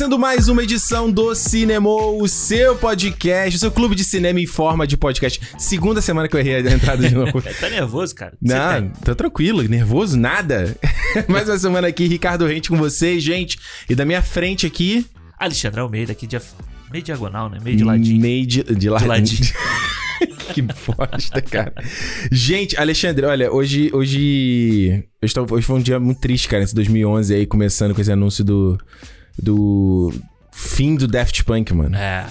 [0.00, 4.46] Começando mais uma edição do Cinema, o seu podcast, o seu clube de cinema em
[4.46, 5.38] forma de podcast.
[5.58, 7.42] Segunda semana que eu errei a entrada de novo.
[7.60, 8.32] tá nervoso, cara?
[8.40, 10.74] Não, tá- tô tranquilo, nervoso, nada.
[11.28, 13.58] mais uma semana aqui, Ricardo Rente com vocês, gente.
[13.90, 15.04] E da minha frente aqui,
[15.38, 16.40] Alexandre Almeida, aqui dia...
[16.90, 17.58] meio diagonal, né?
[17.62, 18.22] Meio de ladinho.
[18.22, 19.52] meio de, de, la- De ladinho.
[20.54, 21.74] que bosta, cara.
[22.32, 27.34] Gente, Alexandre, olha, hoje hoje estou, hoje foi um dia muito triste, cara, esse 2011
[27.34, 28.78] aí começando com esse anúncio do
[29.38, 30.12] do
[30.52, 31.96] fim do Daft Punk, mano.
[31.96, 32.26] É.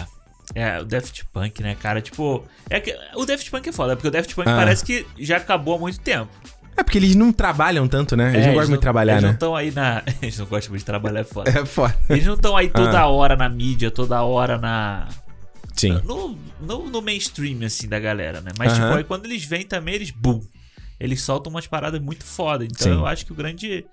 [0.56, 2.02] É, o Daft Punk, né, cara?
[2.02, 4.56] Tipo, é que o Daft Punk é foda, porque o Daft Punk Ah.
[4.56, 6.32] parece que já acabou há muito tempo.
[6.76, 8.30] É porque eles não trabalham tanto, né?
[8.34, 9.34] Eles É, não gostam muito de trabalhar, eles não né?
[9.36, 10.02] estão aí na.
[10.22, 11.52] Eles não gostam muito de trabalhar, é foda.
[11.60, 11.96] É foda.
[12.10, 13.08] Eles não estão aí toda Ah.
[13.08, 15.08] hora na mídia, toda hora na.
[15.76, 16.02] Sim.
[16.06, 18.52] No, no, no mainstream, assim, da galera, né?
[18.58, 18.82] Mas, Aham.
[18.86, 20.42] tipo, aí quando eles vêm também, eles, boom.
[21.00, 22.64] Eles soltam umas paradas muito foda.
[22.66, 23.00] Então Sim.
[23.00, 23.86] eu acho que o grande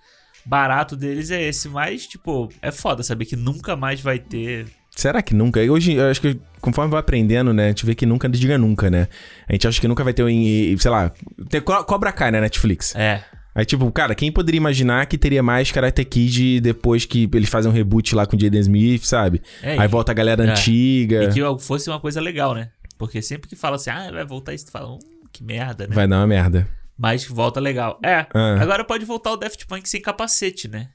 [0.47, 1.69] barato deles é esse.
[1.69, 4.67] Mas, tipo, é foda saber que nunca mais vai ter.
[4.95, 5.61] Será que nunca?
[5.61, 7.67] Hoje, eu acho que conforme vai aprendendo, né?
[7.67, 9.09] A gente vê que nunca diga nunca, né?
[9.49, 11.13] A gente acha que nunca vai ter, um, sei lá,
[11.51, 12.95] ter Co- Cobra Kai na Netflix.
[12.97, 13.23] É.
[13.55, 17.71] Aí, tipo, cara, quem poderia imaginar que teria mais Karate Kid depois que eles fazem
[17.71, 19.41] um reboot lá com o Jaden Smith, sabe?
[19.63, 20.51] É, Aí e- volta a galera é.
[20.51, 21.25] antiga.
[21.25, 22.71] E que fosse uma coisa legal, né?
[22.99, 24.99] Porque sempre que fala assim, ah, vai voltar isso, tu fala, hum,
[25.33, 25.95] que merda, né?
[25.95, 26.67] Vai dar uma merda.
[26.99, 27.99] Mas volta legal.
[28.05, 28.57] É, Ah.
[28.61, 30.89] agora pode voltar o Daft Punk sem capacete, né?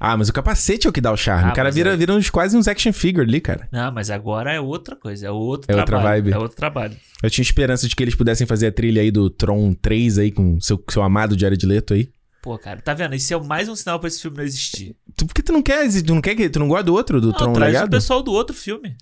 [0.00, 1.50] Ah, mas o capacete é o que dá o charme.
[1.50, 1.96] Ah, o cara vira, é.
[1.96, 3.68] vira uns, quase uns action figure ali, cara.
[3.70, 6.22] Não, mas agora é outra coisa, é outro É outra trabalho.
[6.24, 6.32] vibe.
[6.34, 6.96] É outro trabalho.
[7.22, 10.32] Eu tinha esperança de que eles pudessem fazer a trilha aí do Tron 3 aí
[10.32, 12.10] com seu, seu amado Jared Leto aí.
[12.42, 13.14] Pô, cara, tá vendo?
[13.14, 14.96] Isso é mais um sinal pra esse filme não existir.
[15.16, 17.20] Tu, por que tu não quer, tu não quer que tu não gosta do outro,
[17.20, 17.90] do Não, Tron traz o Legado?
[17.90, 18.96] pessoal do outro filme.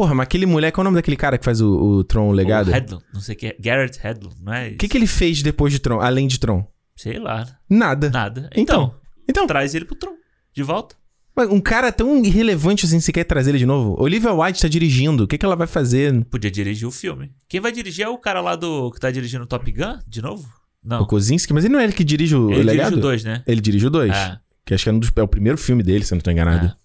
[0.00, 2.30] Porra, mas aquele moleque, qual é o nome daquele cara que faz o, o Tron
[2.32, 2.70] Legado?
[2.70, 3.56] O Hedlund, não sei o que é.
[3.60, 6.66] Garrett Hedlund, não é O que, que ele fez depois de Tron, além de Tron?
[6.96, 8.08] Sei lá, Nada.
[8.08, 8.48] nada.
[8.56, 8.94] Então, Então,
[9.28, 10.14] Então, traz ele pro Tron,
[10.54, 10.96] de volta.
[11.36, 13.94] mas um cara tão irrelevante assim, você quer trazer ele de novo?
[14.02, 16.24] Olivia White tá dirigindo, o que, que ela vai fazer?
[16.30, 17.30] Podia dirigir o filme.
[17.46, 20.22] Quem vai dirigir é o cara lá do que tá dirigindo o Top Gun, de
[20.22, 20.48] novo?
[20.82, 21.02] Não.
[21.02, 21.52] O Kozinski?
[21.52, 22.92] Mas ele não é ele que dirige o ele Legado?
[22.92, 23.42] dirige o 2, né?
[23.46, 24.10] Ele dirige o 2.
[24.16, 24.38] É.
[24.64, 26.30] Que acho que é, um dos- é o primeiro filme dele, se eu não tô
[26.30, 26.68] enganado.
[26.68, 26.79] É.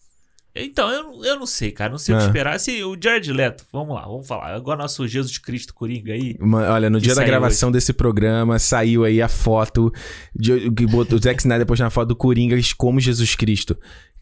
[0.56, 1.92] Então, eu, eu não sei, cara.
[1.92, 2.58] Não sei o que esperar.
[2.60, 4.54] Se o Jared Leto, vamos lá, vamos falar.
[4.56, 6.36] Agora nosso Jesus Cristo Coringa aí.
[6.40, 9.92] Uma- olha, no dia da gravação desse programa, saiu aí a foto
[10.34, 13.78] de, que botou, o Zack Snyder postou na foto do Coringa como Jesus Cristo.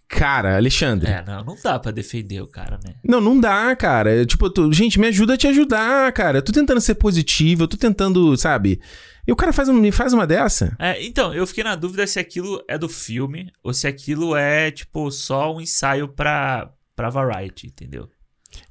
[0.08, 1.10] Cara, Alexandre.
[1.10, 2.94] É, não, não dá pra defender o cara, né?
[3.04, 4.12] Não, não dá, cara.
[4.22, 6.38] É, Tipo, gente, me ajuda a te ajudar, cara.
[6.40, 8.80] Eu tô tentando ser positivo, eu tô tentando, sabe?
[9.28, 10.76] E o cara faz um, me faz uma dessa.
[10.80, 14.70] É, então, eu fiquei na dúvida se aquilo é do filme ou se aquilo é,
[14.72, 18.10] tipo, só um ensaio pra, pra Variety, entendeu?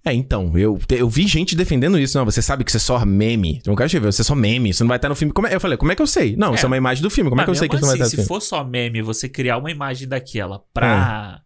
[0.05, 2.17] É, então, eu, eu vi gente defendendo isso.
[2.17, 3.61] Não, você sabe que você é só meme.
[3.65, 5.33] Quero te ver, você é só meme, você não vai estar no filme.
[5.33, 6.37] Como é- Eu falei, como é que eu sei?
[6.37, 6.55] Não, É.
[6.55, 7.89] isso é uma imagem do filme, como é Mas que eu sei que isso não
[7.89, 8.29] vai assim, estar no se filme?
[8.29, 11.41] for só meme, você criar uma imagem daquela pra,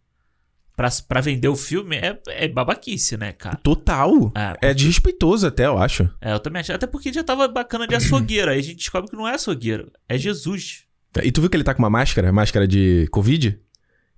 [0.77, 3.57] pra, pra vender o filme, é, é babaquice, né, cara?
[3.57, 4.31] Total.
[4.33, 6.09] É, É porque- desrespeitoso até, eu acho.
[6.21, 6.73] É, eu também achei.
[6.75, 8.51] Até porque já tava bacana de açougueiro.
[8.51, 10.83] Aí a gente descobre que não é açougueiro, é Jesus.
[11.23, 12.31] E tu viu que ele tá com uma máscara?
[12.31, 13.59] Máscara de Covid?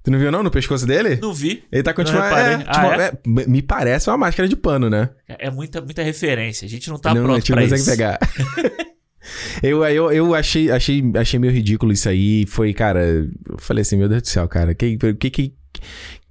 [0.03, 1.17] Tu não viu não no pescoço dele?
[1.21, 1.63] Não vi.
[1.71, 2.25] Ele tá continuando.
[2.35, 3.41] É, Ah, tipo, é?
[3.43, 5.09] é, me- parece uma máscara de pano, né?
[5.27, 6.65] É, é muita, muita referência.
[6.65, 7.91] A gente não tá não, a pronto gente não pra consegue isso.
[7.91, 8.19] pegar.
[9.63, 12.45] eu, eu, eu achei, achei, achei meio ridículo isso aí.
[12.47, 13.01] Foi, cara.
[13.05, 14.73] Eu falei assim, meu Deus do céu, cara.
[14.73, 15.53] Que, que, que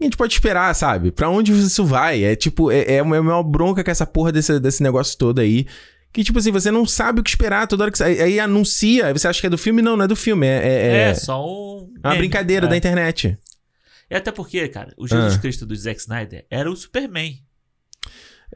[0.00, 1.10] a gente pode esperar, sabe?
[1.10, 2.22] Pra onde isso vai?
[2.24, 5.40] É tipo, é, é uma, é uma bronca com essa porra desse, desse negócio todo
[5.40, 5.66] aí.
[6.12, 8.18] Que, tipo assim, você não sabe o que esperar toda hora que sai.
[8.20, 9.82] Aí anuncia, aí você acha que é do filme?
[9.82, 10.46] Não, não é do filme.
[10.46, 11.92] É, é, É, é só um.
[11.98, 12.18] uma meme.
[12.18, 12.68] brincadeira é.
[12.68, 13.36] da internet.
[14.10, 15.38] E até porque, cara, o Jesus Ah.
[15.38, 17.38] Cristo do Zack Snyder era o Superman.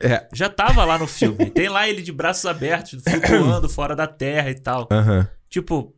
[0.01, 0.27] É.
[0.33, 1.51] Já tava lá no filme.
[1.51, 4.89] Tem lá ele de braços abertos, flutuando fora da terra e tal.
[5.51, 5.95] Tipo,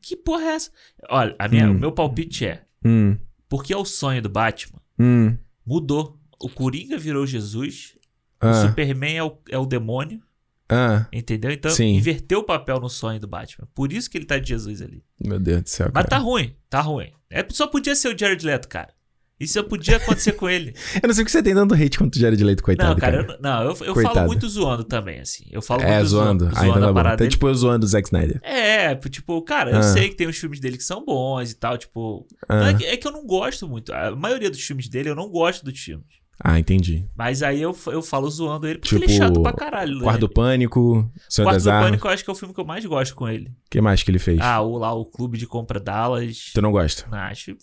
[0.00, 0.70] que porra é essa?
[1.10, 1.72] Olha, a minha, Hum.
[1.72, 3.18] o meu palpite é: Hum.
[3.48, 5.36] Porque é o sonho do Batman, Hum.
[5.64, 6.18] mudou.
[6.40, 7.94] O Coringa virou Jesus,
[8.42, 8.54] o Ah.
[8.68, 10.20] Superman é o, é o demônio,
[10.68, 11.06] Ah.
[11.12, 11.50] entendeu?
[11.50, 11.94] Então Sim.
[11.94, 13.66] inverteu o papel no sonho do Batman.
[13.74, 15.02] Por isso que ele tá de Jesus ali.
[15.24, 15.86] Meu Deus do céu.
[15.86, 16.08] Mas cara.
[16.08, 17.10] tá ruim, tá ruim.
[17.30, 18.92] É, só podia ser o Jared Leto, cara.
[19.40, 20.74] Isso podia acontecer com ele.
[21.02, 22.90] Eu não sei o que você tem dando hate contra o Jared Leito, coitado.
[22.90, 25.44] não, cara, eu, não, eu, eu falo muito zoando também, assim.
[25.50, 26.44] Eu falo É, muito zoando.
[26.44, 27.30] zoando, Ah, então zoando tá a parada Então, dele.
[27.30, 28.40] tipo, eu zoando o Zack Snyder.
[28.42, 29.82] É, tipo, cara, eu Ah.
[29.82, 32.26] sei que tem os filmes dele que são bons e tal, tipo.
[32.48, 33.92] Ah, é, que, é que eu não gosto muito.
[33.92, 36.06] A maioria dos filmes dele eu não gosto dos filmes.
[36.42, 37.04] ah entendi.
[37.16, 40.00] Mas aí eu, eu falo zoando ele porque Tipo, ele é chato pra caralho.
[40.00, 40.20] Quarto né?
[40.20, 41.70] do Pânico, Senhor Quarto do.
[41.70, 43.46] Pânico eu acho que é o filme que eu mais gosto com ele.
[43.48, 44.40] O que mais que ele fez?
[44.40, 46.50] Ah, o lá, o Clube de Compra Dallas.
[46.54, 47.06] Tu não gosta?
[47.10, 47.56] Não, acho.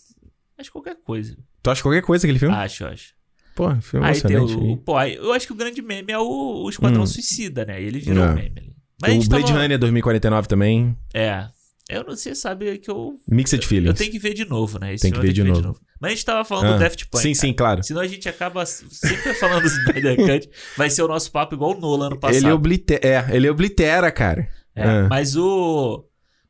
[0.58, 1.36] Acho qualquer coisa.
[1.62, 2.54] Tu acha qualquer coisa aquele filme?
[2.54, 3.14] Acho, acho.
[3.54, 4.46] Pô, filme Aí tem o.
[4.48, 4.76] aí.
[4.78, 7.06] Pô, aí eu acho que o grande meme é o, o Esquadrão Hum.
[7.06, 7.80] Suicida, né?
[7.82, 8.28] Ele virou É.
[8.30, 8.76] um meme ali.
[9.00, 10.96] Mas o Blade tava- Runner 2049 também.
[11.14, 11.46] É.
[11.88, 13.14] Eu não sei, sabe que eu.
[13.28, 13.96] Mixed Eu Feelings.
[13.98, 14.92] tenho que ver de novo, né?
[14.94, 15.80] Esse Tem que filme eu ver tenho de novo.
[16.00, 17.22] Mas a gente tava falando Ah, do Daft Punk.
[17.22, 17.40] sim, cara.
[17.40, 17.82] sim, claro.
[17.84, 20.50] Senão a gente acaba sempre falando do Snyder Cut.
[20.76, 22.42] Vai ser o nosso papo igual o Nolan ano passado.
[22.44, 23.00] Ele oblitera,
[23.30, 24.48] é, ele oblitera, cara.
[24.74, 25.06] É, Ah.
[25.08, 26.04] Mas o,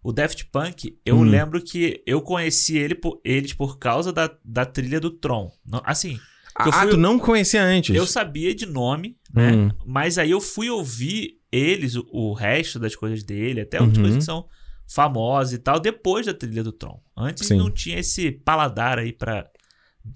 [0.09, 1.25] o Daft Punk, eu Hum.
[1.25, 5.51] lembro que eu conheci ele por, eles por causa da, da trilha do Tron.
[5.67, 6.19] Não- assim,
[6.55, 7.95] Ah, fui- tu não conhecia antes?
[7.95, 9.53] eu sabia de nome, né?
[9.53, 9.71] Hum.
[9.85, 14.03] Mas aí eu fui ouvir eles, o, o resto das coisas dele, até outras Uhum.
[14.05, 14.47] coisas que são
[14.89, 17.01] famosas e tal, depois da trilha do Tron.
[17.17, 17.57] Antes Sim.
[17.57, 19.51] não tinha esse paladar aí para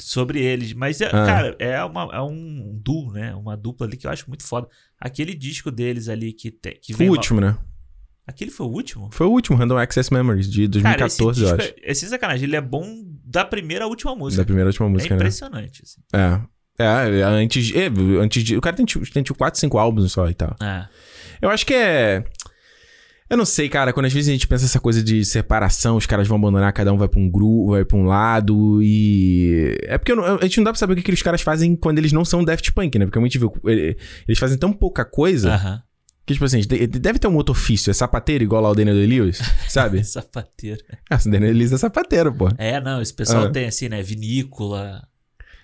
[0.00, 0.72] sobre eles.
[0.72, 1.10] Mas, é, Ah.
[1.26, 3.34] cara, é, uma, é um duo, né?
[3.34, 4.68] Uma dupla ali que eu acho muito foda.
[5.00, 7.08] Aquele disco deles ali que, tem, que Foi vem...
[7.08, 7.58] o último, né?
[8.30, 9.10] Aquele foi o último?
[9.12, 11.68] Foi o último, Random Access Memories, de Cara, esse 2014, eu acho.
[11.68, 12.44] é, é sem sacanagem.
[12.44, 12.86] Ele é bom
[13.24, 14.42] da primeira à última música.
[14.42, 15.16] Da primeira e última é música, né?
[15.16, 15.82] impressionante.
[15.84, 16.00] Assim.
[16.12, 16.40] É.
[16.82, 17.88] É, antes, é,
[18.20, 18.56] antes de.
[18.56, 20.56] O cara tem, tipo, tem tipo 4, 5 álbuns só e tal.
[20.62, 20.86] É.
[21.42, 22.24] Eu acho que é.
[23.28, 26.04] Eu não sei, cara, quando às vezes a gente pensa essa coisa de separação, os
[26.04, 29.76] caras vão abandonar, cada um vai pra um grupo, vai pra um lado e.
[29.84, 31.76] É porque não- a gente não dá pra saber o que, que os caras fazem
[31.76, 33.04] quando eles não são Daft Punk, né?
[33.04, 33.52] Porque a gente viu.
[33.64, 35.82] Eles fazem tão pouca coisa Aham.
[36.32, 38.96] Que, tipo assim, de- deve ter um outro ofício, é sapateiro igual lá o Daniel
[38.96, 39.38] Day-Lewis,
[39.68, 40.02] sabe?
[40.04, 40.80] Sapateiro.
[41.10, 42.48] ah, o Daniel Day-Lewis é sapateiro, pô.
[42.58, 43.50] É, não, esse pessoal Ah.
[43.50, 44.02] tem assim, né?
[44.02, 45.02] Vinícola.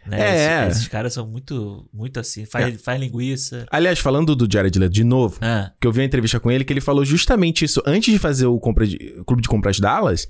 [0.06, 0.20] Né?
[0.20, 0.62] É.
[0.66, 2.44] Esses, esses caras são muito, muito assim.
[2.46, 3.66] Faz, faz linguiça.
[3.70, 6.64] Aliás, falando do Jared Leto de novo, Ah, que eu vi uma entrevista com ele
[6.64, 9.80] que ele falou justamente isso antes de fazer o, compra de- o Clube de Compras
[9.80, 10.28] Dallas,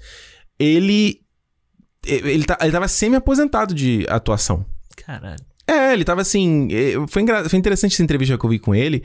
[0.58, 1.20] ele
[2.06, 4.64] ele, tá, ele tava semi-aposentado de atuação.
[4.96, 5.36] caralho.
[5.68, 6.68] É, ele tava assim,
[7.08, 9.02] foi, foi interessante essa entrevista que eu vi com ele,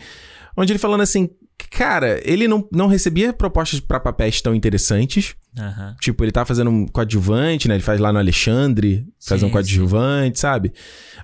[0.57, 1.29] onde ele falando assim,
[1.69, 5.97] cara, ele não, não recebia propostas pra papéis tão interessantes, Aham.
[5.99, 7.75] Tipo, ele tá fazendo um coadjuvante, né?
[7.75, 10.71] Ele faz lá no Alexandre, faz Sim, um coadjuvante, sabe?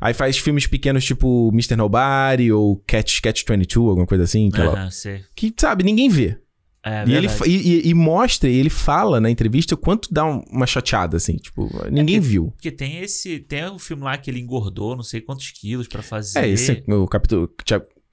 [0.01, 1.77] Aí faz filmes pequenos tipo Mr.
[1.77, 4.49] Nobody ou Catch, Catch 22, alguma coisa assim.
[4.51, 5.21] Que, ela- Aham, sei.
[5.33, 6.37] que, sabe, ninguém vê.
[6.85, 10.43] É, e, ele, e, e- mostra, e ele fala na entrevista o quanto dá um-
[10.51, 11.37] uma chateada, assim.
[11.37, 12.51] Tipo, ninguém que- viu.
[12.51, 13.39] Porque tem esse.
[13.39, 16.39] Tem o filme lá que ele engordou não sei quantos quilos pra fazer.
[16.39, 17.49] É, esse, o capítulo...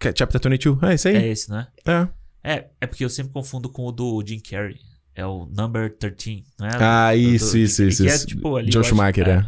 [0.02, 1.16] chap- Chapter 22, é isso aí.
[1.16, 1.66] É esse, né?
[1.86, 2.08] É.
[2.46, 4.78] É, é porque eu sempre confundo com o do Jim Carrey.
[5.14, 6.70] É o Number 13, não é?
[6.74, 8.02] Ah, Do- do- isso, do- isso, que isso.
[8.04, 8.26] é, isso.
[8.26, 9.32] tipo, ali, Joe Schumacher, é.
[9.32, 9.44] é.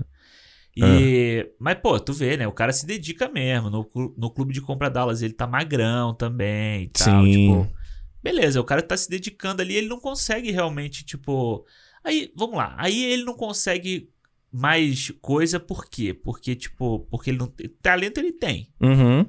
[0.79, 2.47] E, Mas, pô, tu vê, né?
[2.47, 3.69] O cara se dedica mesmo.
[3.71, 7.25] No, no clube de compra Dallas ele tá magrão também e tal.
[7.25, 7.33] Sim.
[7.33, 7.73] Tipo,
[8.23, 11.65] beleza, o cara tá se dedicando ali, ele não consegue realmente, tipo.
[12.05, 12.75] Aí, vamos lá.
[12.79, 14.09] Aí ele não consegue
[14.53, 16.15] mais coisa, por quê?
[16.15, 17.53] Porque, tipo, porque ele não.
[17.83, 18.69] Talento ele tem.
[18.81, 19.27] Uhum.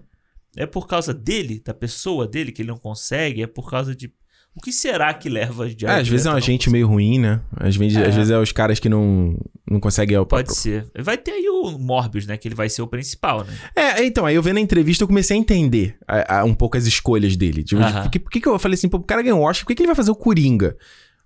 [0.57, 3.41] É por causa dele, da pessoa dele, que ele não consegue?
[3.43, 4.11] É por causa de.
[4.55, 7.39] O que será que leva de É, às vezes é uma gente meio ruim, né?
[7.55, 8.07] Às vezes É.
[8.07, 9.37] às vezes é os caras que não,
[9.69, 10.17] não conseguem...
[10.25, 10.89] Pode ser.
[10.97, 12.37] Vai ter aí o Morbius, né?
[12.37, 13.53] Que ele vai ser o principal, né?
[13.75, 16.75] É, então, aí eu vendo a entrevista, eu comecei a entender a- a- um pouco
[16.75, 17.63] as escolhas dele.
[17.63, 19.63] Tipo, por que, por que que eu falei assim, pô, o cara ganhou o Oscar,
[19.63, 20.75] por que, que ele vai fazer o Coringa?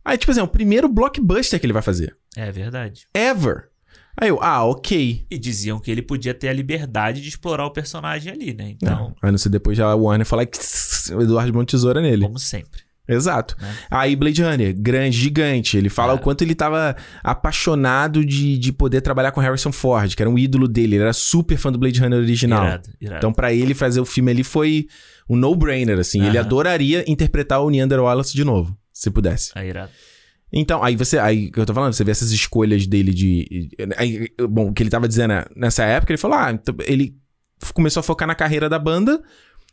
[0.03, 2.13] Aí, tipo assim, é o primeiro blockbuster que ele vai fazer.
[2.35, 3.07] É verdade.
[3.13, 3.69] Ever.
[4.19, 5.25] Aí eu, ah, ok.
[5.31, 8.69] E diziam que ele podia ter a liberdade de explorar o personagem ali, né?
[8.71, 9.15] Então, Não.
[9.21, 10.59] Aí não sei, depois já a Warner falar que
[11.15, 12.23] o Eduardo Mão Tesoura nele.
[12.25, 12.81] como sempre.
[13.07, 13.57] Exato.
[13.59, 13.75] Né?
[13.89, 15.75] Aí Blade Runner, grande, gigante.
[15.75, 16.15] Ele fala É.
[16.15, 20.37] o quanto ele tava apaixonado de, de poder trabalhar com Harrison Ford, que era um
[20.37, 20.95] ídolo dele.
[20.95, 22.63] Ele era super fã do Blade Runner original.
[22.65, 23.17] Irado, irado.
[23.17, 24.87] Então, pra ele fazer o filme ali foi
[25.29, 26.19] um no-brainer, assim.
[26.25, 26.45] Ele Aham.
[26.45, 29.51] adoraria interpretar o Neander Wallace de novo, se pudesse.
[29.55, 29.91] É irado.
[30.53, 31.17] Então, aí você.
[31.17, 33.69] Aí que eu tô falando, você vê essas escolhas dele de.
[33.97, 37.15] Aí, bom, o que ele tava dizendo é, nessa época, ele falou: ah, então, ele
[37.73, 39.21] começou a focar na carreira da banda.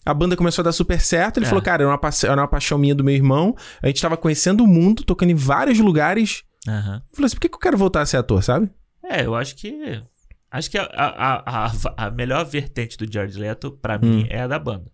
[0.07, 1.39] A banda começou a dar super certo.
[1.39, 1.49] Ele É.
[1.49, 3.55] falou, cara, era uma, era uma paixão minha do meu irmão.
[3.83, 6.45] A gente tava conhecendo o mundo, tocando em vários lugares.
[6.67, 6.73] Eu
[7.13, 8.71] falei assim, por que, que eu quero voltar a ser ator, sabe?
[9.05, 10.01] É, eu acho que.
[10.51, 14.47] Acho que a, a, a, a melhor vertente do Jared Leto, pra mim, é a
[14.47, 14.91] da banda.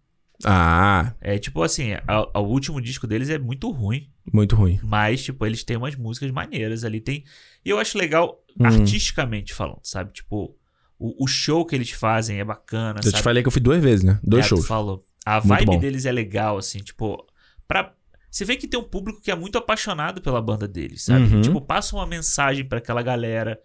[0.48, 1.90] Ah, É tipo assim,
[2.34, 4.78] o último disco deles é muito ruim, muito ruim.
[4.82, 7.00] mas, tipo, eles têm umas músicas maneiras ali.
[7.00, 7.24] Tem...
[7.64, 8.66] E eu acho legal, Hum.
[8.66, 10.12] artisticamente falando, sabe?
[10.12, 10.56] Tipo,
[10.98, 13.22] o, o show que eles fazem é bacana, Eu te sabe?
[13.24, 14.18] falei que eu fui duas vezes, né?
[14.22, 14.66] Dois É, shows.
[14.66, 15.02] falou.
[15.26, 15.78] A Muito vibe bom.
[15.78, 17.26] deles é legal, assim, tipo.
[17.66, 17.92] Pra...
[18.30, 21.34] Você vê que tem um público que é muito apaixonado pela banda deles, sabe?
[21.34, 21.40] Uhum.
[21.40, 23.58] Tipo, passa uma mensagem pra aquela galera.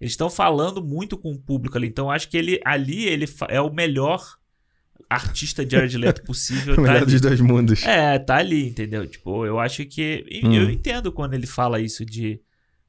[0.00, 1.86] Eles estão falando muito com o público ali.
[1.88, 4.22] Então, eu acho que ele ali ele é o melhor
[5.08, 6.74] artista de Jared Leto possível.
[6.74, 7.82] O tá melhor dos dois mundos.
[7.84, 9.06] É, tá ali, entendeu?
[9.06, 10.24] Tipo, eu acho que.
[10.42, 10.54] Hum.
[10.54, 12.40] Eu entendo quando ele fala isso de,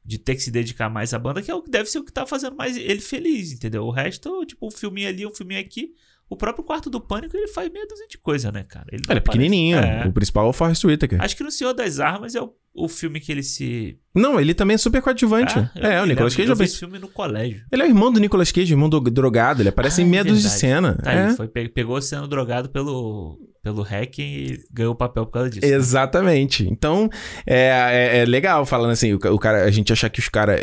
[0.03, 2.03] de ter que se dedicar mais à banda, que é o que deve ser o
[2.03, 3.83] que tá fazendo mais ele feliz, entendeu?
[3.83, 5.93] O resto, tipo, um filminho ali, um filminho aqui.
[6.27, 8.87] O próprio quarto do pânico, ele faz meia dúzia de coisa, né, cara?
[8.91, 9.77] Ele, Ele é pequenininho.
[9.77, 10.07] É.
[10.07, 11.21] O principal é o Forrest Whitaker.
[11.21, 13.99] Acho que no Senhor das Armas é o, o filme que ele se.
[14.15, 15.53] Não, ele também é super coadjuvante.
[15.57, 17.63] Ah, eu é, o Nicolas Cage Eu eu vi esse filme no colégio.
[17.71, 19.61] Ele é o irmão do Nicolas Cage, irmão do drogado.
[19.61, 20.95] Ele aparece Ah, em é meia dúzia de cena.
[20.95, 21.27] Tá é.
[21.27, 25.49] aí, foi, pe- pegou sendo drogado pelo, pelo hacking e ganhou o papel por causa
[25.51, 25.67] disso.
[25.67, 25.73] né?
[25.75, 26.67] Exatamente.
[26.67, 27.07] Então,
[27.45, 30.59] é, é, é legal falando assim, o, o cara, a gente achar que os caras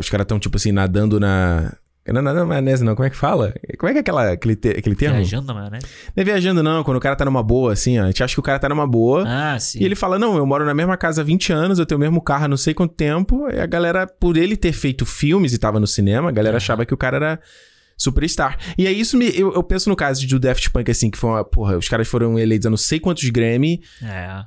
[0.00, 1.76] os caras estão, tipo assim, nadando na,
[2.12, 2.94] Não, não, não é maionese, não.
[2.94, 3.54] Como é que fala?
[3.78, 5.16] Como é que é aquela, aquele, te- aquele termo?
[5.16, 5.86] Viajando na maionese.
[6.16, 6.82] Não é viajando, não.
[6.84, 8.04] Quando o cara tá numa boa, assim, ó.
[8.04, 9.24] A gente acha que o cara tá numa boa.
[9.26, 9.80] Ah, sim.
[9.80, 12.00] E ele fala: Não, eu moro na mesma casa há 20 anos, eu tenho o
[12.00, 13.48] mesmo carro há não sei quanto tempo.
[13.50, 16.84] E a galera, por ele ter feito filmes e tava no cinema, a galera achava
[16.86, 17.40] que o cara era
[17.96, 18.58] superstar.
[18.76, 19.26] E aí isso me.
[19.38, 21.44] Eu, eu penso no caso do Daft Punk, assim, que foi uma.
[21.44, 23.80] Porra, os caras foram eleitos a não sei quantos Grammy.
[24.02, 24.44] É.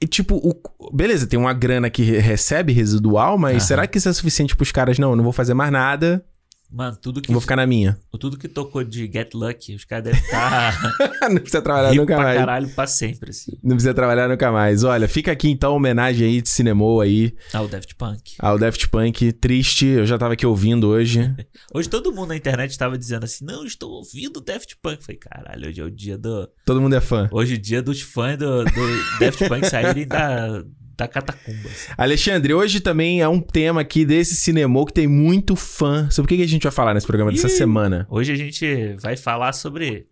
[0.00, 3.60] E tipo, o, beleza, tem uma grana que re- recebe residual, mas Aham.
[3.60, 4.98] será que isso é suficiente pros caras?
[4.98, 6.24] Não, eu não vou fazer mais nada,
[6.72, 7.98] Mano, tudo que, vou ficar na minha.
[8.18, 10.80] tudo que tocou de Get Lucky, os caras devem estar
[11.28, 12.38] não precisa trabalhar nunca pra mais.
[12.38, 13.52] caralho pra sempre, assim.
[13.62, 14.82] Não precisa trabalhar nunca mais.
[14.84, 18.34] Olha, fica aqui então a homenagem aí de cinema aí Ah, o Daft Punk.
[18.38, 19.32] ao Daft Punk.
[19.32, 21.32] Triste, eu já tava aqui ouvindo hoje.
[21.74, 25.02] Hoje todo mundo na internet tava dizendo assim, não, estou ouvindo o Daft Punk.
[25.02, 26.48] Falei, caralho, hoje é o dia do...
[26.66, 27.28] Todo mundo é fã.
[27.32, 30.62] Hoje é o dia dos fãs do, do Daft Punk saírem da,
[30.96, 31.68] da catacumba.
[31.68, 31.92] assim.
[31.96, 36.08] Alexandre, hoje também é um tema aqui desse cinema que tem muito fã.
[36.10, 38.06] Sobre o que a gente vai falar nesse programa dessa semana?
[38.10, 40.06] Hoje a gente vai falar sobre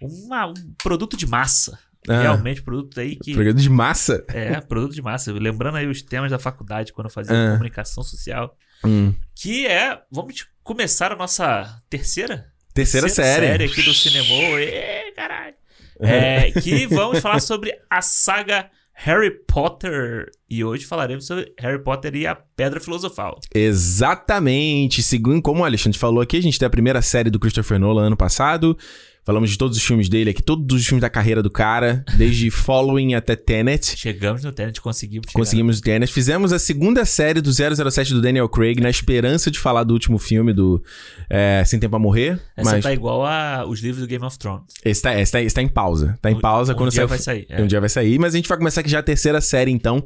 [0.00, 1.78] uma- um produto de massa.
[2.08, 2.20] Ah.
[2.20, 3.32] Realmente, produto aí que...
[3.32, 4.24] Programa de massa?
[4.28, 5.32] É, produto de massa.
[5.32, 7.52] Lembrando aí os temas da faculdade, quando eu fazia Ah.
[7.52, 8.54] comunicação social.
[8.84, 9.14] Hum.
[9.34, 9.98] Que é...
[10.10, 13.46] Vamos começar a nossa terceira Terceira, série.
[13.46, 14.26] série aqui do cinema.
[14.60, 15.54] Ê, caralho.
[16.00, 20.30] É, que vamos falar sobre a saga Harry Potter.
[20.48, 23.38] E hoje falaremos sobre Harry Potter e a Pedra Filosofal.
[23.54, 25.02] Exatamente.
[25.02, 28.06] Segundo como o Alexandre falou aqui, a gente tem a primeira série do Christopher Nolan
[28.06, 28.76] ano passado.
[29.24, 32.50] Falamos de todos os filmes dele aqui, todos os filmes da carreira do cara, desde
[32.52, 33.96] Following até Tenet.
[33.96, 35.40] Chegamos no Tenet, conseguimos chegar.
[35.40, 36.12] Conseguimos o Tenet.
[36.12, 40.18] Fizemos a segunda série do 007 do Daniel Craig, na esperança de falar do último
[40.18, 40.82] filme do
[41.30, 42.38] é, Sem Tempo a Morrer.
[42.54, 44.64] Essa mas tá igual a os livros do Game of Thrones.
[44.84, 46.18] esse, tá, esse, tá, esse tá em pausa.
[46.20, 47.06] Tá em Um- pausa um quando dia sair.
[47.08, 47.62] vai sair, é.
[47.62, 48.18] Um dia vai sair.
[48.18, 50.04] Mas a gente vai começar aqui já a terceira série, então.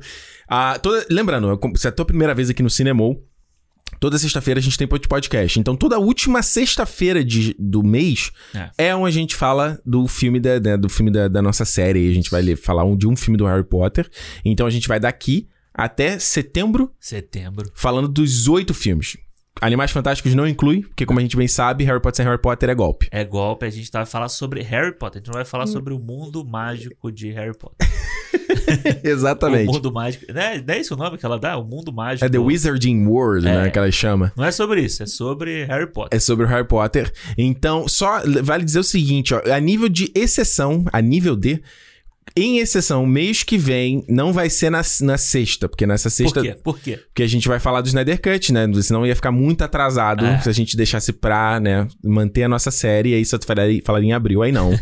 [0.49, 3.23] Ah, toda, lembrando, se é a tua primeira vez aqui no Cinemol,
[4.01, 5.59] toda sexta-feira a gente tem podcast.
[5.61, 8.71] Então, toda última sexta-feira de- do mês É.
[8.89, 12.07] é onde a gente fala do filme da, da- do filme da, da nossa série.
[12.07, 14.09] E a gente vai ler, falar um- de um filme do Harry Potter.
[14.45, 17.71] Então, a gente vai daqui até setembro Setembro.
[17.75, 19.17] falando dos oito filmes.
[19.61, 22.71] Animais Fantásticos não inclui, porque como a gente bem sabe, Harry Potter sem Harry Potter
[22.71, 23.09] é golpe.
[23.11, 25.17] É golpe, a gente vai falar sobre Harry Potter.
[25.17, 27.89] A gente não vai falar sobre o mundo mágico de Harry Potter.
[29.05, 29.67] O Exatamente.
[29.67, 30.25] mundo mágico.
[30.33, 31.57] Não é, não é esse o nome que ela dá?
[31.57, 32.25] O mundo mágico.
[32.25, 33.71] É The Wizarding World, né, É.
[33.71, 34.33] que ela chama.
[34.37, 36.17] Não é sobre isso, é sobre Harry Potter.
[36.17, 37.13] É sobre o Harry Potter.
[37.37, 41.63] Então, só vale dizer o seguinte, ó, a nível de exceção, a nível de
[42.37, 46.47] em exceção, mês que vem não vai ser na, na sexta, porque nessa sexta Por
[46.47, 46.57] quê?
[46.63, 46.97] Por quê?
[47.09, 48.67] Porque a gente vai falar do Snyder Cut, né?
[48.83, 50.39] Senão ia ficar muito atrasado É.
[50.39, 53.15] se a gente deixasse pra, né, manter a nossa série.
[53.15, 54.71] Aí só falaria, falaria em abril, aí não.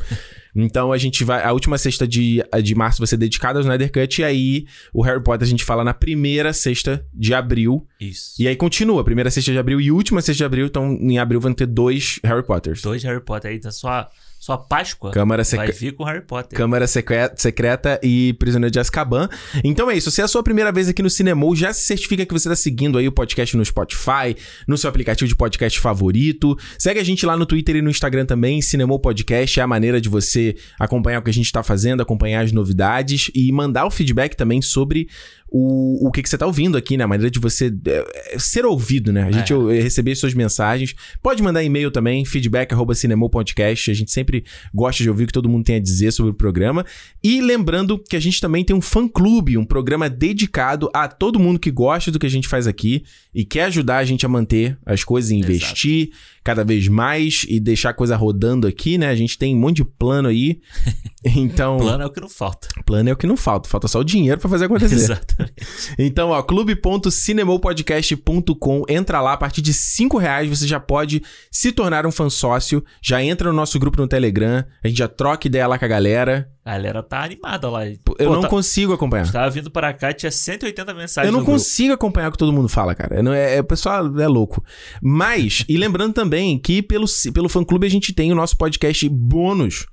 [0.57, 1.43] então a gente vai.
[1.43, 4.21] A última sexta de, de março vai ser dedicada ao Snyder Cut.
[4.21, 7.87] E aí o Harry Potter a gente fala na primeira sexta de abril.
[8.01, 8.41] Isso.
[8.41, 9.05] E aí continua.
[9.05, 10.67] Primeira sexta de abril e última sexta de abril.
[10.67, 12.81] Então em abril vão ter dois Harry Potters.
[12.81, 14.09] Dois Harry Potter aí, então sua,
[14.47, 15.79] sua Páscoa Câmara vai Secreta.
[15.79, 16.57] vir com Harry Potter.
[16.57, 19.29] Câmara Secre- Secreta e Prisioneiro de Azkaban.
[19.65, 20.11] Então é isso.
[20.11, 22.55] Se é a sua primeira vez aqui no Cinemol, já se certifica que você está
[22.55, 24.37] seguindo aí o podcast no Spotify,
[24.69, 26.57] no seu aplicativo de podcast favorito.
[26.79, 28.63] Segue a gente lá no Twitter e no Instagram também.
[28.63, 32.43] Cinemol Podcast é a maneira de você acompanhar o que a gente está fazendo, acompanhar
[32.45, 35.09] as novidades e mandar o feedback também sobre
[35.49, 37.05] o, o que, que você tá ouvindo aqui, né?
[37.05, 39.23] A maneira de você é, é, ser ouvido, né?
[39.23, 39.81] A gente É.
[39.81, 40.95] receber suas mensagens.
[41.23, 43.91] Pode mandar e-mail também, feedback arroba cinemopodcast.
[43.91, 46.35] A gente sempre gosta de ouvir o que todo mundo tem a dizer sobre o
[46.35, 46.85] programa.
[47.23, 51.59] E lembrando que a gente também tem um fã-clube, um programa dedicado a todo mundo
[51.61, 54.77] que gosta do que a gente faz aqui e quer ajudar a gente a manter
[54.85, 56.11] as coisas e investir
[56.47, 59.09] cada vez mais e deixar a coisa rodando aqui, né?
[59.09, 60.61] A gente tem um monte de plano aí.
[61.35, 62.69] Então, Plano é o que não falta.
[62.85, 64.95] plano é o que não falta, falta só o dinheiro pra fazer acontecer.
[64.95, 65.57] Exatamente.
[65.99, 72.07] Então, ó, clube.cinemopodcast.com, entra lá, a partir de 5 reais você já pode se tornar
[72.07, 75.67] um fã sócio, já entra no nosso grupo no Telegram, a gente já troca ideia
[75.67, 76.49] lá com a galera.
[76.67, 77.87] A galera tá animada lá.
[77.87, 79.31] Eu Pô, não tá- consigo acompanhar.
[79.31, 81.59] Tava vindo para cá, tinha 180 mensagens Eu não no grupo.
[81.61, 83.17] consigo acompanhar o que todo mundo fala, cara.
[83.17, 84.65] Eu não- é, é- o pessoal é louco.
[85.01, 89.87] Mas, e lembrando também que pelo, pelo fã-clube a gente tem o nosso podcast bônus,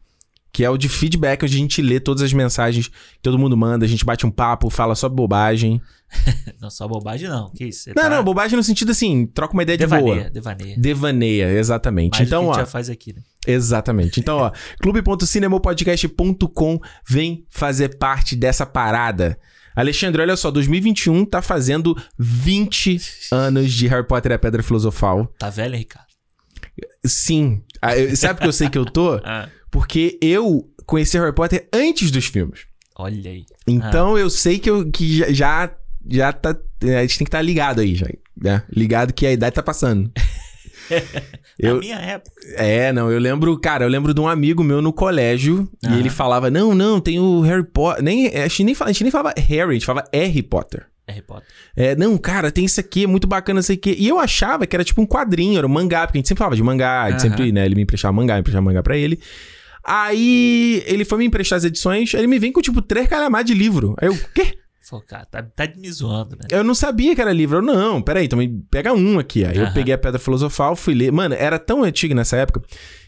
[0.54, 2.94] que é o de feedback, onde a gente lê todas as mensagens que
[3.24, 5.82] todo mundo manda, a gente bate um papo, fala só bobagem.
[6.62, 7.50] Não, só bobagem não.
[7.50, 7.90] Que isso?
[7.90, 10.30] Não, tá- não, bobagem no sentido assim, troca uma ideia de Devaneia, boa.
[10.30, 10.76] devaneia.
[10.78, 12.20] Devaneia, exatamente.
[12.20, 13.22] Mais então, que a gente já faz aqui, né?
[13.48, 14.20] exatamente.
[14.20, 16.80] Então, ó, clube.cinemopodcast.com
[17.10, 19.40] vem fazer parte dessa parada.
[19.76, 23.00] Alexandre, olha só, 2021 tá fazendo 20
[23.32, 25.26] anos de Harry Potter e a Pedra Filosofal.
[25.40, 26.13] Tá velho, hein, Ricardo?
[27.06, 27.62] Sim.
[27.82, 29.20] Ah, Sabe que eu sei que eu tô?
[29.26, 32.62] Ah, Porque eu conheci Harry Potter antes dos filmes.
[32.98, 33.46] olha aí.
[33.68, 35.70] Então eu sei que, eu, que já,
[36.10, 36.52] já, tá.
[36.82, 38.08] A gente tem que estar ligado aí, já.
[38.36, 38.64] Né?
[38.70, 40.12] Ligado que a idade tá passando.
[41.60, 42.32] Eu- Na minha época.
[42.58, 46.10] É, não, eu lembro, cara, eu lembro de um amigo meu no colégio e ele
[46.10, 48.04] falava: Não, não, tem o Harry Potter.
[48.04, 50.86] Nem, a, gente nem, fala- a gente nem falava Harry, a gente falava Harry Potter.
[51.08, 51.48] Harry Potter.
[51.76, 53.96] É, não, cara, tem isso aqui, é muito bacana isso aqui.
[53.98, 56.40] E eu achava que era tipo um quadrinho, era um mangá, porque a gente sempre
[56.40, 57.30] falava de mangá, a gente Aham.
[57.30, 59.20] sempre, né, ele me emprestava mangá, eu emprestava mangá pra ele.
[59.84, 63.46] Aí ele foi me emprestar as edições, aí ele me vem com tipo três calhamadas
[63.46, 63.96] de livro.
[64.02, 64.58] Aí eu, quê?
[64.82, 66.46] Falou, cara, tá, tá me zoando, né?
[66.52, 67.58] Eu não sabia que era livro.
[67.58, 69.46] Eu, não, peraí, então pega um aqui.
[69.46, 69.74] Aí eu Aham.
[69.74, 71.12] peguei a Pedra Filosofal, fui ler.
[71.12, 72.62] Mano, era tão antigo nessa época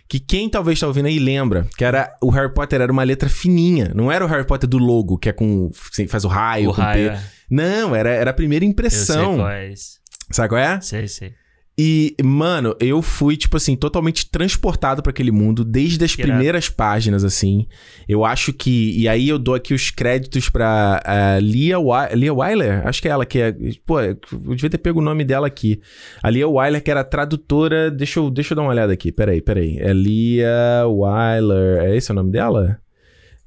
[0.08, 3.28] que quem talvez tá ouvindo aí lembra que era o Harry Potter era uma letra
[3.28, 3.92] fininha.
[3.94, 5.70] Não era o Harry Potter do logo, que é com.
[6.08, 7.16] faz o raio, o raio, P.
[7.16, 7.22] é.
[7.50, 9.36] Não, era, era a primeira Eu sei impressão.
[9.38, 10.00] qual é esse.
[10.32, 10.82] Sabe qual é?
[10.82, 11.34] Sei, sei.
[11.78, 16.70] E, mano, eu fui, tipo assim, totalmente transportado pra aquele mundo desde as Que primeiras
[16.70, 17.68] páginas, assim.
[18.08, 18.98] Eu acho que.
[18.98, 22.88] E aí eu dou aqui os créditos pra eh, Lia, Wy- Lia Wyler.
[22.88, 23.54] Acho que é ela que é.
[23.86, 24.16] Pô, eu
[24.56, 25.82] devia ter pego o nome dela aqui.
[26.24, 27.92] A Lia Wyler, que era tradutora.
[27.92, 29.12] Deixa eu, deixa eu dar uma olhada aqui.
[29.12, 29.78] Peraí, peraí.
[29.78, 31.84] É Lia Wyler.
[31.84, 32.80] É esse o nome dela?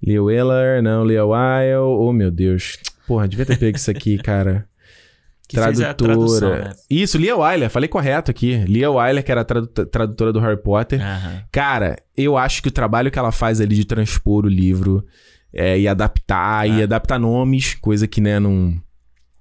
[0.02, 1.80] Lia Wyler, não, Lia Wyler.
[1.80, 2.76] Oh, meu Deus.
[3.08, 4.68] Porra, devia ter pego isso aqui, cara.
[5.48, 6.72] Que fez a tradução, né?
[6.90, 8.58] Isso, Lia Wyler, falei correto aqui.
[8.66, 11.00] Lia Wyler, que era tradutora do Harry Potter.
[11.00, 11.42] Aham.
[11.50, 15.02] Cara, eu acho que o trabalho que ela faz ali de transpor o livro
[15.50, 16.84] é, e adaptar, e Ah.
[16.84, 18.78] adaptar nomes, coisa que, né, não.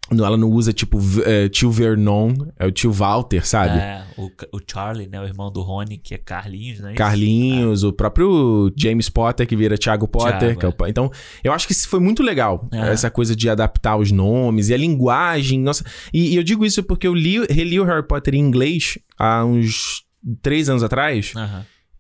[0.10, 3.78] Ela não usa, tipo, é, tio Vernon, é o tio Walter, sabe?
[3.78, 5.20] É, o, o Charlie, né?
[5.20, 6.94] O irmão do Rony, que é Carlinhos, né?
[6.94, 10.40] Carlinhos, o próprio James Potter, que vira Thiago Potter.
[10.40, 11.12] Thiago, é o pa- Então,
[11.44, 12.68] eu acho que isso foi muito legal.
[12.72, 12.90] É.
[12.92, 15.60] Essa coisa de adaptar os nomes e a linguagem.
[15.60, 15.84] Nossa.
[16.14, 19.44] E, e eu digo isso porque eu li, reli o Harry Potter em inglês há
[19.44, 20.04] uns
[20.42, 21.34] três anos atrás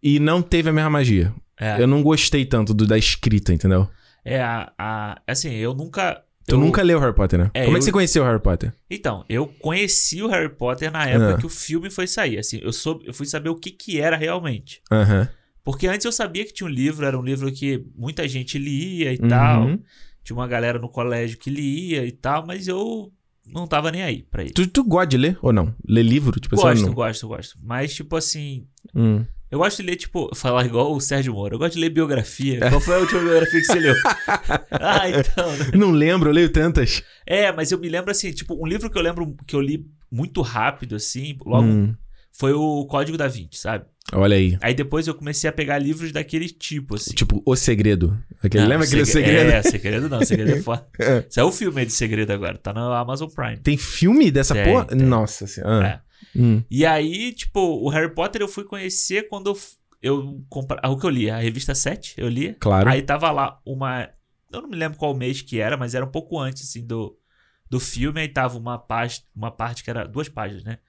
[0.01, 1.33] e não teve a mesma magia.
[1.59, 3.87] É, Eu não gostei tanto do- da escrita, entendeu?
[4.23, 6.21] é a, a- Assim, eu nunca.
[6.47, 7.51] Tu eu- nunca leu Harry Potter, né?
[7.53, 8.73] É, Como é eu- que você conheceu o Harry Potter?
[8.89, 11.37] Então, eu conheci o Harry Potter na época Ah.
[11.37, 12.39] que o filme foi sair.
[12.39, 14.81] Assim, eu, soube, eu fui saber o que, que era realmente.
[14.91, 15.27] Aham.
[15.63, 19.13] Porque antes eu sabia que tinha um livro, era um livro que muita gente lia
[19.13, 19.27] e Uhum.
[19.27, 19.77] tal.
[20.23, 23.11] Tinha uma galera no colégio que lia e tal, mas eu
[23.45, 24.53] não tava nem aí pra isso.
[24.53, 25.75] Tu, tu gosta de ler ou não?
[25.85, 26.39] Ler livro?
[26.39, 26.93] Tipo, Gosto, não...
[26.93, 27.57] gosto, gosto.
[27.61, 29.25] Mas, tipo assim, Hum.
[29.51, 31.55] Eu gosto de ler, tipo, falar igual o Sérgio Moro.
[31.55, 32.59] Eu gosto de ler biografia.
[32.69, 33.95] Qual foi a última biografia que você leu?
[34.71, 35.51] ah, então.
[35.57, 35.71] né?
[35.75, 37.01] Não lembro, eu leio tantas.
[37.25, 39.85] É, mas eu me lembro assim, tipo, um livro que eu lembro que eu li
[40.11, 41.95] muito rápido, assim, logo, Hum.
[42.31, 43.85] foi o Código da Vinci, sabe?
[44.13, 44.57] Olha aí.
[44.61, 47.13] Aí depois eu comecei a pegar livros daquele tipo, assim.
[47.13, 48.17] Tipo, O Segredo.
[48.41, 49.51] Aquele, Não, lembra aquele segre- segredo?
[49.51, 50.85] É, segredo não, segredo é foda.
[50.97, 51.25] É.
[51.29, 53.57] Saiu o filme de segredo agora, tá na Amazon Prime.
[53.57, 54.85] Tem filme dessa Tem, porra?
[54.85, 54.97] tem.
[54.99, 55.87] Nossa senhora.
[56.03, 56.06] É.
[56.35, 56.63] Hum.
[56.69, 59.57] E aí, tipo, o Harry Potter eu fui conhecer quando eu,
[60.01, 60.79] eu compra...
[60.83, 62.53] ah, o que eu li, a revista 7, eu li.
[62.55, 62.89] Claro.
[62.89, 64.09] Aí tava lá uma.
[64.51, 67.17] Eu não me lembro qual mês que era, mas era um pouco antes, assim, do,
[67.69, 68.21] do filme.
[68.21, 69.23] Aí tava uma, paz...
[69.35, 70.07] uma parte que era.
[70.07, 70.79] Duas páginas, né?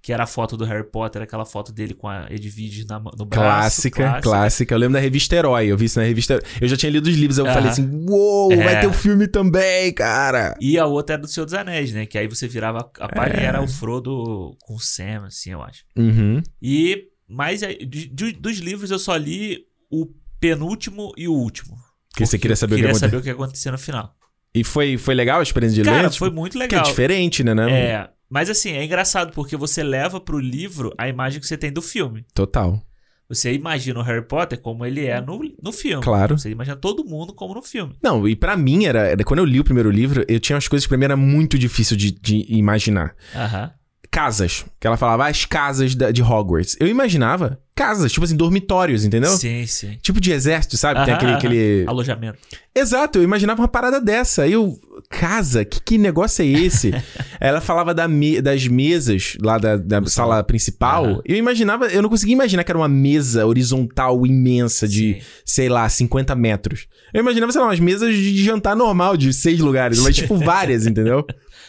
[0.00, 3.26] Que era a foto do Harry Potter, aquela foto dele com a Edwige na, no
[3.26, 3.32] braço.
[3.32, 5.66] Clássica, clássica, Eu lembro da revista Herói.
[5.66, 6.40] Eu vi isso na revista.
[6.60, 7.36] Eu já tinha lido os livros.
[7.38, 7.54] Eu Aham.
[7.54, 8.80] falei assim: Uou, vai É.
[8.80, 10.56] ter o filme também, cara.
[10.60, 12.06] E a outra era do Senhor dos Anéis, né?
[12.06, 13.42] Que aí você virava a página É.
[13.42, 15.84] e era o Frodo com o Sam, assim, eu acho.
[15.96, 16.40] Uhum.
[16.62, 17.04] E.
[17.28, 19.58] Mas de- de- dos livros eu só li
[19.90, 20.06] o
[20.40, 21.76] penúltimo e o último.
[22.10, 23.08] Porque você queria saber o que queria aconteceu.
[23.08, 24.14] saber o que ia acontecer no final.
[24.54, 26.08] E foi, foi legal a experiência de Cara, ler?
[26.10, 26.80] Tipo, foi muito que legal.
[26.80, 27.54] é diferente, né?
[27.54, 27.70] né?
[27.70, 31.72] É, mas assim, é engraçado porque você leva pro livro a imagem que você tem
[31.72, 32.24] do filme.
[32.34, 32.82] Total.
[33.28, 36.02] Você imagina o Harry Potter como ele é no, no filme.
[36.02, 36.38] Claro.
[36.38, 37.94] Você imagina todo mundo como no filme.
[38.02, 39.00] Não, e pra mim era.
[39.08, 41.16] era- Quando eu li o primeiro livro, eu tinha umas coisas que pra mim era
[41.16, 43.14] muito difícil de, de imaginar.
[43.34, 43.70] Aham.
[44.10, 44.64] Casas.
[44.80, 46.76] Que ela falava, as casas da- de Hogwarts.
[46.80, 49.30] Eu imaginava casas, tipo assim, dormitórios, entendeu?
[49.30, 49.96] Sim, sim.
[50.02, 51.04] Tipo de exército, sabe?
[51.04, 51.84] Tem aquele, aquele.
[51.86, 52.38] Alojamento.
[52.74, 54.42] Exato, eu imaginava uma parada dessa.
[54.42, 54.76] Aí eu,
[55.10, 56.92] casa, que, que negócio é esse?
[57.40, 60.44] Ela falava da me- das mesas lá da, da sala salão.
[60.44, 61.04] principal.
[61.04, 61.22] Aham.
[61.24, 65.20] Eu imaginava, eu não conseguia imaginar que era uma mesa horizontal imensa de, Sim.
[65.44, 66.86] sei lá, 50 metros.
[67.14, 70.86] Eu imaginava, sei lá, umas mesas de jantar normal, de seis lugares, mas tipo várias,
[70.86, 71.24] entendeu?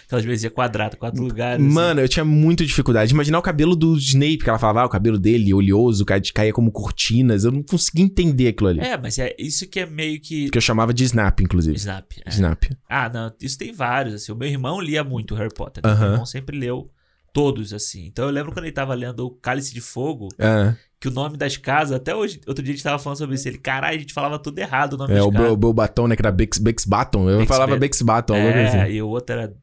[0.10, 1.64] Aquelas mesinhas quadradas, quatro lugares.
[1.64, 1.72] assim.
[1.72, 3.10] Mano, eu tinha muita dificuldade.
[3.10, 6.20] de Imaginar o cabelo do Snape, que ela falava, ah, o cabelo dele, oleoso, ca-
[6.34, 7.44] caía como cortinas.
[7.44, 8.80] Eu não conseguia entender aquilo ali.
[8.80, 10.50] É, mas é isso que é meio que.
[10.50, 11.78] Que eu chamava de Snap, inclusive.
[11.78, 12.12] Snap.
[12.26, 12.30] é.
[12.32, 12.64] Snap.
[12.90, 14.32] Ah, não, isso tem vários, assim.
[14.32, 15.84] O meu irmão lia muito Harry Potter.
[15.86, 15.92] né?
[15.92, 16.00] Aham.
[16.04, 16.90] Meu irmão sempre leu
[17.32, 18.08] todos, assim.
[18.08, 21.38] Então eu lembro quando ele tava lendo o Cálice de Fogo, Ah, que o nome
[21.38, 23.48] das casas, até hoje, outro dia a gente tava falando sobre isso.
[23.48, 25.48] Ele, caralho, a gente falava tudo errado o nome é, das o casas.
[25.48, 26.16] Bel, Bel Baton, né?
[26.16, 27.30] Que era Bex, Bex Baton.
[27.30, 28.94] Eu Bex falava Bex Baton, É, assim.
[28.94, 29.54] e o outro era.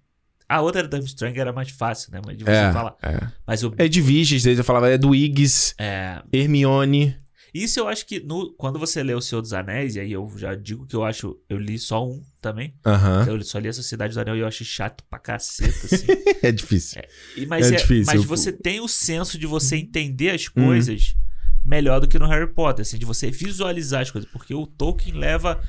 [0.48, 2.20] A outra era Durmstrang, era mais fácil, né?
[2.24, 2.94] Mas de você É, falar.
[3.02, 3.18] é.
[3.46, 3.74] Mas o.
[3.76, 7.16] É de Viges, eu falava é do Iggs, É, Hermione.
[7.54, 10.30] Isso eu acho que no, quando você lê O Senhor dos Anéis, e aí eu
[10.36, 11.38] já digo que eu acho.
[11.48, 12.74] Eu li só um também.
[12.84, 13.24] Aham.
[13.26, 16.06] Eu só li a Sociedade do Anel e eu achei chato pra caceta, assim.
[16.42, 17.00] É difícil.
[17.36, 18.12] E- mas É é- difícil.
[18.14, 21.16] mas você tem o senso de você entender as coisas
[21.64, 24.30] melhor do que no Harry Potter, assim, de você visualizar as coisas.
[24.30, 25.60] Porque o Tolkien leva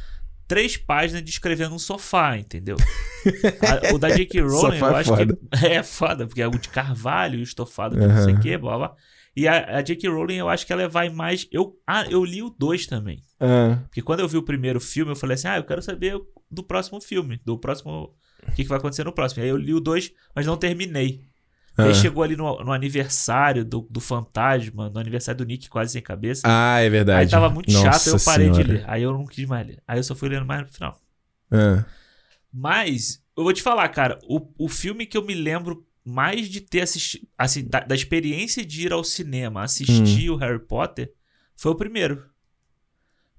[0.48, 2.78] três páginas descrevendo um sofá, entendeu?
[3.62, 4.42] A- o da J.K.
[4.48, 5.36] Rowling, eu é acho foda.
[5.36, 8.78] que é foda, porque é o de carvalho, estofado, que não sei o que, blá
[8.78, 8.96] blá.
[9.36, 10.10] E a, a J.K.
[10.10, 11.48] Rowling, eu acho que ela vai mais.
[11.52, 13.22] Eu, ah, eu li o dois também.
[13.40, 16.20] Ah, Porque quando eu vi o primeiro filme, eu falei assim: ah, eu quero saber
[16.50, 18.16] do próximo filme, do próximo.
[18.48, 19.44] O que, que vai acontecer no próximo.
[19.44, 21.22] Aí eu li o dois, mas não terminei.
[21.78, 21.94] E aí ah.
[21.94, 26.42] chegou ali no, no aniversário do, do Fantasma, no aniversário do Nick quase sem cabeça.
[26.46, 27.20] Ah, é verdade.
[27.26, 28.74] aí tava muito chato, Nossa eu parei de Senhora.
[28.74, 28.84] ler.
[28.88, 29.84] Aí eu não quis mais ler.
[29.88, 31.00] Aí eu só fui lendo mais no final.
[31.52, 31.86] Ah.
[32.52, 36.62] Mas, eu vou te falar, cara, o, o filme que eu me lembro mais de
[36.62, 40.34] ter assistido, assim, da, da experiência de ir ao cinema assistir Hum.
[40.34, 41.14] o Harry Potter,
[41.56, 42.24] foi o primeiro.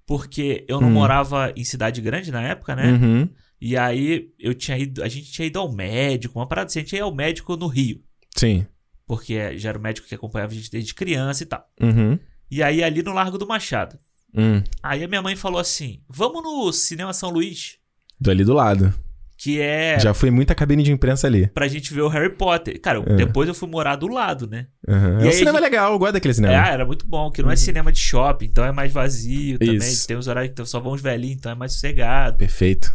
[0.07, 0.93] Porque eu não Hum.
[0.93, 2.93] morava em cidade grande na época, né?
[2.93, 3.29] Uhum.
[3.61, 6.83] E aí eu tinha ido, a gente tinha ido ao médico, uma parada assim, a
[6.83, 8.03] gente ia ao médico no Rio.
[8.39, 8.67] Sim.
[9.07, 11.67] Porque já era o médico que acompanhava a gente desde criança e tal.
[11.81, 12.19] Uhum.
[12.51, 13.99] E aí ali no Largo do Machado.
[14.35, 14.63] Hum.
[14.83, 17.77] Aí a minha mãe falou assim: vamos no Cinema São Luís,
[18.21, 18.93] Do ali do lado.
[19.39, 21.47] que é Já fui muita cabine de imprensa ali.
[21.47, 22.79] pra gente ver o Harry Potter.
[22.81, 23.15] Cara, É.
[23.17, 24.67] depois eu fui morar do lado, né?
[24.87, 25.21] Uhum.
[25.21, 26.63] E É um cinema gente- legal, eu gosto daquele É, cinema.
[26.63, 29.77] ah, era muito bom, que não é cinema de shopping, então é mais vazio também.
[29.77, 30.07] Isso.
[30.07, 32.37] Tem os horários que só vão os velhinhos, então é mais sossegado.
[32.37, 32.93] Perfeito.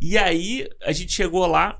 [0.00, 1.78] E aí a gente chegou lá,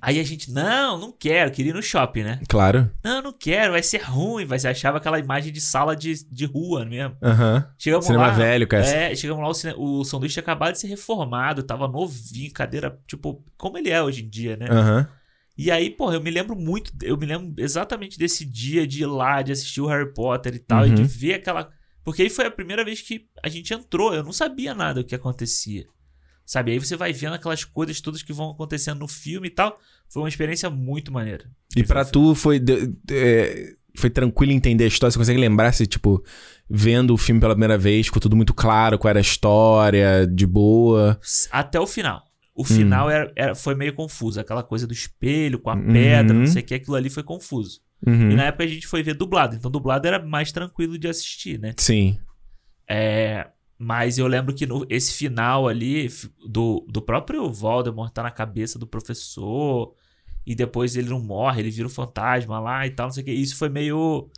[0.00, 2.40] aí a gente, não, não quero, queria ir no shopping, né?
[2.48, 2.90] Claro.
[3.02, 6.44] Não, não quero, vai ser ruim, vai ser achava aquela imagem de sala de, de
[6.46, 7.16] rua mesmo.
[7.22, 7.66] Aham.
[7.78, 8.86] Chegamos Cinema lá, velho, cara.
[8.86, 12.98] É, chegamos lá, o, cine- o sanduíche tinha acabado de ser reformado, tava novinho, cadeira,
[13.06, 14.66] tipo, como ele é hoje em dia, né?
[14.70, 15.08] Aham.
[15.56, 19.06] E aí, porra, eu me lembro muito, eu me lembro exatamente desse dia de ir
[19.06, 21.06] lá, de assistir o Harry Potter e tal, e de Uhum.
[21.08, 21.70] ver aquela.
[22.02, 25.06] Porque aí foi a primeira vez que a gente entrou, eu não sabia nada do
[25.06, 25.86] que acontecia.
[26.46, 26.72] Sabe?
[26.72, 29.78] Aí você vai vendo aquelas coisas todas que vão acontecendo no filme e tal.
[30.08, 31.44] Foi uma experiência muito maneira.
[31.76, 32.62] E pra Foi- tu foi,
[33.10, 35.10] é, foi tranquilo entender a história?
[35.10, 36.22] Você consegue lembrar se, tipo,
[36.68, 40.46] vendo o filme pela primeira vez, ficou tudo muito claro, qual era a história, de
[40.46, 41.18] boa?
[41.50, 42.22] Até o final.
[42.54, 42.66] O Hum.
[42.66, 44.38] final era, era- foi meio confuso.
[44.38, 45.92] Aquela coisa do espelho com a Uhum.
[45.92, 47.80] pedra, não sei o que, aquilo ali foi confuso.
[48.06, 48.30] Uhum.
[48.32, 49.56] E na época a gente foi ver dublado.
[49.56, 51.72] Então dublado era mais tranquilo de assistir, né?
[51.78, 52.18] Sim.
[52.88, 53.46] É,
[53.84, 56.08] mas eu lembro que no, esse final ali
[56.48, 59.94] do, do próprio Voldemort tá na cabeça do professor
[60.46, 63.26] e depois ele não morre, ele vira um fantasma lá e tal, não sei o
[63.26, 63.32] que.
[63.32, 64.30] Isso foi meio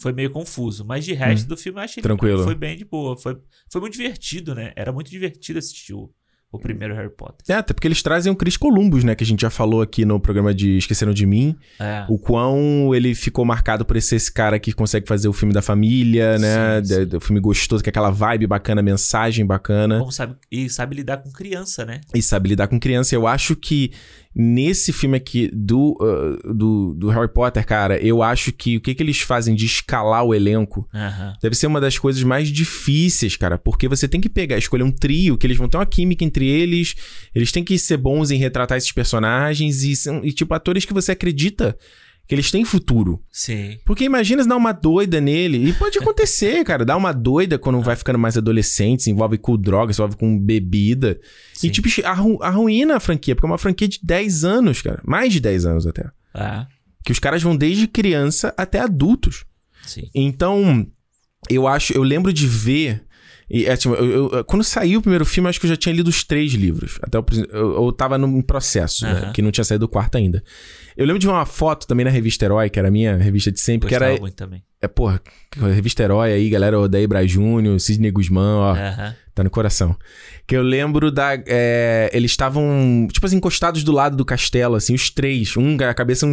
[0.00, 2.04] foi meio confuso, mas de resto do filme eu achei Hum.
[2.04, 2.44] Tranquilo.
[2.44, 3.38] foi bem de boa, foi
[3.70, 4.72] foi muito divertido, né?
[4.74, 6.10] Era muito divertido assistir o,
[6.54, 7.36] o primeiro Harry Potter.
[7.48, 9.14] É, até porque eles trazem o Chris Columbus, né?
[9.14, 11.56] Que a gente já falou aqui no programa de Esqueceram de Mim.
[11.78, 12.04] É.
[12.08, 15.62] O quão ele ficou marcado por ser esse cara que consegue fazer o filme da
[15.62, 16.82] família, né?
[16.82, 17.06] Sim, sim.
[17.06, 19.98] Do filme gostoso, que é aquela vibe bacana, mensagem bacana.
[19.98, 22.00] Como sabe e sabe lidar com criança, né?
[22.14, 23.14] E sabe lidar com criança.
[23.14, 23.92] Eu acho que
[24.34, 28.94] nesse filme aqui do, uh, do, do Harry Potter, cara, eu acho que o que,
[28.94, 31.34] que eles fazem de escalar o elenco Aham.
[31.40, 33.56] deve ser uma das coisas mais difíceis, cara.
[33.56, 36.46] Porque você tem que pegar, escolher um trio, que eles vão ter uma química entre
[36.46, 36.96] eles,
[37.34, 40.94] eles têm que ser bons em retratar esses personagens e, são, e tipo, atores que
[40.94, 41.78] você acredita
[42.26, 43.22] que eles têm futuro.
[43.30, 43.78] Sim.
[43.84, 45.68] Porque imagina se dar uma doida nele.
[45.68, 46.84] E pode acontecer, cara.
[46.84, 50.38] Dar uma doida quando vai ficando mais adolescente, se envolve com drogas, se envolve com
[50.38, 51.20] bebida.
[51.52, 51.66] Sim.
[51.66, 55.00] E, tipo, arru arruína a franquia, porque é uma franquia de 10 anos, cara.
[55.04, 56.10] Mais de 10 anos até.
[56.32, 56.66] Ah,
[57.04, 59.44] Que os caras vão desde criança até adultos.
[59.86, 60.08] sim.
[60.14, 60.86] Então,
[61.50, 63.04] eu acho, eu lembro de ver.
[63.50, 65.76] E, é, tipo, eu- eu- quando saiu o primeiro filme, eu acho que eu já
[65.76, 66.98] tinha lido os três livros.
[67.02, 69.12] Até o, eu, eu tava num processo, né?
[69.12, 69.32] Aham.
[69.32, 70.42] Que não tinha saído do quarto ainda.
[70.96, 73.60] Eu lembro de uma foto também na revista Herói, que era a minha revista de
[73.60, 74.20] sempre, que Gostava era.
[74.20, 74.62] muito também.
[74.80, 75.20] É, porra,
[75.56, 78.74] revista Herói aí, galera, Odaí Braz Júnior, Sidney Guzmán, ó.
[78.74, 79.14] Aham.
[79.34, 79.96] Tá no coração.
[80.46, 81.32] Que eu lembro da.
[81.46, 85.56] é, eles estavam, tipo assim, encostados do lado do castelo, assim, os três.
[85.56, 86.24] Um, a cabeça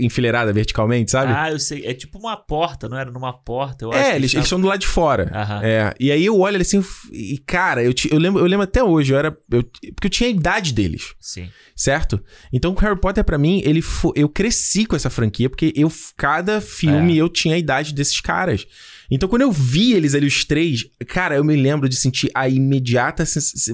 [0.00, 1.32] enfileirada verticalmente, sabe?
[1.32, 1.86] Ah, eu sei.
[1.86, 3.84] É tipo uma porta, não era numa porta?
[3.84, 5.30] Eu acho é, eles, eles estão do lado de fora.
[5.32, 5.60] Aham.
[5.62, 9.12] É, e aí eu olho assim, e cara, eu, eu, lembro, eu lembro até hoje,
[9.12, 9.36] eu era.
[9.52, 9.62] eu-
[9.94, 11.48] porque eu tinha a idade deles, Sim.
[11.76, 12.20] certo?
[12.52, 15.92] Então o Harry Potter, pra mim, ele fo- eu cresci com essa franquia, porque eu,
[16.16, 17.20] cada filme É.
[17.20, 18.66] eu tinha a idade desses caras.
[19.10, 22.48] Então quando eu vi eles ali, os três, cara, eu me lembro de sentir a
[22.48, 23.24] imediata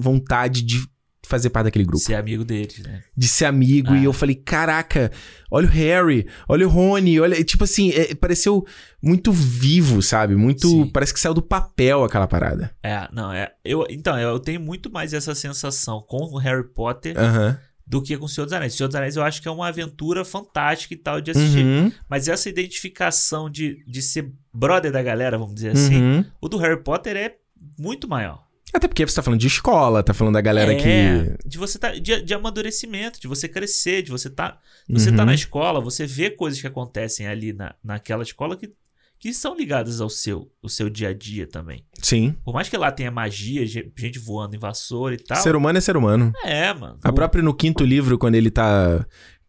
[0.00, 0.82] vontade de
[1.26, 2.02] fazer parte daquele grupo.
[2.02, 3.02] Ser amigo deles, né?
[3.16, 3.94] De ser amigo.
[3.94, 4.00] É.
[4.00, 5.10] E eu falei, caraca,
[5.50, 7.42] olha o Harry, olha o Rony, olha.
[7.44, 8.64] Tipo assim, é, pareceu
[9.02, 10.36] muito vivo, sabe?
[10.36, 10.68] Muito.
[10.68, 10.90] Sim.
[10.90, 12.70] Parece que saiu do papel aquela parada.
[12.82, 13.52] É, não, é.
[13.64, 17.58] Eu, então, eu tenho muito mais essa sensação com o Harry Potter Aham.
[17.86, 18.74] do que com o Senhor dos Anéis.
[18.74, 21.64] O Senhor dos Anéis eu acho que é uma aventura fantástica e tal de assistir.
[21.64, 21.92] Uhum.
[22.08, 26.00] Mas essa identificação de, de ser brother da galera, vamos dizer assim.
[26.00, 26.24] Uhum.
[26.40, 27.34] O do Harry Potter é
[27.78, 28.44] muito maior.
[28.72, 31.48] Até porque você tá falando de escola, tá falando da galera é, que.
[31.48, 35.26] de você tá de, de amadurecimento, de você crescer, de você tá, você tá Uhum.
[35.26, 38.72] na escola, você vê coisas que acontecem ali na, naquela escola que,
[39.16, 41.84] que são ligadas ao seu, o seu dia a dia também.
[42.02, 42.34] Sim.
[42.44, 45.40] Por mais que lá tenha magia, ge- gente voando em vassoura e tal.
[45.40, 46.32] Ser humano é ser humano.
[46.44, 46.98] É, mano.
[47.04, 49.06] A própria no quinto livro, quando ele tá.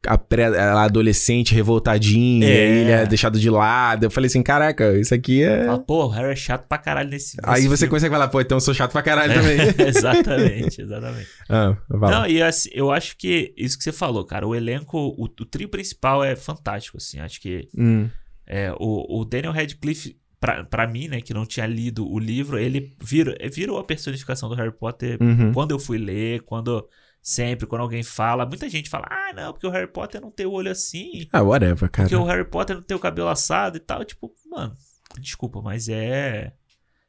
[0.07, 2.81] A pré, ela adolescente, revoltadinha, É.
[2.81, 4.03] ele é deixado de lado.
[4.05, 5.65] Eu falei assim: caraca, isso aqui é.
[5.65, 7.37] Fala, pô, o Harry é chato pra caralho nesse.
[7.43, 7.91] Aí nesse você filme.
[7.91, 9.57] consegue falar, pô, então eu sou chato pra caralho também.
[9.87, 11.27] exatamente, exatamente.
[11.49, 11.75] ah.
[11.89, 15.45] Não, e assim, eu acho que isso que você falou, cara, o elenco, o, o
[15.45, 17.19] trio principal é fantástico, assim.
[17.19, 18.09] Acho que Hum,
[18.47, 22.57] é, o, o Daniel Radcliffe, pra, pra mim, né, que não tinha lido o livro,
[22.59, 25.51] ele vira, virou a personificação do Harry Potter uhum.
[25.51, 26.87] quando eu fui ler, quando.
[27.27, 30.45] Sempre, quando alguém fala, muita gente fala, ah, não, porque o Harry Potter não tem
[30.45, 32.07] o olho assim, Ah, whatever, cara.
[32.07, 34.05] porque o Harry Potter não tem o cabelo assado e tal.
[34.05, 34.75] Tipo, mano,
[35.19, 36.53] desculpa, mas é.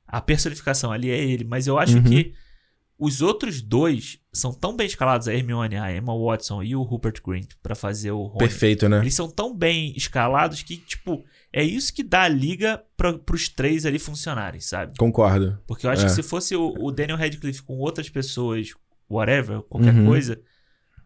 [0.06, 1.44] A personificação ali é ele.
[1.44, 2.04] Mas eu acho Uhum.
[2.04, 2.32] que
[2.98, 7.20] os outros dois são tão bem escalados, a Hermione, a Emma Watson e o Rupert
[7.22, 8.38] Grint, pra fazer o Rony.
[8.38, 9.00] Perfeito, né?
[9.00, 13.50] Eles são tão bem escalados que, tipo, é isso que dá a liga pra, pros
[13.50, 14.96] três ali funcionarem, sabe?
[14.96, 15.58] Concordo.
[15.66, 16.06] Porque eu acho É.
[16.06, 18.72] que se fosse o, o Daniel Radcliffe com outras pessoas,
[19.10, 20.06] whatever, qualquer Uhum.
[20.06, 20.40] coisa,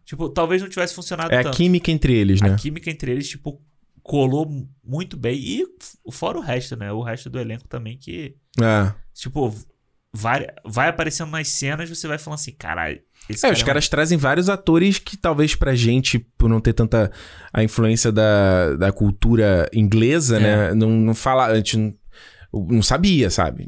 [0.05, 1.57] tipo, talvez não tivesse funcionado É a tanto.
[1.57, 2.53] química entre eles, né?
[2.53, 3.61] A química entre eles, tipo,
[4.03, 5.37] colou mu- muito bem.
[5.39, 5.65] E
[6.11, 6.91] fora o resto, né?
[6.91, 8.91] O resto do elenco também que, É.
[9.13, 9.53] tipo,
[10.13, 12.99] vai, vai aparecendo nas cenas, você vai falando assim, caralho.
[13.29, 16.73] É, cara os um- caras trazem vários atores que talvez pra gente, por não ter
[16.73, 17.11] tanta
[17.53, 20.39] a influência da, da cultura inglesa, É.
[20.39, 20.73] né?
[20.73, 21.93] Não, não fala, a gente não,
[22.51, 23.65] não sabia, sabe?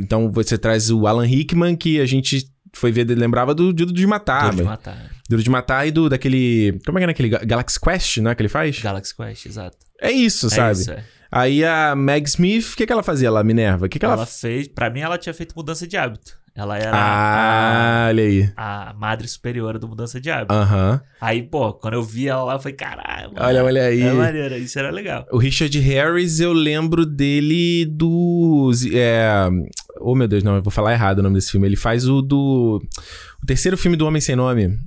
[0.00, 4.06] Então você traz o Alan Rickman, que a gente foi ver, lembrava do Duro de
[4.06, 4.44] Matar.
[4.50, 4.94] Duro de matar.
[4.96, 5.10] né?
[5.28, 6.78] Duro de Matar e do daquele.
[6.84, 8.34] Como é que é naquele Ga- Galaxy Quest, né?
[8.34, 8.78] Que ele faz?
[8.80, 9.76] Galaxy Quest, exato.
[10.00, 10.72] É isso, É sabe?
[10.80, 11.04] isso, é.
[11.32, 13.86] Aí a Meg Smith, o que, que ela fazia lá, Minerva?
[13.86, 14.14] O que, que ela.
[14.14, 16.38] Ela fez, pra mim, ela tinha feito mudança de hábito.
[16.52, 18.52] Ela era Ah, olha aí.
[18.56, 20.52] a, a madre superiora do mudança de hábito.
[20.52, 21.00] Aham.
[21.20, 24.02] Aí, pô, quando eu vi ela lá, eu falei, caralho, Olha, olha aí.
[24.02, 25.24] É maneiro, isso era legal.
[25.30, 28.72] O Richard Harris, eu lembro dele do.
[28.92, 29.48] É...
[30.00, 31.66] Oh, meu Deus, não, eu vou falar errado o nome desse filme.
[31.66, 32.82] Ele faz o do.
[33.42, 34.78] O terceiro filme do Homem Sem Nome.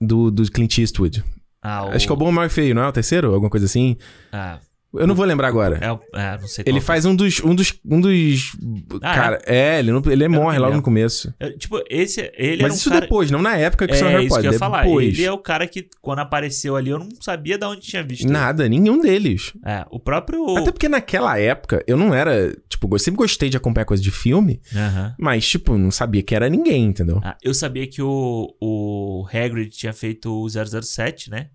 [0.00, 1.24] Do, do Clint Eastwood.
[1.60, 1.88] Ah, o...
[1.88, 3.32] Acho que é o Bom, o Mau e Feio, não é o terceiro?
[3.34, 3.96] Alguma coisa assim?
[4.32, 4.58] Ah,
[4.94, 5.78] Eu não vou lembrar agora.
[6.14, 7.40] é, é, não sei Ele faz um dos.
[7.44, 7.78] Um dos.
[7.84, 8.56] Um dos
[9.02, 11.34] Ah, cara, é, ele, não, ele não morre logo no começo.
[11.38, 13.02] É, Tipo, esse, ele Mas um isso cara...
[13.02, 14.48] depois, não na época que saiu É, Harry isso que Potter.
[14.50, 14.82] eu ia falar.
[14.84, 15.14] Depois.
[15.18, 18.22] Ele é o cara que, quando apareceu ali, eu não sabia de onde tinha visto.
[18.24, 18.32] ele.
[18.32, 19.52] Nada, nenhum deles.
[19.64, 20.56] É, o próprio...
[20.56, 22.56] Até porque naquela época eu não era.
[22.68, 25.14] Tipo, eu sempre gostei de acompanhar coisa de filme, Aham.
[25.18, 27.20] mas, tipo, não sabia que era ninguém, entendeu?
[27.22, 31.48] Ah, eu sabia que o, o Hagrid tinha feito o 007, né?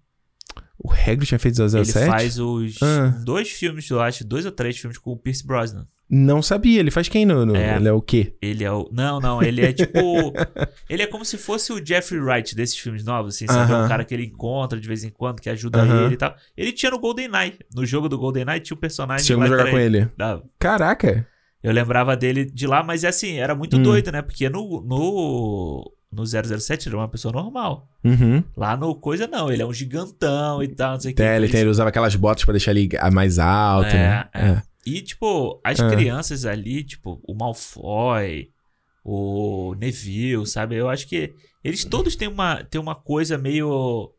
[0.84, 1.98] O Hagrid tinha feito 007?
[1.98, 3.08] Ele faz os Ah.
[3.24, 5.88] dois filmes, eu acho, dois ou três filmes com o Pierce Brosnan.
[6.10, 6.80] Não sabia.
[6.80, 7.46] Ele faz quem no.
[7.46, 7.78] no- É.
[7.78, 8.36] Ele é o quê?
[8.42, 8.88] Ele é o...
[8.92, 10.34] Não, não, ele é tipo...
[10.90, 13.72] ele é como se fosse o Jeffrey Wright desses filmes novos, assim, sabe?
[13.72, 13.86] É Aham.
[13.86, 16.06] um cara que ele encontra de vez em quando, que ajuda Aham.
[16.06, 16.36] ele e tal.
[16.56, 17.58] Ele tinha no GoldenEye.
[17.74, 19.34] No jogo do GoldenEye tinha o personagem...
[19.34, 20.08] A lá que jogar com ele.
[20.18, 21.26] Da- Caraca.
[21.64, 23.84] Eu lembrava dele de lá, mas é assim, era muito Hum.
[23.84, 24.22] doido, né?
[24.22, 27.88] Porque no, no, no 007 ele era uma pessoa normal.
[28.04, 28.44] Uhum.
[28.56, 31.22] Lá no Coisa não, ele é um gigantão e tal, não sei o que.
[31.24, 34.26] É, ele, tem- ele usava aquelas botas pra deixar ele mais alto, É, né?
[34.34, 34.62] é.
[34.86, 35.90] E, tipo, as Ah.
[35.90, 38.50] crianças ali, tipo, o Malfoy,
[39.04, 40.76] o Neville, sabe?
[40.76, 44.12] Eu acho que eles todos têm uma, têm uma coisa meio.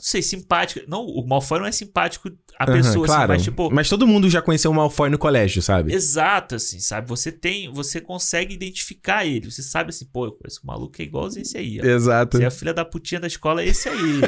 [0.00, 0.82] Não sei, simpática.
[0.88, 3.32] Não, o Malfoy não é simpático a Aham, pessoa, assim, claro.
[3.32, 3.70] mas, tipo.
[3.70, 5.92] Mas todo mundo já conheceu o Malfoy no colégio, sabe?
[5.92, 7.06] Exato, assim, sabe?
[7.08, 7.70] Você tem.
[7.70, 9.50] Você consegue identificar ele.
[9.50, 11.84] Você sabe assim, pô, esse maluco é igualzinho esse aí, ó.
[11.84, 12.38] Exato.
[12.38, 14.20] Se é a filha da putinha da escola, é esse aí.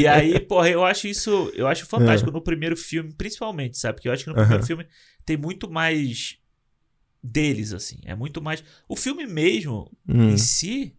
[0.00, 1.52] e aí, porra, eu acho isso.
[1.54, 3.96] Eu acho fantástico no primeiro filme, principalmente, sabe?
[3.96, 4.86] Porque eu acho que no primeiro filme
[5.26, 6.38] tem muito mais
[7.22, 7.98] deles, assim.
[8.04, 8.64] É muito mais.
[8.88, 10.30] O filme mesmo, Hum.
[10.30, 10.94] em si,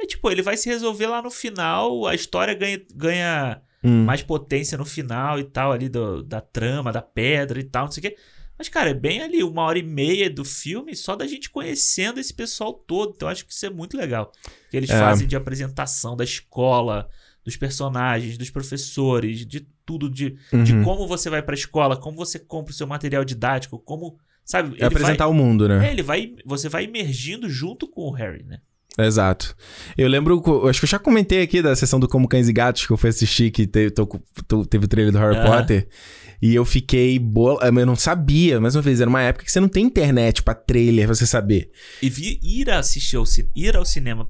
[0.00, 4.04] é tipo, ele vai se resolver lá no final, a história ganha, ganha Hum.
[4.04, 7.92] mais potência no final e tal, ali do- da trama, da pedra e tal, não
[7.92, 8.16] sei o quê.
[8.58, 12.18] Mas, cara, é bem ali, uma hora e meia do filme só da gente conhecendo
[12.18, 13.12] esse pessoal todo.
[13.14, 14.32] Então, eu acho que isso é muito legal.
[14.68, 14.98] Que eles É.
[14.98, 17.08] fazem de apresentação da escola,
[17.44, 20.82] dos personagens, dos professores, de tudo, de, de Uhum.
[20.82, 24.18] como você vai pra escola, como você compra o seu material didático, como.
[24.44, 24.76] Sabe?
[24.80, 25.88] É apresentar vai, o mundo, né?
[25.88, 26.34] É, ele vai.
[26.44, 28.60] Você vai emergindo junto com o Harry, né?
[28.96, 29.54] Exato.
[29.96, 32.86] Eu lembro, acho que eu já comentei aqui da sessão do Como Cães e Gatos
[32.86, 34.06] que eu fui assistir, que teve, tô-
[34.46, 35.36] tô- teve o trailer do Harry.
[35.46, 35.88] Potter.
[36.40, 37.60] E eu fiquei bola.
[37.66, 40.54] Eu não sabia, mais uma vez, era uma época que você não tem internet pra
[40.54, 41.70] trailer pra você saber.
[42.02, 43.24] E vi, ir assistir ao
[43.54, 44.28] ir ao cinema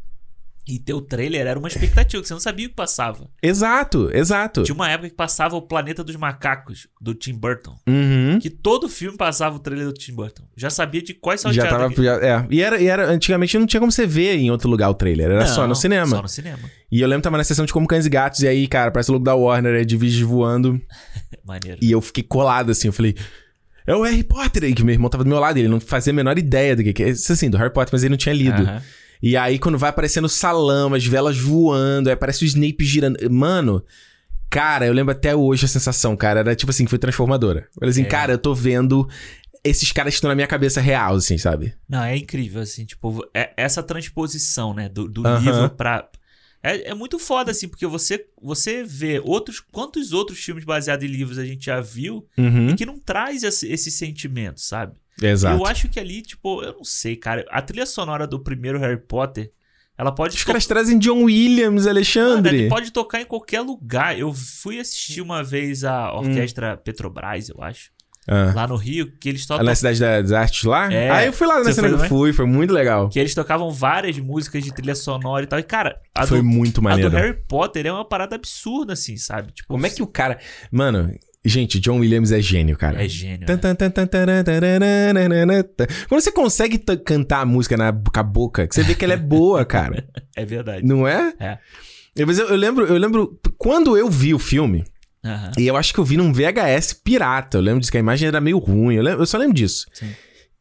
[0.68, 3.30] E ter o trailer era uma expectativa, que você não sabia o que passava.
[3.42, 4.62] Exato, exato.
[4.64, 7.74] Tinha uma época que passava o Planeta dos Macacos, do Tim Burton.
[7.88, 8.38] Uhum.
[8.38, 10.42] Que todo filme passava o trailer do Tim Burton.
[10.54, 11.94] Já sabia de quais Já salteadas.
[11.94, 12.04] tava.
[12.04, 12.46] Já, é.
[12.50, 13.10] E era, e era.
[13.10, 15.30] Antigamente não tinha como você ver em outro lugar o trailer.
[15.30, 16.06] Era só no cinema.
[16.16, 16.58] Só no cinema.
[16.92, 18.40] E eu lembro que tava na sessão de Como Cães e Gatos.
[18.40, 20.78] E aí, cara, parece o logo da Warner, é de vídeos voando.
[21.46, 21.78] Maneiro.
[21.80, 22.88] E eu fiquei colado assim.
[22.88, 23.14] Eu falei.
[23.86, 25.56] É o Harry Potter aí, que meu irmão tava do meu lado.
[25.56, 27.08] Ele não fazia a menor ideia do que que é.
[27.08, 28.60] Isso Assim, do Harry Potter, mas ele não tinha lido.
[28.62, 28.82] Aham.
[29.22, 33.18] E aí, quando vai aparecendo o salão, as velas voando, aí aparece o Snape girando.
[33.30, 33.84] Mano,
[34.50, 36.40] cara, eu lembro até hoje a sensação, cara.
[36.40, 37.60] Era tipo assim, foi transformadora.
[37.74, 38.06] Eu falei assim, É.
[38.06, 39.08] cara, eu tô vendo
[39.64, 41.74] esses caras que estão na minha cabeça real, assim, sabe?
[41.88, 46.08] Não, é incrível, assim, tipo, é essa transposição, né, do, do livro pra.
[46.62, 49.60] É, é muito foda, assim, porque você, você vê outros.
[49.72, 52.70] Quantos outros filmes baseados em livros a gente já viu Uhum.
[52.70, 54.96] e que não traz esse, esse sentimento, sabe?
[55.20, 55.58] Exato.
[55.60, 57.44] Eu acho que ali, tipo, eu não sei, cara.
[57.50, 59.50] A trilha sonora do primeiro Harry Potter,
[59.96, 60.34] ela pode.
[60.36, 62.56] Os to- caras trazem John Williams, Mano, Alexandre.
[62.56, 64.16] ele pode tocar em qualquer lugar.
[64.18, 67.90] Eu fui assistir uma vez a orquestra Petrobras, eu acho,
[68.28, 68.52] Ah.
[68.54, 70.92] lá no Rio, que eles tocam Na Cidade das Artes lá?
[70.92, 71.10] É.
[71.10, 73.08] Ah, eu fui lá na cena que fui, foi muito legal.
[73.08, 75.58] que eles tocavam várias músicas de trilha sonora e tal.
[75.58, 77.10] E, cara, a Foi do, muito a maneiro.
[77.10, 79.50] do Harry Potter é uma parada absurda, assim, sabe?
[79.52, 80.38] Tipo, Como é que o cara.
[80.70, 81.10] Mano,
[81.44, 83.02] gente, John Williams é gênio, cara.
[83.04, 83.40] É gênio.
[83.40, 83.46] Né?
[86.08, 89.18] Quando você consegue cantar a música na, com a boca, você vê que ela é
[89.18, 90.06] boa, cara.
[90.36, 90.86] É verdade.
[90.86, 91.32] Não é?
[91.38, 91.58] É.
[92.16, 94.84] Eu, mas eu, lembro, eu lembro quando eu vi o filme,
[95.58, 97.58] e eu acho que eu vi num VHS pirata.
[97.58, 98.94] Eu lembro disso que a imagem era meio ruim.
[98.96, 99.86] Eu, lembro- eu só lembro disso.
[99.92, 100.10] Sim.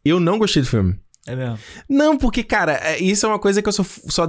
[0.06, 0.96] Eu não gostei do filme.
[1.28, 1.58] É mesmo.
[1.90, 4.28] Não, porque, cara, é- isso é uma coisa que eu só, só.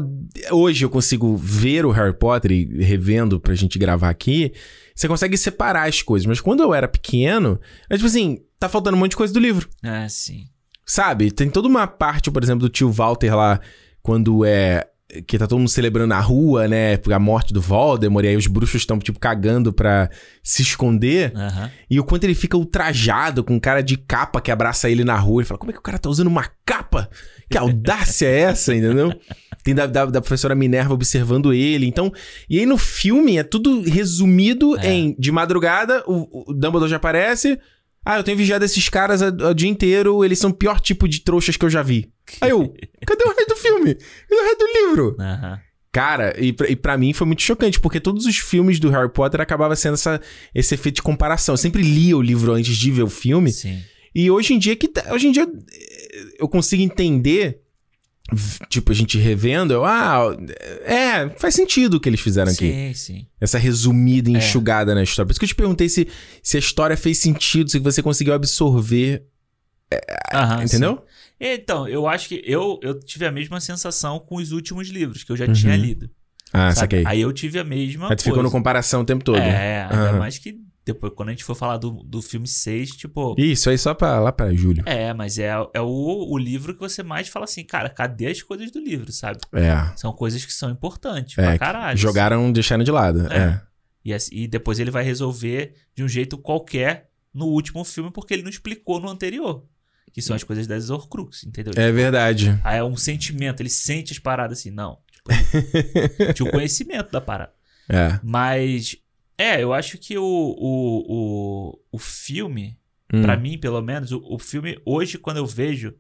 [0.51, 4.53] Hoje eu consigo ver o Harry Potter e revendo pra gente gravar aqui.
[4.99, 6.27] Você consegue separar as coisas.
[6.27, 9.39] Mas quando eu era pequeno, é tipo assim, tá faltando um monte de coisa do
[9.39, 9.69] livro.
[9.81, 10.47] É, sim.
[10.85, 11.31] Sabe?
[11.31, 13.61] Tem toda uma parte, por exemplo, do tio Walter lá,
[14.03, 14.85] quando é.
[15.27, 16.99] Que tá todo mundo celebrando na rua, né?
[17.11, 20.11] A morte do Voldemort, e aí os bruxos estão, tipo, cagando pra
[20.43, 21.33] se esconder.
[21.35, 21.71] Aham.
[21.89, 25.17] E o quanto ele fica ultrajado com um cara de capa que abraça ele na
[25.17, 25.41] rua.
[25.41, 27.09] Ele fala: Como é que o cara tá usando uma capa?
[27.51, 29.19] Que audácia é essa, entendeu?
[29.65, 31.87] Tem da, da, da professora Minerva observando ele.
[31.87, 32.13] Então.
[32.49, 34.93] E aí no filme é tudo resumido É.
[34.93, 37.59] em: de madrugada, o, o Dumbledore já aparece.
[38.11, 41.21] Ah, eu tenho vigiado esses caras o, dia inteiro, eles são o pior tipo de
[41.21, 42.11] trouxas que eu já vi.
[42.41, 42.73] Aí eu,
[43.07, 43.95] cadê o resto do filme?
[43.95, 45.17] Cadê o resto do livro?
[45.21, 45.61] Aham.
[45.93, 49.11] Cara, e pra, e pra mim foi muito chocante, porque todos os filmes do Harry
[49.11, 50.21] Potter acabava sendo essa,
[50.55, 51.53] esse efeito de comparação.
[51.53, 53.53] Eu sempre lia o livro antes de ver o filme.
[53.53, 53.79] Sim.
[54.15, 57.61] E hoje em dia que tá- hoje em dia eh, eu consigo entender
[58.69, 60.37] tipo a gente revendo, eu, ah,
[60.85, 62.71] é, faz sentido o que eles fizeram aqui.
[62.73, 63.27] Sim, sim.
[63.41, 64.35] Essa resumida É.
[64.35, 65.27] enxugada na história.
[65.27, 66.07] Por isso que eu te perguntei se,
[66.43, 69.25] se a história fez sentido, se você conseguiu absorver,
[70.35, 70.97] Aham, entendeu?
[70.97, 71.03] sim.
[71.41, 75.31] Então, eu acho que eu, eu tive a mesma sensação com os últimos livros que
[75.33, 75.53] eu já Uhum.
[75.53, 76.11] tinha lido.
[76.53, 76.81] Ah, sabe?
[76.97, 77.03] saquei.
[77.07, 79.39] Aí eu tive a mesma Aí tu ficou no comparação o tempo todo.
[79.39, 80.19] É, ainda Aham.
[80.19, 80.57] mais que
[80.89, 83.35] depois, quando a gente for falar do, do filme 6, tipo.
[83.39, 84.83] Isso aí só pra, lá pra julho.
[84.87, 88.43] É, mas é, é o, o livro que você mais fala assim, cara, cadê as
[88.43, 89.39] coisas do livro, sabe?
[89.53, 89.75] É.
[89.97, 91.97] São coisas que são importantes É, pra caralho.
[91.99, 93.33] Jogaram, deixaram de lado.
[93.33, 93.37] É.
[93.39, 93.61] É.
[94.05, 98.33] E, assim- e depois ele vai resolver de um jeito qualquer no último filme, porque
[98.35, 99.65] ele não explicou no anterior.
[100.13, 101.73] Que são as coisas das Horcrux, entendeu?
[101.77, 102.59] É verdade.
[102.65, 104.99] Aí é um sentimento, ele sente as paradas assim, não.
[105.13, 105.29] Tipo,
[106.35, 107.53] tinha o conhecimento da parada.
[107.89, 108.19] É.
[108.23, 108.97] Mas,
[109.39, 111.05] é, eu acho que o, o,
[111.73, 112.77] o, o filme,
[113.11, 113.23] Hum.
[113.23, 115.95] pra mim, pelo menos, o, o filme, hoje, quando eu vejo,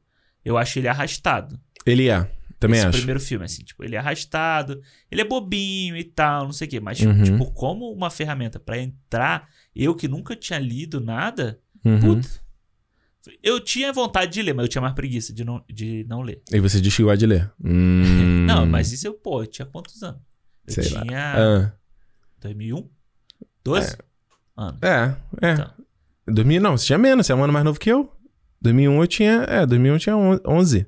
[0.44, 1.59] eu acho ele arrastado.
[1.87, 2.31] Ele é.
[2.61, 2.98] Também Esse acho.
[2.98, 6.70] primeiro filme, assim, tipo, ele é arrastado, ele é bobinho e tal, não sei o
[6.70, 6.81] quê.
[6.81, 7.22] Mas, Uhum.
[7.22, 11.98] tipo, como uma ferramenta pra entrar, eu que nunca tinha lido nada, Uhum.
[12.01, 12.29] puta.
[13.42, 16.42] Eu tinha vontade de ler, mas eu tinha mais preguiça de não, de não ler.
[16.53, 17.51] E você disse que gosta de ler.
[17.62, 18.44] Hum.
[18.46, 20.20] Não, mas isso eu, pô, eu tinha quantos anos?
[20.66, 21.03] Eu Sei lá.
[21.03, 21.72] tinha Ah,
[22.40, 22.88] 2001?
[23.68, 23.96] 12
[24.57, 24.78] anos.
[24.83, 25.52] é, é.
[25.52, 25.70] Então.
[26.26, 28.12] 2000 não, você tinha menos, você é um ano mais novo que eu.
[28.61, 30.87] 2001 eu tinha, é, 2001 eu tinha on- 11.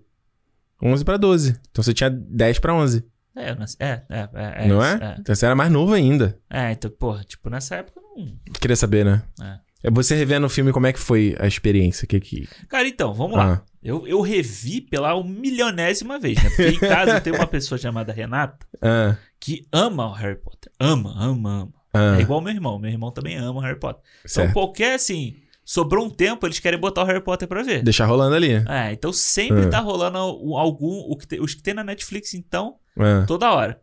[0.82, 1.56] 11 pra 12.
[1.70, 3.04] Então você tinha 10 pra 11.
[3.36, 5.16] É, é, é, é, é não isso, é?
[5.18, 6.38] Então você era mais novo ainda.
[6.50, 8.36] É, então, porra, tipo, nessa época eu não.
[8.60, 9.22] Queria saber, né?
[9.40, 9.58] É.
[9.84, 12.06] É Você revendo o filme, como é que foi a experiência?
[12.06, 12.46] Que que...
[12.68, 13.62] Cara, então, vamos lá.
[13.64, 16.50] Ah, Eu, eu revi pela um milionésima vez, né?
[16.50, 20.70] Porque em casa tenho uma pessoa chamada Renata ah, que ama o Harry Potter.
[20.78, 21.72] Ama, ama, ama.
[21.92, 22.78] Ah, É igual meu irmão.
[22.78, 24.02] Meu irmão também ama o Harry Potter.
[24.20, 24.52] Então, certo.
[24.52, 27.82] qualquer, assim, sobrou um tempo, eles querem botar o Harry Potter pra ver.
[27.82, 28.52] Deixar rolando ali.
[28.68, 29.68] É, então sempre Ah.
[29.70, 31.00] tá rolando algum.
[31.08, 33.80] O que te- os que tem na Netflix, então, Ah, toda hora.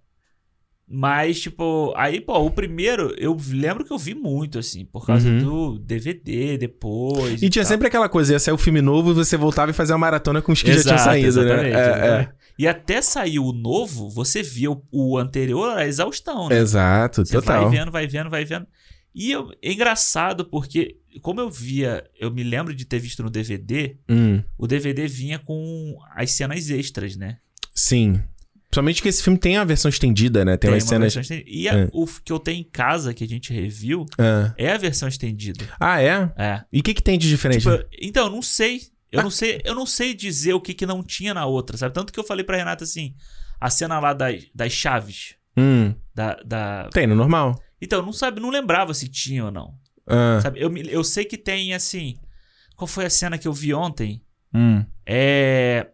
[0.90, 5.28] Mas, tipo, aí, pô, o primeiro, eu lembro que eu vi muito, assim, por causa
[5.28, 5.40] Uhum.
[5.40, 7.42] do DVD depois.
[7.44, 7.70] E tinha tal.
[7.70, 10.42] sempre aquela coisa, ia sair o filme novo e você voltava e fazia uma maratona
[10.42, 11.70] com os que já Exato, tinham saído, exatamente, né?
[11.70, 12.30] É, exatamente.
[12.58, 16.58] E até sair o novo, você via o, o anterior a exaustão, né?
[16.58, 17.64] Exato, Você total.
[17.70, 18.66] vai vendo, vai vendo, vai vendo.
[19.14, 23.30] E eu- é engraçado porque, como eu via, eu me lembro de ter visto no
[23.30, 27.38] DVD, Hum, o DVD vinha com as cenas extras, né?
[27.74, 28.20] sim.
[28.74, 30.58] Somente que esse filme tem a versão estendida, né?
[30.58, 31.16] Tem, umas uma cenas.
[31.16, 31.50] estendida.
[31.50, 31.90] E a- É.
[31.94, 34.54] o que eu tenho em casa, que a gente review, Ah.
[34.58, 35.66] é a versão estendida.
[35.80, 36.30] Ah, é?
[36.38, 36.64] É.
[36.72, 37.62] E o que, que tem de diferente?
[37.62, 38.82] Tipo, então, eu não sei.
[39.12, 41.94] Eu não sei, eu não sei dizer o que, que não tinha na outra, sabe?
[41.94, 43.16] Tanto que eu falei pra Renata assim,
[43.60, 45.36] a cena lá das, das chaves.
[45.56, 46.90] Hum, Da, da...
[46.92, 47.62] tem no normal.
[47.82, 49.74] Então, eu não sabe, não lembrava se tinha ou não.
[50.06, 50.60] Ah, Sabe?
[50.62, 52.16] Eu, eu sei que tem assim.
[52.76, 54.22] Qual foi a cena que eu vi ontem?
[54.54, 55.88] hum, É.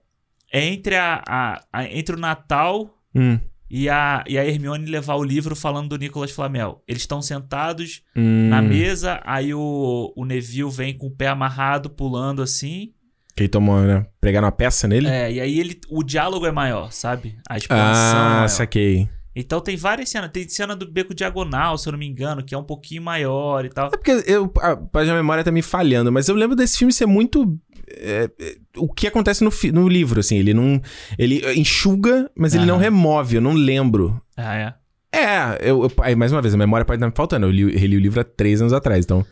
[0.51, 3.39] É entre a, a- a- entre o Natal hum,
[3.69, 6.83] e a, e a Hermione levar o livro falando do Nicolas Flamel.
[6.87, 8.49] Eles estão sentados hum.
[8.49, 12.93] na mesa, aí o, o Neville vem com o pé amarrado, pulando assim.
[13.35, 14.05] Que ele tomou, né?
[14.21, 15.07] Pregaram uma peça nele?
[15.07, 17.35] É, e aí ele, o diálogo é maior, sabe?
[17.49, 17.85] A expansão.
[17.85, 18.47] é ah, maior.
[18.47, 19.09] saquei.
[19.35, 20.29] Então tem várias cenas.
[20.31, 23.65] Tem cena do Beco Diagonal, se eu não me engano, que é um pouquinho maior
[23.65, 23.87] e tal.
[23.87, 27.07] É porque eu, a, a memória tá me falhando, mas eu lembro desse filme ser
[27.07, 27.57] muito.
[27.89, 30.79] é, é, o que acontece no, no livro, assim, ele não.
[31.17, 34.21] Ele enxuga, mas ele não remove, eu não lembro.
[34.37, 34.73] Ah, é.
[35.15, 37.45] É, eu, eu- aí, mais uma vez, a memória pode estar me faltando.
[37.45, 39.25] Eu li, reli o livro há três anos atrás, então.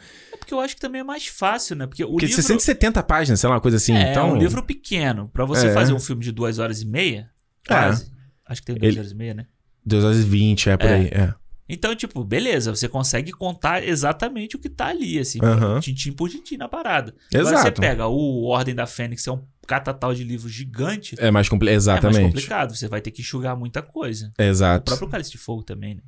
[0.51, 1.87] É porque eu acho que também é mais fácil, né?
[1.87, 2.41] Porque o Porque livro.
[2.41, 3.93] 670 páginas, sei lá, uma coisa assim.
[3.95, 5.29] é, então, um livro pequeno.
[5.31, 5.73] Pra você É.
[5.73, 7.29] fazer um filme de duas horas e meia,
[7.65, 7.67] É.
[7.67, 8.11] quase.
[8.45, 9.45] Acho que tem duas Ele- horas e meia, né?
[9.85, 10.93] 2 horas e 20, é por É.
[10.95, 11.05] aí.
[11.07, 11.33] É.
[11.69, 15.79] Então, tipo, beleza, você consegue contar exatamente o que tá ali, assim, Aham.
[15.79, 17.15] tintim por tintim na parada.
[17.33, 17.79] Agora você Exato.
[17.81, 21.71] pega o Ordem da Fênix, é um catatal de livro gigante, É mais complicado.
[21.71, 22.25] é mais Exatamente.
[22.33, 24.33] complicado, você vai ter que enxugar muita coisa.
[24.37, 24.83] O Exato.
[24.83, 26.01] próprio Cálice de Fogo também, né?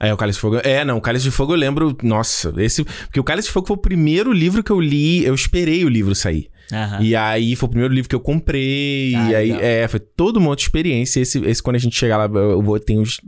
[0.00, 0.56] É, o Cálice de Fogo.
[0.62, 1.96] É, não, o Cálice de Fogo eu lembro.
[2.02, 2.84] Nossa, esse.
[2.84, 5.24] Porque o Cálice de Fogo foi o primeiro livro que eu li.
[5.24, 6.50] Eu esperei o livro sair.
[6.72, 7.02] Aham.
[7.02, 9.14] E aí foi o primeiro livro que eu comprei.
[9.14, 9.62] Ah, e aí, legal.
[9.62, 11.20] é, foi todo uma outra experiência.
[11.20, 13.20] Esse, esse quando a gente chegar lá, eu vou ter uns.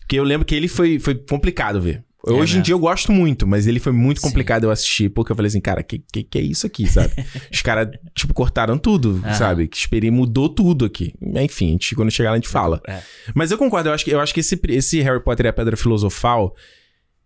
[0.00, 2.02] Porque eu lembro que ele foi, foi complicado ver.
[2.26, 2.62] É, Hoje em né?
[2.62, 4.28] dia eu gosto muito, mas ele foi muito Sim.
[4.28, 7.12] complicado eu assistir, porque eu falei assim, cara, que, que, que é isso aqui, sabe?
[7.52, 9.34] Os caras, tipo, cortaram tudo, Aham.
[9.34, 9.66] sabe?
[9.68, 11.14] Que esperei, mudou tudo aqui.
[11.20, 12.80] Enfim, a gente, quando chegar lá a gente fala.
[12.86, 13.00] É.
[13.34, 15.52] Mas eu concordo, eu acho que, eu acho que esse, esse Harry Potter e a
[15.52, 16.54] Pedra Filosofal,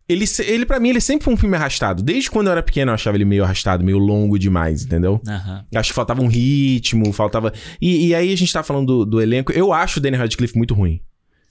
[0.09, 2.03] ele, ele para mim, ele sempre foi um filme arrastado.
[2.03, 5.21] Desde quando eu era pequeno eu achava ele meio arrastado, meio longo demais, entendeu?
[5.29, 5.65] Aham.
[5.75, 7.53] Acho que faltava um ritmo, faltava...
[7.81, 10.57] E, e aí a gente tá falando do, do elenco, eu acho o Daniel Radcliffe
[10.57, 11.01] muito ruim.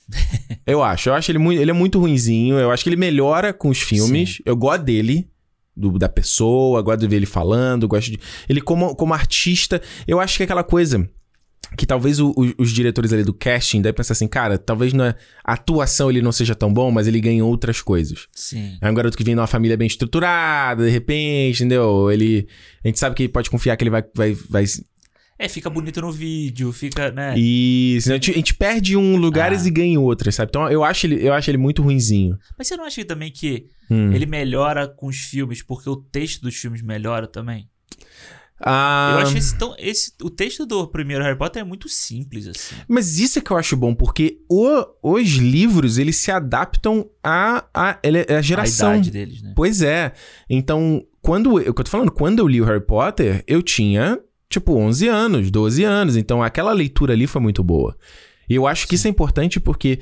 [0.66, 3.53] eu acho, eu acho ele muito, ele é muito ruinzinho, eu acho que ele melhora
[3.53, 5.28] com os filmes, eu gosto dele...
[5.76, 8.20] do- da pessoa, gosto de ver ele falando, gosto de...
[8.47, 11.10] Ele como, como artista, eu acho que é aquela coisa
[11.78, 15.16] que talvez o- o- os diretores ali do casting devem pensar assim, cara, talvez na
[15.43, 18.28] a atuação ele não seja tão bom, mas ele ganha outras coisas.
[18.32, 18.78] Sim.
[18.80, 22.10] É um garoto que vem de uma família bem estruturada, de repente, entendeu?
[22.12, 22.47] Ele.
[22.84, 24.03] A gente sabe que pode confiar que ele vai.
[24.16, 24.64] vai, vai
[25.38, 27.33] É, fica bonito no vídeo, fica, né?
[27.38, 29.67] e senão a gente, a gente perde um lugares Ah.
[29.67, 30.49] e ganha em outras, sabe?
[30.49, 32.38] Então eu acho ele, eu acho ele muito ruinzinho.
[32.57, 34.13] Mas você não acha também que Hum.
[34.13, 37.67] ele melhora com os filmes porque o texto dos filmes melhora também?
[38.59, 39.75] Ah, Eu acho esse tão.
[39.77, 42.73] Esse, o texto do primeiro Harry Potter é muito simples, assim.
[42.88, 47.65] Mas isso é que eu acho bom, porque o- os livros, eles se adaptam à,
[47.73, 48.91] à, ele- à geração.
[48.91, 49.51] A idade deles, né?
[49.55, 50.13] Pois é.
[50.49, 51.59] Então, quando.
[51.59, 54.17] Eu, eu tô falando, quando eu li o Harry Potter, eu tinha,
[54.50, 56.16] tipo, 11 anos, 12 anos.
[56.16, 57.96] Então, aquela leitura ali foi muito boa.
[58.50, 60.00] E eu acho que isso é importante porque.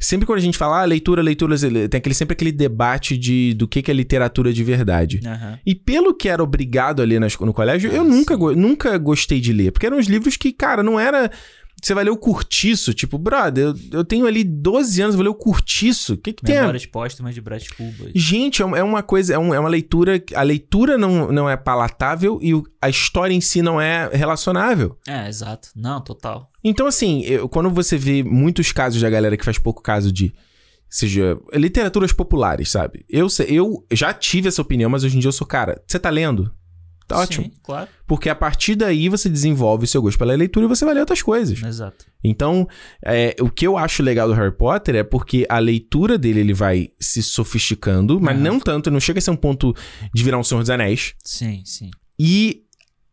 [0.00, 3.66] Sempre quando a gente fala, ah, leitura, leitura, tem aquele, sempre aquele debate de, do
[3.66, 5.20] que, que é literatura de verdade.
[5.26, 5.58] Aham.
[5.66, 8.38] E pelo que era obrigado a ler nas- no colégio, eu Ah, nunca, sim.
[8.40, 9.72] go- nunca gostei de ler.
[9.72, 11.28] Porque eram uns livros que, cara, não era.
[11.82, 15.30] Você vai ler o Curtiço, tipo, brother, eu, eu tenho ali 12 anos, vou ler
[15.30, 16.14] o Curtiço.
[16.14, 18.10] O que, que tem Memórias póstumas de Brad Cubas.
[18.14, 20.22] Gente, é é uma coisa, é, um- é uma leitura.
[20.34, 24.98] A leitura não, não é palatável e o- a história em si não é relacionável.
[25.06, 25.68] É, exato.
[25.76, 26.50] Não, total.
[26.64, 30.32] Então, assim, eu- quando você vê muitos casos da galera que faz pouco caso de.
[30.90, 33.04] Seja, literaturas populares, sabe?
[33.10, 36.08] Eu, eu já tive essa opinião, mas hoje em dia eu sou, cara, você tá
[36.08, 36.50] lendo?
[37.08, 37.46] Tá ótimo.
[37.46, 37.88] Sim, claro.
[38.06, 41.00] Porque a partir daí você desenvolve o seu gosto pela leitura e você vai ler
[41.00, 41.60] outras coisas.
[41.62, 42.04] Exato.
[42.22, 42.68] Então,
[43.02, 46.52] é, o que eu acho legal do Harry Potter é porque a leitura dele ele
[46.52, 48.44] vai se sofisticando, mas Aham.
[48.44, 49.74] não tanto, não chega a ser um ponto
[50.12, 51.14] de virar um Senhor dos Anéis.
[51.24, 51.90] Sim, sim.
[52.18, 52.62] E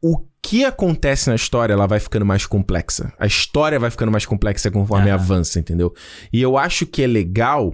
[0.02, 3.12] o que acontece na história, ela vai ficando mais complexa.
[3.18, 5.16] A história vai ficando mais complexa conforme Aham.
[5.20, 5.94] avança, entendeu?
[6.32, 7.74] E eu acho que é legal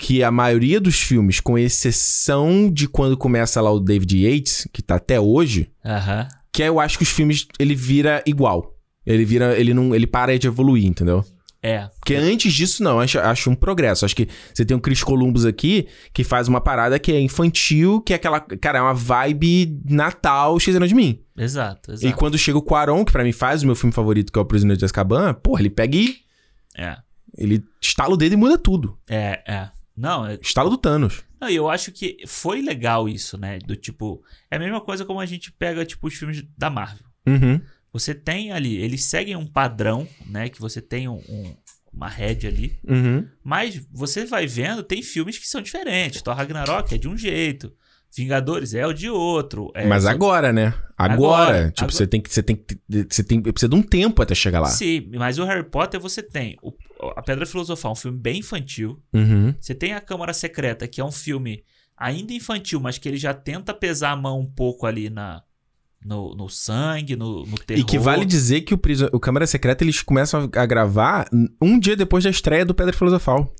[0.00, 4.80] que a maioria dos filmes, com exceção de quando começa lá o David Yates, que
[4.82, 6.26] tá até hoje, Aham.
[6.50, 8.74] que eu acho que os filmes ele vira igual.
[9.04, 11.22] Ele vira, ele não, ele para de evoluir, entendeu?
[11.62, 11.88] É.
[11.98, 14.06] Porque antes disso, não, acho, acho um progresso.
[14.06, 18.00] Acho que você tem o Chris Columbus aqui, que faz uma parada que é infantil,
[18.00, 18.40] que é aquela.
[18.40, 21.20] Cara, é uma vibe Natal esquecendo de mim.
[21.36, 22.16] Exato, E exato.
[22.16, 24.46] quando chega o Quaron, que pra mim faz o meu filme favorito, que é o
[24.46, 26.16] Prisioneiro de Azkaban, porra, ele pega e.
[26.76, 26.96] É.
[27.36, 28.96] Ele estala o dedo e muda tudo.
[29.08, 29.68] É, é.
[29.96, 31.22] Não, é, Estalo do Thanos.
[31.40, 33.58] Não, e eu acho que foi legal isso, né?
[33.58, 34.22] Do tipo.
[34.50, 37.04] É a mesma coisa como a gente pega, tipo, os filmes da Marvel.
[37.26, 37.60] Uhum.
[37.92, 40.48] Você tem ali, eles seguem um padrão, né?
[40.48, 41.56] Que você tem um, um-
[41.92, 42.78] uma rédea ali.
[42.88, 43.26] Uhum.
[43.42, 46.22] Mas você vai vendo, tem filmes que são diferentes.
[46.22, 47.72] Thor Ragnarok é de um jeito.
[48.16, 49.70] Vingadores é o de outro.
[49.74, 50.74] É, Mas agora, né?
[50.98, 51.14] Agora.
[51.14, 51.92] Agora, tipo, agora.
[51.92, 52.32] você tem que.
[52.32, 52.76] Você tem que.
[53.08, 53.40] Você tem.
[53.40, 54.66] Precisa de um tempo até chegar lá.
[54.68, 56.56] Sim, mas o Harry Potter você tem.
[56.62, 56.72] o-
[57.16, 59.02] a Pedra Filosofal, um filme bem infantil.
[59.12, 59.54] Uhum.
[59.60, 61.64] Você tem a Câmara Secreta, que é um filme
[61.96, 65.42] ainda infantil, mas que ele já tenta pesar a mão um pouco ali na,
[66.04, 67.80] no, no sangue, no, no terror.
[67.82, 71.28] E que vale dizer que o, Priso- o Câmara Secreta eles começam a gravar
[71.60, 73.52] um dia depois da estreia do Pedra Filosofal.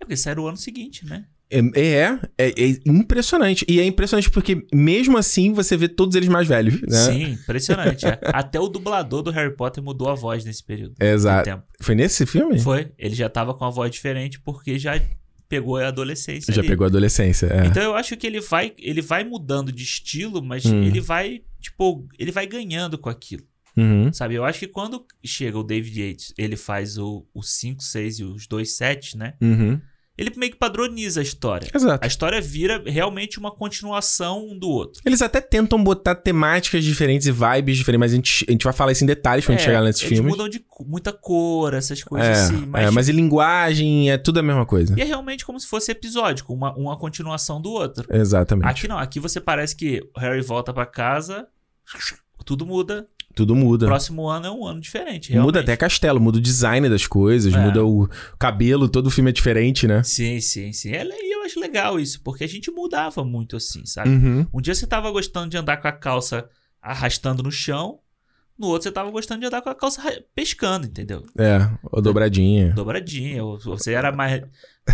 [0.00, 1.24] É porque saiu o ano seguinte, né?
[1.50, 3.64] É, é, é, é impressionante.
[3.68, 6.98] E é impressionante porque, mesmo assim, você vê todos eles mais velhos, né?
[6.98, 8.06] Sim, impressionante.
[8.06, 8.18] é.
[8.32, 10.94] Até o dublador do Harry Potter mudou a voz nesse período.
[11.00, 11.62] Exato.
[11.80, 12.58] Foi nesse filme?
[12.60, 12.92] Foi.
[12.98, 15.00] Ele já tava com a voz diferente porque já
[15.48, 16.52] pegou a adolescência.
[16.52, 16.68] Já ali.
[16.68, 17.46] pegou a adolescência.
[17.46, 17.66] É.
[17.66, 20.82] Então eu acho que ele vai, ele vai mudando de estilo, mas Hum.
[20.82, 23.44] ele vai, tipo, ele vai ganhando com aquilo.
[23.74, 24.12] Uhum.
[24.12, 24.34] Sabe?
[24.34, 28.46] Eu acho que quando chega o David Yates, ele faz o 5, 6 e os
[28.46, 29.34] 2, 7, né?
[29.40, 29.80] Uhum.
[30.18, 31.70] Ele meio que padroniza a história.
[31.72, 32.04] Exato.
[32.04, 35.00] A história vira realmente uma continuação um do outro.
[35.06, 38.72] Eles até tentam botar temáticas diferentes e vibes diferentes, mas a gente, a gente vai
[38.72, 40.32] falar isso em detalhes quando É, chegar nesses eles filmes.
[40.32, 42.66] mudam de muita cor, essas coisas É, assim.
[42.66, 44.94] Mas, é, mas em linguagem é tudo a mesma coisa.
[44.98, 48.04] E é realmente como se fosse episódico, uma, uma continuação do outro.
[48.12, 48.68] Exatamente.
[48.68, 51.46] Aqui não, aqui você parece que o Harry volta pra casa,
[52.44, 53.06] tudo muda.
[53.38, 53.86] Tudo muda.
[53.86, 55.30] Próximo ano é um ano diferente.
[55.30, 55.46] Realmente.
[55.46, 57.56] Muda até castelo, muda o design das coisas, É.
[57.56, 60.02] muda o cabelo, todo o filme é diferente, né?
[60.02, 60.90] Sim, sim, sim.
[60.90, 64.10] É, e eu acho legal isso, porque a gente mudava muito assim, sabe?
[64.10, 64.44] Uhum.
[64.52, 66.48] Um dia você tava gostando de andar com a calça
[66.82, 68.00] arrastando no chão,
[68.58, 70.02] no outro você tava gostando de andar com a calça
[70.34, 71.22] pescando, entendeu?
[71.38, 71.58] É,
[71.92, 72.72] ou dobradinha.
[72.74, 73.44] Dobradinha.
[73.44, 74.42] ou Você era mais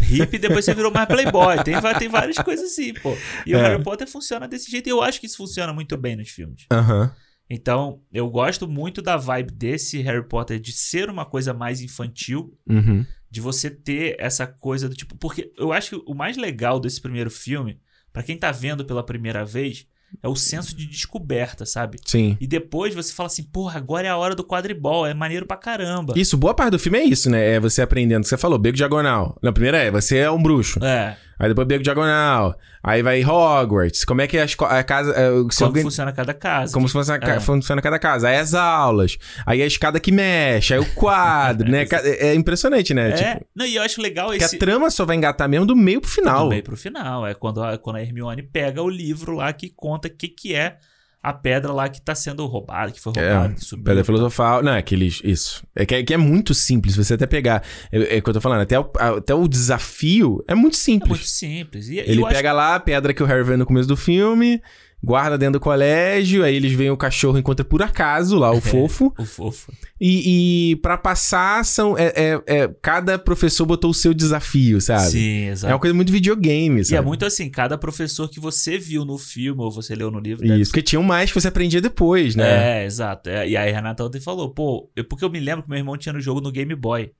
[0.02, 1.56] hippie e depois você virou mais playboy.
[1.64, 3.16] Tem, tem várias coisas assim, pô.
[3.46, 3.62] E o É.
[3.68, 6.66] Harry Potter funciona desse jeito e eu acho que isso funciona muito bem nos filmes.
[6.70, 7.10] Aham.
[7.48, 12.56] Então, eu gosto muito da vibe desse Harry Potter de ser uma coisa mais infantil,
[12.68, 13.04] Uhum.
[13.30, 15.16] de você ter essa coisa do tipo.
[15.16, 17.78] Porque eu acho que o mais legal desse primeiro filme,
[18.12, 19.86] pra quem tá vendo pela primeira vez,
[20.22, 21.98] é o senso de descoberta, sabe?
[22.04, 22.36] Sim.
[22.40, 25.56] E depois você fala assim, porra, agora é a hora do quadribol, é maneiro pra
[25.56, 26.14] caramba.
[26.16, 27.54] Isso, boa parte do filme é isso, né?
[27.54, 28.24] É você aprendendo.
[28.24, 29.36] Você falou, beco diagonal.
[29.42, 30.78] Na primeira é, você é um bruxo.
[30.84, 32.56] É, Aí depois beco diagonal.
[32.82, 34.04] Aí vai Hogwarts.
[34.04, 35.12] Como é que é a, a casa.
[35.12, 36.72] é, o- se como funciona cada casa.
[36.72, 37.40] Como que- a ca- é.
[37.40, 38.28] funciona cada casa.
[38.28, 39.16] Aí as aulas.
[39.46, 40.74] Aí a escada que mexe.
[40.74, 41.86] Aí o quadro, né?
[42.04, 43.10] É, é impressionante, né?
[43.10, 44.56] É, Tipo, não, e eu acho legal que esse...
[44.56, 46.44] a trama só vai engatar mesmo do meio pro final.
[46.44, 47.26] Do meio pro final.
[47.26, 50.54] É quando a, quando a Hermione pega o livro lá que conta o que, que
[50.54, 50.76] é
[51.24, 53.84] a pedra lá que tá sendo roubada, que foi roubada, É, que subiu.
[53.86, 54.62] Pedra filosofal.
[54.62, 55.22] Não, é aqueles.
[55.24, 55.66] Isso.
[55.74, 56.94] É que, é que é muito simples.
[56.96, 57.62] Você até pegar.
[57.90, 58.60] É, é o que eu tô falando.
[58.60, 61.08] Até o, até o desafio é muito É simples.
[61.08, 61.88] muito simples.
[61.88, 64.60] E, Ele acho pega lá a pedra que o Harry vê no começo do filme,
[65.04, 69.12] guarda dentro do colégio, aí eles veem o cachorro encontra por acaso lá, o fofo.
[69.18, 69.72] o fofo.
[70.00, 71.96] E, e para passar, são.
[71.96, 75.10] É, é- é- cada professor botou o seu desafio, sabe?
[75.10, 75.72] Sim, É exato.
[75.74, 76.96] uma coisa muito videogame, E sabe?
[76.96, 80.44] é muito assim, cada professor que você viu no filme ou você leu no livro.
[80.46, 82.82] Isso, porque tinham mais que você aprendia depois, né?
[82.82, 83.28] É, exato.
[83.30, 85.78] É, e aí a Renata ontem falou, pô, eu, porque eu me lembro que meu
[85.78, 87.10] irmão tinha no jogo no Game Boy,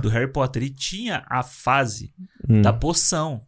[0.00, 2.12] do Harry Potter, e tinha a fase
[2.48, 2.60] Hum.
[2.62, 3.42] da poção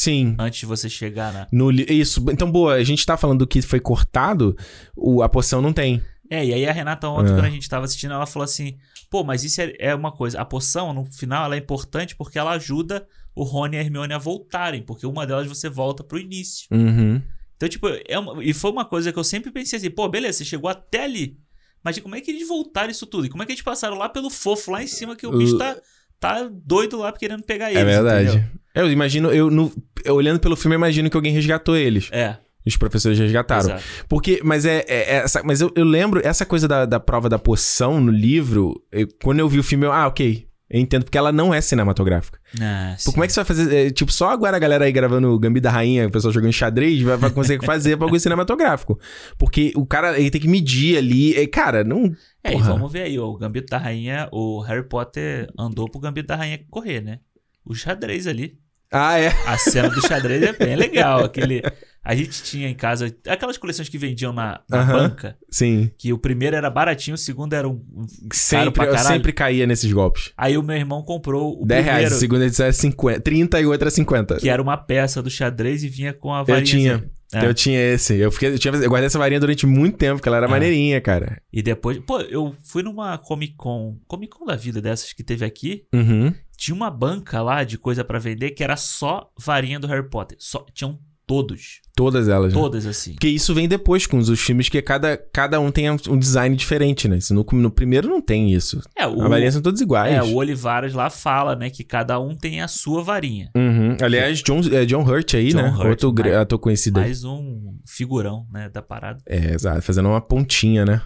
[0.00, 0.34] Sim.
[0.38, 1.46] antes de você chegar na.
[1.52, 2.24] No, isso.
[2.30, 4.56] Então, boa, a gente tá falando do que foi cortado,
[4.96, 6.02] o, a poção não tem.
[6.30, 7.34] É, e aí a Renata ontem, É.
[7.34, 8.76] quando a gente tava assistindo, ela falou assim:
[9.10, 10.40] pô, mas isso é, é uma coisa.
[10.40, 14.12] A poção, no final, ela é importante porque ela ajuda o Rony e a Hermione
[14.12, 16.66] a voltarem, porque uma delas você volta pro início.
[16.70, 17.20] Uhum.
[17.56, 20.38] Então, tipo, é uma- e foi uma coisa que eu sempre pensei assim: pô, beleza,
[20.38, 21.38] você chegou até ali.
[21.82, 23.26] Mas como é que eles voltaram isso tudo?
[23.26, 25.56] E como é que eles passaram lá pelo fofo, lá em cima, que o bicho
[25.56, 25.76] tá,
[26.20, 27.82] tá doido lá querendo pegar eles?
[27.82, 28.28] É verdade.
[28.28, 28.44] entendeu?
[28.74, 29.72] Eu imagino, eu, no-
[30.04, 32.08] eu olhando pelo filme, eu imagino que alguém resgatou eles.
[32.12, 33.70] É, Os professores resgataram.
[33.70, 33.82] exato.
[34.08, 37.28] Porque, mas é, é- é essa, mas eu, eu lembro essa coisa da, da prova
[37.28, 38.80] da poção no livro.
[38.92, 40.46] eu- quando eu vi o filme, eu, ah, ok.
[40.70, 42.38] Eu entendo, porque ela não é cinematográfica.
[42.60, 43.74] Ah, Pô, como é que você vai fazer?
[43.74, 46.52] é, tipo, só agora a galera aí gravando o Gambi da Rainha, o pessoal jogando
[46.52, 49.00] xadrez, vai, vai conseguir fazer bagulho cinematográfico.
[49.38, 51.34] Porque o cara, ele tem que medir ali.
[51.34, 52.12] é, cara, não.
[52.48, 56.00] É, e vamos ver aí, ó, o Gambito da Rainha, o Harry Potter andou pro
[56.00, 57.20] Gambito da Rainha correr, né?
[57.64, 58.58] O xadrez ali.
[58.90, 59.28] Ah, é?
[59.46, 61.22] A cena do xadrez é bem legal.
[61.24, 61.62] Aquele.
[62.02, 65.90] A gente tinha em casa aquelas coleções que vendiam na, na banca, Sim.
[65.98, 69.66] que o primeiro era baratinho, o segundo era um caro Sempre, pra eu sempre caía
[69.66, 70.32] nesses golpes.
[70.38, 73.60] Aí o meu irmão comprou o 10 reais, primeiro, a segunda edição é 50, 30
[73.60, 74.36] e outra é 50.
[74.36, 76.64] que era uma peça do xadrez e vinha com a Eu varinha.
[76.64, 77.10] tinha.
[77.32, 77.44] Assim.
[77.46, 77.48] É.
[77.48, 78.16] Eu tinha esse.
[78.16, 80.50] Eu, fiquei, eu, tinha, eu guardei essa varinha durante muito tempo, porque ela era É.
[80.50, 81.40] maneirinha, cara.
[81.52, 85.44] E depois, pô, eu fui numa Comic Con, Comic Con da vida dessas que teve
[85.44, 86.32] aqui, Uhum.
[86.56, 90.36] tinha uma banca lá de coisa pra vender que era só varinha do Harry Potter.
[90.40, 90.98] Só, tinham
[91.28, 92.54] todos, Todas elas.
[92.54, 92.58] né?
[92.58, 93.12] todas assim.
[93.12, 96.56] Porque isso vem depois com os, os filmes, que cada, cada um tem um design
[96.56, 97.18] diferente, né?
[97.18, 98.80] Isso no, no primeiro não tem isso.
[98.96, 100.14] É, o, A varinha são todas iguais.
[100.14, 103.50] é, o Olivares lá fala, né, que cada um tem a sua varinha.
[103.54, 103.96] Uhum.
[104.00, 105.68] Aliás, John, é John Hurt aí, John né?
[105.70, 106.98] Hurt, Outro mais- ator conhecido.
[107.00, 109.20] Mais um figurão, né, da parada.
[109.26, 109.82] É, exato.
[109.82, 111.02] Fazendo uma pontinha, né?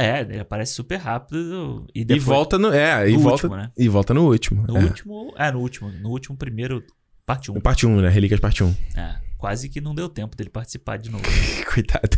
[0.00, 2.22] É, ele aparece super rápido e E depois...
[2.24, 2.72] volta no.
[2.72, 3.70] É, e no volta, último, né?
[3.76, 4.64] e volta no último.
[4.68, 4.84] No é.
[4.84, 5.34] último...
[5.36, 5.90] É, no último.
[6.00, 6.84] No último primeiro,
[7.28, 7.60] parte 1.
[7.60, 8.08] Parte 1, né?
[8.08, 8.74] Relíquias parte 1.
[8.96, 11.24] É, quase que não deu tempo dele participar de novo.
[11.70, 12.16] Coitado.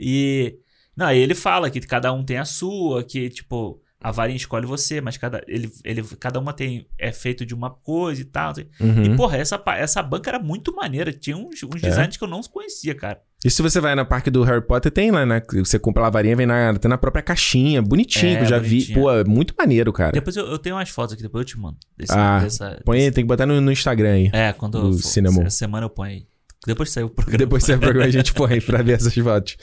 [0.00, 0.56] E.
[0.96, 4.66] Não, aí ele fala que cada um tem a sua, que, tipo, a varinha escolhe
[4.66, 8.52] você, mas cada, ele, ele, cada uma tem, é feito de uma coisa e tal.
[8.80, 9.02] Uhum.
[9.04, 11.12] E, porra, essa, essa banca era muito maneira.
[11.12, 11.88] Tinha uns, uns É.
[11.88, 13.20] designs que eu não conhecia, cara.
[13.44, 15.40] E se você vai na parque do Harry Potter, tem lá, né?
[15.58, 17.80] Você compra a varinha, vem na, até na própria caixinha.
[17.82, 18.70] Bonitinho, É, que eu já vi.
[18.76, 19.00] bonitinho.
[19.00, 20.12] Pô, é muito maneiro, cara.
[20.12, 21.76] Depois eu, eu tenho umas fotos aqui, depois eu te mando.
[21.96, 24.30] Desse, Ah, dessa, Põe aí, desse- tem que botar no, no Instagram aí.
[24.32, 25.42] É, quando do for- Cinnamon.
[25.42, 26.26] essa semana eu ponho aí.
[26.66, 27.38] Depois saiu o programa.
[27.38, 29.56] Depois você programa a gente põe pra ver essas fotos.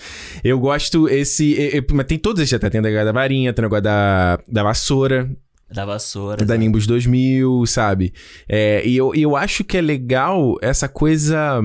[0.43, 1.53] Eu gosto esse.
[1.53, 2.69] e- e- mas tem todos esses até.
[2.69, 5.29] Tem o negócio da varinha, tem o negócio da, da vassoura,
[5.69, 6.37] Da vassoura.
[6.37, 6.59] da exato.
[6.59, 8.13] Nimbus 2000, sabe?
[8.47, 11.61] É, e eu, e eu acho que é legal essa coisa.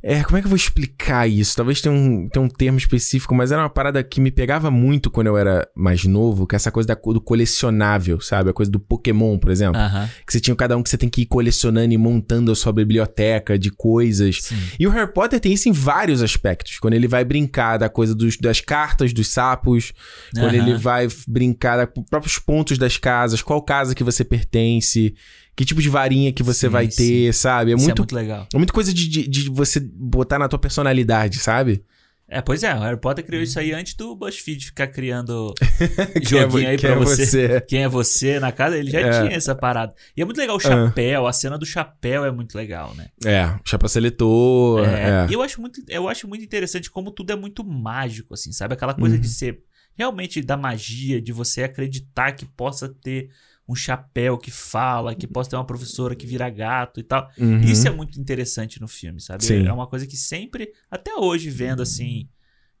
[0.00, 1.56] É, como é que eu vou explicar isso?
[1.56, 5.10] Talvez tenha um, tenha um termo específico, mas era uma parada que me pegava muito
[5.10, 8.50] quando eu era mais novo, que é essa coisa da, do colecionável, sabe?
[8.50, 9.80] A coisa do Pokémon, por exemplo.
[9.80, 12.54] Aham, Que você tinha cada um que você tem que ir colecionando e montando a
[12.54, 14.38] sua biblioteca de coisas.
[14.42, 14.56] sim.
[14.78, 16.78] E o Harry Potter tem isso em vários aspectos.
[16.78, 19.92] Quando ele vai brincar da coisa dos- das cartas, dos sapos.
[20.32, 20.68] Quando Aham.
[20.68, 23.42] ele vai brincar da- com os próprios pontos das casas.
[23.42, 25.12] Qual casa que você pertence.
[25.58, 27.72] Que tipo de varinha que você Sim, vai ter, sabe?
[27.72, 28.46] É Isso muito, é muito legal.
[28.54, 31.82] é muito coisa de, de, de você botar na tua personalidade, sabe?
[32.28, 35.52] É, pois é, o Harry Potter criou isso aí antes do BuzzFeed ficar criando
[36.14, 37.26] é joguinho aí quem pra é você.
[37.26, 37.60] você?
[37.62, 39.10] Quem é você na casa, ele já É.
[39.22, 39.92] tinha essa parada.
[40.16, 43.08] E é muito legal o chapéu, a cena do chapéu é muito legal, né?
[43.24, 44.84] É, chapéu seletor.
[44.86, 45.26] É, É.
[45.28, 48.74] E eu acho, muito, eu acho muito interessante como tudo é muito mágico, assim, sabe?
[48.74, 49.20] Aquela coisa Uhum.
[49.20, 49.58] de ser
[49.96, 53.30] realmente da magia, de você acreditar que possa ter
[53.68, 57.28] um chapéu que fala, que possa ter uma professora que vira gato e tal.
[57.36, 57.60] Uhum.
[57.60, 59.44] Isso é muito interessante no filme, sabe?
[59.44, 59.66] Sim.
[59.66, 62.28] É uma coisa que sempre, até hoje, vendo assim.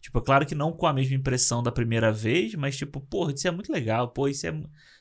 [0.00, 3.46] Tipo, claro que não com a mesma impressão da primeira vez, mas tipo, porra, isso
[3.46, 4.54] é muito legal, pô, isso é.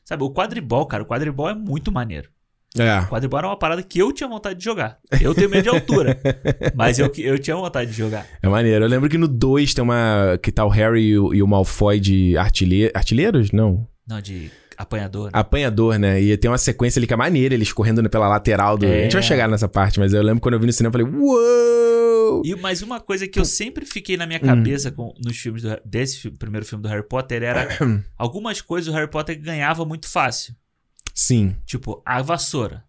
[0.04, 2.30] Sabe, o quadribol, cara, o quadribol é muito maneiro.
[2.78, 3.00] É.
[3.00, 5.00] O quadribol era uma parada que eu tinha vontade de jogar.
[5.22, 6.20] Eu tenho medo de altura,
[6.76, 8.26] mas eu, eu tinha vontade de jogar.
[8.42, 8.84] É maneiro.
[8.84, 10.38] Eu lembro que no 2 tem uma.
[10.44, 12.92] Que tá o Harry e o, e o Malfoy de artilhe...
[12.94, 13.52] artilheiros?
[13.52, 13.88] Não.
[14.08, 15.26] Não, de apanhador.
[15.26, 15.32] né?
[15.34, 16.22] Apanhador, né?
[16.22, 18.86] E tem uma sequência ali que é maneira, eles correndo pela lateral do.
[18.86, 19.00] É.
[19.00, 21.00] A gente vai chegar nessa parte, mas eu lembro quando eu vi no cinema, eu
[21.06, 22.42] falei, uou!
[22.46, 25.78] E mais uma coisa que eu sempre fiquei na minha cabeça com, nos filmes do,
[25.86, 27.68] desse fi- primeiro filme do Harry Potter era
[28.18, 30.54] algumas coisas o Harry Potter ganhava muito fácil.
[31.14, 31.56] Sim.
[31.66, 32.84] Tipo, a vassoura.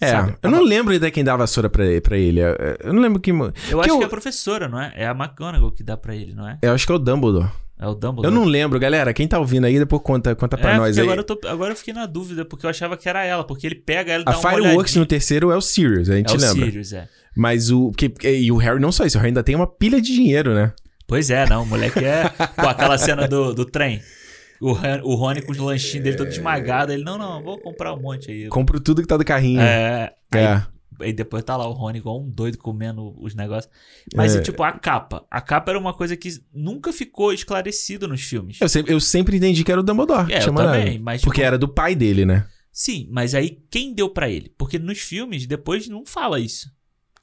[0.00, 0.36] É, Sabe?
[0.42, 2.40] eu não lembro até quem dá a vassoura pra, pra ele.
[2.40, 3.34] Eu, eu não lembro quem.
[3.38, 4.92] Eu que acho eu- que é a professora, não é?
[4.94, 6.58] É a McGonagall que dá pra ele, não é?
[6.62, 7.48] Eu acho que é o Dumbledore.
[7.78, 8.26] É o Dumbledore.
[8.26, 9.12] Eu não lembro, galera.
[9.12, 11.02] Quem tá ouvindo aí, depois conta, conta pra é, nós aí.
[11.02, 13.66] agora eu, tô, agora eu fiquei na dúvida, porque eu achava que era ela, porque
[13.66, 15.00] ele pega ela e A dá uma Fireworks olhadinha.
[15.00, 16.64] no terceiro é o Sirius, a gente É o lembra.
[16.66, 17.08] Sirius, é.
[17.36, 17.90] Mas o.
[17.90, 20.54] Porque, e o Harry não só isso, o Harry ainda tem uma pilha de dinheiro,
[20.54, 20.72] né?
[21.06, 22.28] Pois é, não, o moleque é...
[22.28, 24.00] Pô, aquela cena do, do trem.
[24.60, 24.70] O,
[25.02, 26.92] o Rony com os lanchinhos dele todo esmagado.
[26.92, 28.48] Ele, não, não, vou comprar um monte aí.
[28.48, 29.60] Compro tudo que tá do carrinho.
[29.60, 30.62] É, É.
[31.00, 33.72] aí depois tá lá o Rony igual um doido comendo os negócios.
[34.14, 34.40] Mas, É.
[34.42, 35.24] tipo, a capa.
[35.30, 38.60] A capa era uma coisa que nunca ficou esclarecido nos filmes.
[38.60, 40.32] Eu, sempre, eu sempre entendi que era o Dumbledore.
[40.32, 42.46] É, eu também, mas, Porque tipo- era do pai dele, né?
[42.72, 44.52] Sim, mas aí quem deu pra ele?
[44.58, 46.66] Porque nos filmes, depois não fala isso.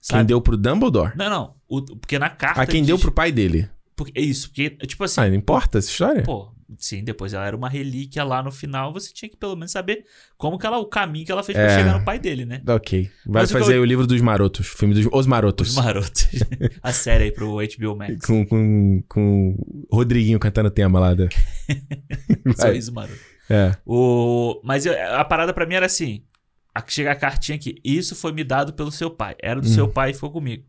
[0.08, 0.28] Quem Sabe?
[0.30, 1.12] deu pro Dumbledore?
[1.16, 1.56] Não, não.
[1.68, 2.62] O- porque na carta.
[2.62, 3.70] Ah, quem diz- deu pro pai dele?
[3.96, 6.24] Porque, é isso, porque, tipo assim, Ah, não importa essa história?
[6.24, 9.72] pô, sim, depois ela era uma relíquia lá no final, você tinha que pelo menos
[9.72, 10.04] saber
[10.38, 11.78] como que ela, o caminho que ela fez pra É.
[11.78, 12.62] chegar no pai dele, né?
[12.68, 13.10] Ok.
[13.26, 14.72] Vai Mas o fazer eu- o livro dos marotos.
[14.74, 15.70] O filme dos Os Marotos.
[15.70, 16.28] Os marotos.
[16.82, 18.26] a série aí pro HBO Max.
[18.26, 19.56] Com, com, com
[19.90, 21.14] o Rodriguinho cantando o tema lá.
[21.14, 21.28] Da...
[22.74, 23.20] Isso, maroto.
[23.50, 23.76] É.
[23.86, 24.62] O...
[24.64, 26.24] Mas eu- a parada pra mim era assim:
[26.74, 29.36] a- chega a cartinha aqui, isso foi me dado pelo seu pai.
[29.42, 29.74] Era do Hum.
[29.74, 30.64] seu pai e ficou comigo.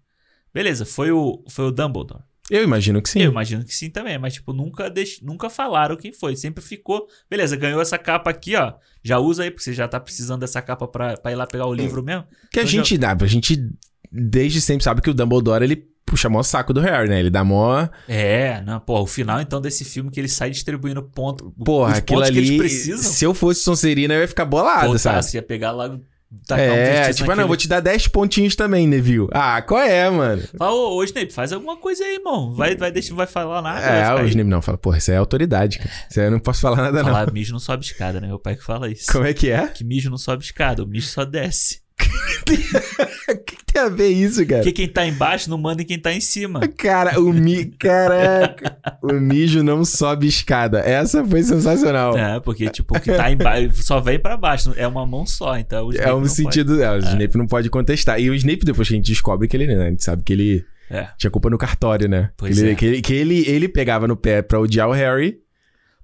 [0.52, 2.22] Beleza, foi o, foi o Dumbledore.
[2.50, 3.20] Eu imagino que sim.
[3.20, 5.20] Eu imagino que sim também, mas tipo, nunca, deix...
[5.22, 6.36] nunca falaram quem foi.
[6.36, 7.06] Sempre ficou.
[7.30, 8.74] Beleza, ganhou essa capa aqui, ó.
[9.02, 11.66] Já usa aí, porque você já tá precisando dessa capa pra, pra ir lá pegar
[11.66, 12.24] o livro mesmo.
[12.50, 13.70] Que a Então gente dá, a gente
[14.10, 17.18] desde sempre sabe que o Dumbledore ele puxa mó saco do Harry, né?
[17.18, 17.88] Ele dá mó.
[18.06, 21.52] É, não, pô, o final então desse filme que ele sai distribuindo ponto.
[21.64, 22.68] Porra, aquilo ali.
[22.68, 25.22] Se eu fosse Sonserina, eu ia ficar bolado, Pô, tá, sabe?
[25.22, 25.98] você ia pegar lá,
[26.46, 29.28] tacar um É, feitiço tipo, ah, não, naquele- vou te dar 10 pontinhos também, Neville.
[29.32, 30.42] Ah, qual é, mano?
[30.58, 32.52] Fala, ô, ô, Snape, faz alguma coisa aí, irmão.
[32.54, 33.80] Vai, vai, deixa, não vai falar nada.
[33.80, 34.26] É, o.
[34.26, 35.90] Snape não fala, porra, isso aí é autoridade, cara.
[36.10, 37.10] Isso aí eu não posso falar nada, não.
[37.10, 38.28] Falar mijo não sobe escada, né?
[38.28, 39.12] Meu pai que fala isso.
[39.12, 39.68] Como é que é?
[39.68, 41.81] Que mijo não sobe escada, o mijo só desce.
[42.02, 42.44] O
[43.44, 44.62] que, que tem a ver isso, cara?
[44.62, 46.60] Porque quem tá embaixo não manda em quem tá em cima.
[46.76, 47.66] Cara, o mi...
[47.66, 48.76] Caraca.
[49.02, 50.80] o mijo não sobe escada.
[50.80, 52.16] Essa foi sensacional.
[52.16, 54.72] É, porque, tipo, o que tá embaixo só vem pra baixo.
[54.76, 56.32] É uma mão só, então É um não pode.
[56.32, 56.82] sentido.
[56.82, 58.20] É, o Snape não pode contestar.
[58.20, 59.86] E o Snape, depois que a gente descobre que ele, né?
[59.86, 61.08] A gente sabe que ele É.
[61.18, 62.30] tinha culpa no cartório, né?
[62.36, 62.74] Pois que ele, é.
[62.74, 65.36] que, ele, que ele, ele pegava no pé pra odiar o Harry.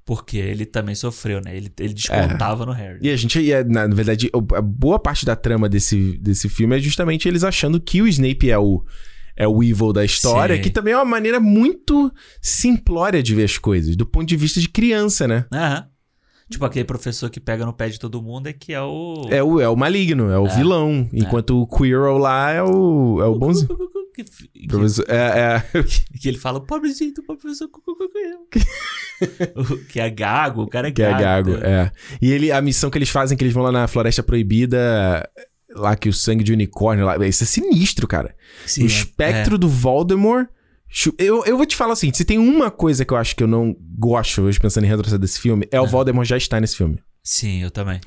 [0.08, 1.54] Porque ele também sofreu, né?
[1.54, 2.98] Ele, ele descontava no Harry.
[3.02, 6.74] E a gente, e, é, na verdade, a boa parte da trama desse, desse filme
[6.74, 8.82] é justamente eles achando que o Snape é o,
[9.36, 10.62] é o evil da história, Sim.
[10.62, 14.62] que também é uma maneira muito simplória de ver as coisas, do ponto de vista
[14.62, 15.44] de criança, né?
[15.52, 15.86] Aham.
[16.48, 19.26] Tipo, aquele professor que pega no pé de todo mundo é que é o.
[19.28, 23.26] É o, é o maligno, é o vilão, enquanto o Quirrell lá é o, é
[23.26, 23.68] o bonzinho.
[24.18, 25.82] Que, que, Professor, é, é,
[26.18, 27.68] que ele fala, pobrezinho do professor.
[29.88, 31.52] Que é gago, o cara é que é gago.
[31.52, 31.92] gago, é.
[32.20, 35.28] E ele, a missão que eles fazem, que eles vão lá na Floresta Proibida,
[35.70, 38.34] lá que o sangue de unicórnio, lá, isso é sinistro, cara.
[38.66, 40.48] Sim, o é- espectro do Voldemort.
[41.18, 43.48] Eu, eu vou te falar assim: se tem uma coisa que eu acho que eu
[43.48, 46.98] não gosto, hoje pensando em retroceder desse filme, é o Voldemort já estar nesse filme.
[47.22, 48.00] Sim, eu também.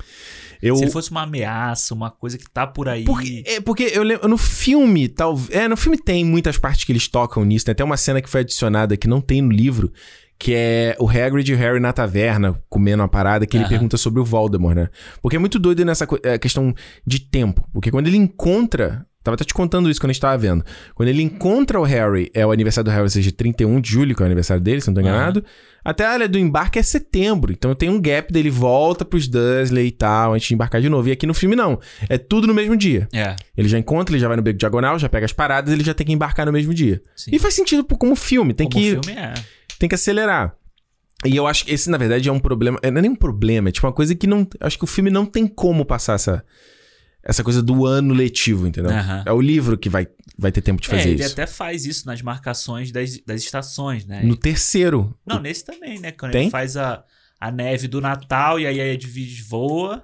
[0.62, 3.04] Eu, Se ele fosse uma ameaça, uma coisa que tá por aí.
[3.04, 5.50] porque, é porque eu lembro, no filme, talvez.
[5.50, 7.64] É, no filme tem muitas partes que eles tocam nisso.
[7.64, 9.92] Tem até uma cena que foi adicionada que não tem no livro,
[10.38, 13.96] que é o Hagrid e o Harry na taverna, comendo uma parada, que ele pergunta
[13.96, 14.88] sobre o Voldemort, né?
[15.20, 16.72] Porque é muito doido nessa é, questão
[17.04, 17.68] de tempo.
[17.72, 19.04] Porque quando ele encontra.
[19.22, 20.64] Tava até te contando isso quando a gente tava vendo.
[20.94, 24.14] Quando ele encontra o Harry, é o aniversário do Harry, ou seja, 31 de julho,
[24.16, 25.44] que é o aniversário dele, se não tô enganado.
[25.84, 27.52] Até a área do embarque é setembro.
[27.52, 31.08] Então tem um gap dele volta pros Dursley e tal, antes de embarcar de novo.
[31.08, 31.78] E aqui no filme não.
[32.08, 33.08] É tudo no mesmo dia.
[33.12, 35.84] É, Ele já encontra, ele já vai no beco diagonal, já pega as paradas, ele
[35.84, 37.00] já tem que embarcar no mesmo dia.
[37.16, 37.30] sim.
[37.32, 39.34] E faz sentido como filme, tem, Como que, filme é.
[39.78, 40.54] tem que acelerar.
[41.24, 42.78] E eu acho que esse, na verdade, é um problema.
[42.82, 44.46] é, Não é nem um problema, é tipo uma coisa que não.
[44.60, 46.44] Acho que o filme não tem como passar essa,
[47.24, 48.90] essa coisa do ano letivo, entendeu?
[48.90, 49.22] Aham.
[49.26, 50.06] É o livro que vai,
[50.38, 51.32] vai ter tempo de É, fazer ele isso.
[51.32, 54.22] até faz isso nas marcações das, das estações, né?
[54.24, 55.14] No terceiro.
[55.26, 56.12] Não, nesse também, né?
[56.12, 56.42] Quando Tem?
[56.42, 57.02] ele faz a,
[57.40, 60.02] a neve do Natal e aí a Edwige voa.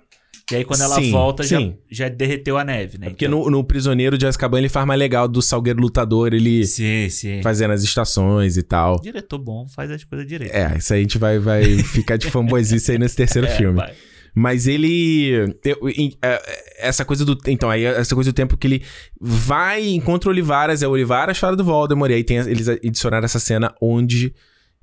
[0.50, 1.76] E aí quando ela Sim, volta já, sim.
[1.90, 3.10] já derreteu a neve, né?
[3.10, 7.06] Porque no, no Prisioneiro de Azkaban ele faz mais legal do Salgueiro Lutador, ele Sim,
[7.10, 7.42] sim.
[7.42, 8.98] fazendo as estações e tal.
[8.98, 10.54] Diretor bom faz as coisas direito.
[10.54, 13.76] É, isso aí a gente vai, vai ficar de fanboyzice aí nesse terceiro É, filme.
[13.76, 13.92] vai.
[14.38, 15.52] Mas ele.
[15.64, 16.40] eu- em- é,
[16.78, 17.36] essa coisa do.
[17.48, 18.82] Então, aí essa coisa do tempo que ele
[19.20, 23.24] vai, encontra o Olivaras, é o Olivaras fala do Voldemort, e aí tem, eles adicionaram
[23.24, 24.32] essa cena onde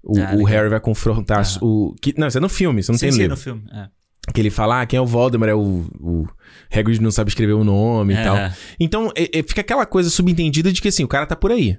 [0.03, 0.43] o, Ah, o.
[0.43, 1.59] Harry vai confrontar Ah.
[1.65, 1.95] o.
[2.01, 3.35] Que, não, isso é no filme, isso não sim, tem sim, livro.
[3.35, 3.63] no filme.
[3.71, 3.87] É.
[4.33, 5.49] Que ele fala, ah, quem é o Voldemort?
[5.49, 5.85] É o.
[6.01, 6.27] o
[6.73, 8.35] Hagrid não sabe escrever o nome e tal.
[8.35, 8.53] É.
[8.79, 11.77] Então, é- é- fica aquela coisa subentendida de que assim, o cara tá por aí.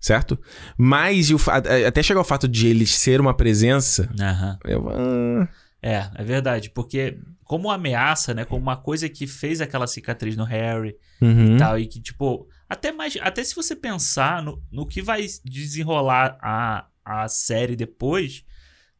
[0.00, 0.38] Certo?
[0.78, 1.38] Mas e o
[1.86, 4.08] até chegar ao fato de ele ser uma presença.
[4.20, 4.58] Aham.
[4.66, 5.48] Eu, ah,
[5.86, 6.70] É, é verdade.
[6.70, 8.44] Porque como ameaça, né?
[8.46, 11.56] Como uma coisa que fez aquela cicatriz no Harry uhum.
[11.56, 11.78] e tal.
[11.78, 13.18] E que, tipo, até mais.
[13.20, 18.44] Até se você pensar no, no que vai desenrolar a, a série depois,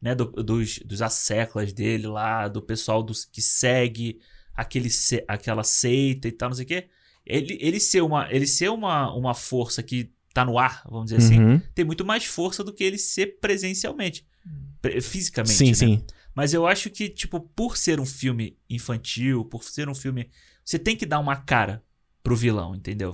[0.01, 0.13] né?
[0.13, 4.19] do- dos, dos asseclas dele lá, do pessoal dos, que segue
[4.53, 4.89] aquele,
[5.27, 6.87] aquela seita e tal, não sei o quê.
[7.25, 11.17] Ele, ele ser, uma, ele ser uma, uma força que tá no ar, vamos dizer
[11.17, 11.61] assim, Uhum.
[11.73, 14.23] tem muito mais força do que ele ser presencialmente.
[14.81, 15.55] pre- Fisicamente.
[15.57, 15.73] Sim, né?
[15.73, 16.05] sim.
[16.35, 20.29] Mas eu acho que, tipo, por ser um filme infantil, por ser um filme.
[20.63, 21.81] Você tem que dar uma cara
[22.21, 23.11] pro vilão, entendeu?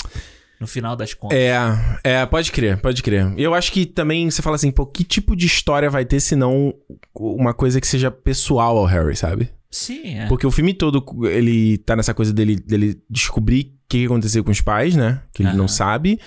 [0.59, 1.37] No final das contas.
[1.37, 1.55] É,
[2.03, 3.33] é, pode crer, pode crer.
[3.37, 6.19] E eu acho que também você fala assim, pô, que tipo de história vai ter
[6.19, 6.73] se não
[7.15, 9.49] uma coisa que seja pessoal ao Harry, sabe?
[9.69, 10.27] Sim, é.
[10.27, 14.51] Porque o filme todo, ele tá nessa coisa dele, dele descobrir o que aconteceu com
[14.51, 15.21] os pais, né?
[15.33, 15.57] Que ele Aham.
[15.57, 16.19] não sabe.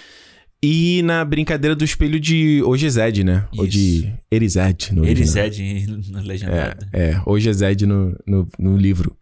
[0.67, 3.47] E na brincadeira do espelho de Ogezed, né?
[3.57, 5.45] Ou de Erized no original.
[5.45, 6.87] Erised no legendado.
[6.91, 9.15] É, é Ogezed no, no, no livro.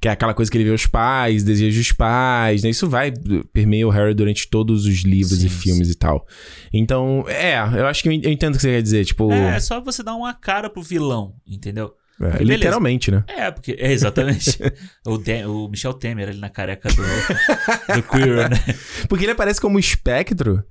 [0.00, 2.70] Que é aquela coisa que ele vê os pais, deseja os pais, né?
[2.70, 3.12] Isso vai,
[3.52, 6.24] permeia o Harry durante todos os livros e Sim, filmes e tal.
[6.72, 9.04] Então, é, eu acho que eu entendo o que você quer dizer.
[9.04, 11.92] Tipo, É, é só você dar uma cara pro vilão, entendeu?
[12.20, 13.24] é, literalmente, né?
[13.28, 13.76] É, porque.
[13.78, 14.58] É, exatamente.
[15.06, 17.02] o, De- o Michel Temer ali na careca do,
[17.94, 18.56] do Queer, né?
[19.08, 20.62] Porque ele aparece como espectro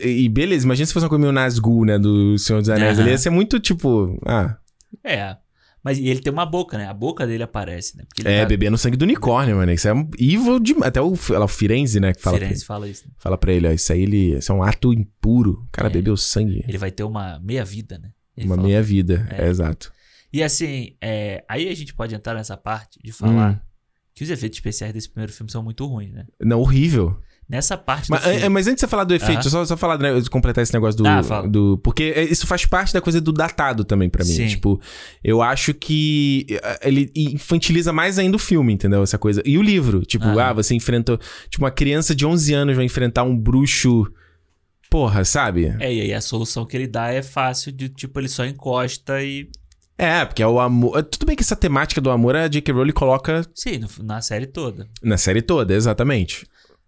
[0.00, 1.98] E, beleza, imagina se fosse uma coisa meio Nazgûl, né?
[1.98, 2.98] Do Senhor dos Anéis.
[2.98, 3.02] Aham.
[3.02, 4.18] Ele ia ser muito tipo.
[4.26, 4.56] Ah,
[5.04, 5.36] É.
[5.84, 6.88] Mas ele tem uma boca, né?
[6.88, 8.02] A boca dele aparece, né?
[8.24, 9.70] É, tá- bebendo sangue do unicórnio, mano.
[9.70, 10.74] Isso é um evil de.
[10.82, 12.12] Até o, ela, o Firenze, né?
[12.12, 13.04] Que fala, Firenze ele, fala isso.
[13.06, 13.12] né?
[13.18, 13.70] fala pra ele, ó.
[13.70, 15.62] Isso aí ele, isso é um ato impuro.
[15.64, 15.90] O cara É.
[15.92, 16.64] bebeu sangue.
[16.66, 18.10] Ele vai ter uma meia vida, né?
[18.36, 18.66] Ele uma fala.
[18.66, 19.28] meia vida.
[19.30, 19.44] É.
[19.44, 19.92] É, exato.
[20.32, 23.58] E assim, é, aí a gente pode entrar nessa parte de falar Hum.
[24.12, 26.26] que os efeitos especiais desse primeiro filme são muito ruins, né?
[26.42, 27.16] Não, horrível.
[27.48, 28.42] Nessa parte Mas, filme...
[28.42, 29.50] é, mas antes de você falar do efeito, Aham.
[29.50, 31.78] só, só falar, né, completar esse negócio do, Ah, do.
[31.78, 34.32] Porque é- isso faz parte da coisa do datado também pra mim.
[34.32, 34.48] Sim.
[34.48, 34.80] Tipo,
[35.22, 39.00] eu acho que eh, ele infantiliza mais ainda o filme, entendeu?
[39.00, 39.40] Essa coisa.
[39.44, 40.00] E o livro.
[40.04, 41.18] Tipo, ah, você enfrentou.
[41.48, 44.06] Tipo, uma criança de 11 anos vai enfrentar um bruxo.
[44.90, 45.74] Porra, sabe?
[45.78, 49.22] É, e aí a solução que ele dá é fácil de, tipo, ele só encosta
[49.22, 49.48] e...
[49.98, 51.02] É, porque é o amor.
[51.04, 52.72] Tudo bem que essa temática do amor a J.K.
[52.74, 54.86] Rowling coloca Sim, na série toda.
[55.02, 56.46] na série toda, exatamente.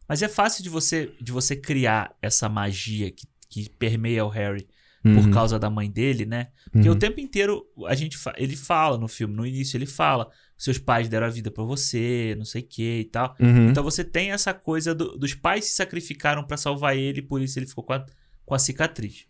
[0.08, 4.66] Mas é fácil de você, de você criar essa magia que, que permeia o Harry
[5.04, 6.48] Uhum, por causa da mãe dele, né?
[6.72, 6.94] Porque uhum.
[6.96, 10.76] o tempo inteiro a gente fa- ele fala no filme, no início ele fala, seus
[10.76, 13.36] pais deram a vida pra você, não sei o que e tal.
[13.38, 13.68] Uhum.
[13.70, 17.56] Então você tem essa coisa do- dos pais se sacrificaram pra salvar ele, por isso
[17.60, 18.04] ele ficou com a,
[18.44, 19.24] com a cicatriz.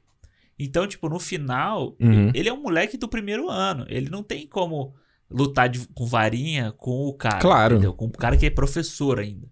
[0.58, 2.32] Então, tipo, no final, Uhum.
[2.34, 3.84] ele é um moleque do primeiro ano.
[3.90, 4.94] Ele não tem como
[5.30, 7.40] lutar de- com varinha com o cara.
[7.40, 7.74] Claro.
[7.74, 7.92] Entendeu?
[7.92, 9.46] Com o cara que é professor ainda.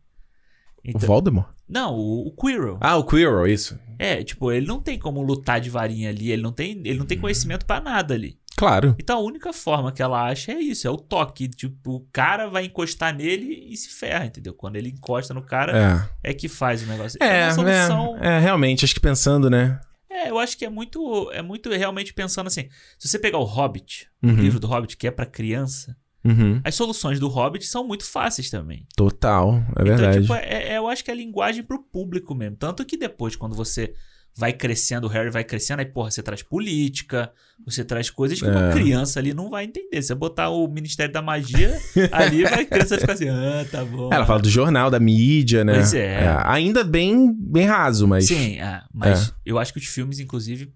[0.86, 1.48] O Então, Voldemort?
[1.68, 2.78] não, o, o Quirrell.
[2.80, 3.78] Ah, o Quirrell, isso.
[3.98, 7.06] É, tipo, ele não tem como lutar de varinha ali, ele não tem, ele não
[7.06, 8.38] tem conhecimento pra nada ali.
[8.56, 8.94] Claro.
[8.98, 11.46] Então a única forma que ela acha é isso, é o toque.
[11.48, 14.54] Tipo, o cara vai encostar nele e se ferra, entendeu?
[14.54, 16.30] Quando ele encosta no cara, É.
[16.30, 17.18] é, que faz o negócio.
[17.22, 18.16] É, uma solução.
[18.18, 19.78] é, é, realmente, acho que pensando, né?
[20.10, 22.68] É, eu acho que é muito, é muito realmente pensando assim.
[22.98, 24.32] Se você pegar o Hobbit, Uhum.
[24.32, 25.94] o livro do Hobbit, que é pra criança,
[26.26, 26.60] Uhum.
[26.64, 28.86] as soluções do Hobbit são muito fáceis também.
[28.96, 30.18] Total, é verdade.
[30.18, 32.56] Então, tipo, é, é- eu acho que é linguagem pro público mesmo.
[32.56, 33.94] Tanto que depois, quando você
[34.38, 37.32] vai crescendo, o Harry vai crescendo, aí, porra, você traz política,
[37.64, 38.72] você traz coisas que uma É.
[38.72, 40.02] criança ali não vai entender.
[40.02, 41.74] Se você botar o Ministério da Magia
[42.12, 44.12] ali, a criança vai ficar assim, ah, tá bom.
[44.12, 45.72] Ela fala do jornal, da mídia, né?
[45.74, 46.36] Pois é.
[46.44, 48.26] Ainda bem, bem raso, mas.
[48.26, 50.70] Sim, é, mas eu acho que os filmes, inclusive,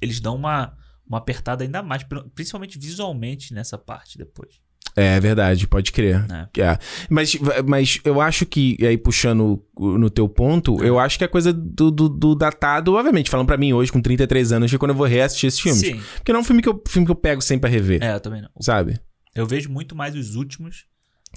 [0.00, 0.72] eles dão uma,
[1.04, 4.60] uma apertada ainda mais, principalmente visualmente nessa parte depois.
[4.96, 6.26] É verdade, pode crer.
[6.28, 6.48] né?
[6.58, 6.78] É.
[7.08, 7.36] Mas,
[7.66, 10.88] mas eu acho que, aí puxando no teu ponto, É.
[10.88, 14.00] eu acho que a coisa do, do, do datado, obviamente, falando pra mim hoje com
[14.00, 15.80] 33 anos, que é quando eu vou reassistir esses filmes.
[15.80, 18.02] Sim, Porque não é um filme que eu, filme que eu pego sempre pra rever,
[18.02, 18.50] é, eu também não.
[18.60, 18.98] sabe?
[19.34, 20.84] Eu vejo muito mais os últimos.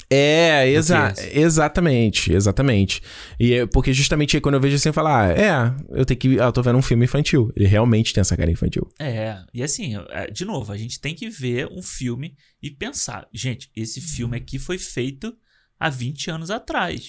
[0.10, 3.02] É, exa exatamente, exatamente.
[3.40, 6.20] E é porque justamente aí quando eu vejo assim, eu falo, ah, é, eu tenho
[6.20, 6.40] que.
[6.40, 7.52] Ah, eu tô vendo um filme infantil.
[7.56, 8.88] Ele realmente tem essa cara infantil.
[9.00, 13.28] É, e assim, é, de novo, a gente tem que ver um filme e pensar,
[13.34, 15.36] gente, esse filme aqui foi feito
[15.80, 17.08] há 20 anos atrás.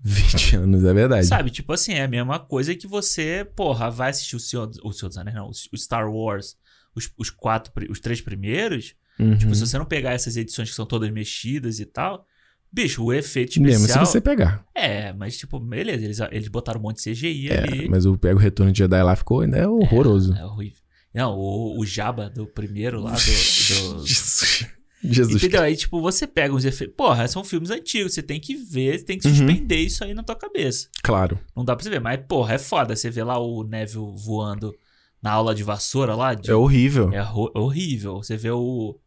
[0.00, 1.26] 20 anos, é verdade.
[1.26, 1.50] Sabe?
[1.50, 5.08] Tipo assim, é a mesma coisa que você, porra, vai assistir o Senhor, o Senhor
[5.08, 6.56] dos Anéis, não, o Star Wars,
[6.94, 8.94] os, os quatro, os três primeiros.
[9.18, 9.36] Uhum.
[9.36, 12.24] Tipo, se você não pegar essas edições que são todas mexidas e tal,
[12.72, 13.80] bicho, o efeito especial.
[13.80, 14.64] Mesmo se você pegar.
[14.74, 17.88] É, mas tipo, beleza, eles, eles botaram um monte de CGI É, ali.
[17.88, 20.34] mas o Pego Retorno de Jedi lá ficou ainda é horroroso.
[20.34, 20.78] É horrível.
[21.14, 24.06] Não, o, o Jabba do primeiro lá, do- do,
[25.02, 25.36] Jesus.
[25.42, 25.62] Entendeu?
[25.62, 26.94] Aí, tipo, você pega uns efeitos.
[26.96, 28.14] Porra, são filmes antigos.
[28.14, 29.34] Você tem que ver, tem que Uhum.
[29.34, 30.88] suspender isso aí na tua cabeça.
[31.02, 31.38] Claro.
[31.56, 32.00] Não dá pra você ver.
[32.00, 32.94] Mas, porra, é foda.
[32.96, 34.74] Você vê lá o Neville voando
[35.22, 36.34] na aula de vassoura lá.
[36.34, 37.12] de- É horrível.
[37.12, 37.22] é
[37.58, 38.16] horrível.
[38.16, 38.98] Você vê o.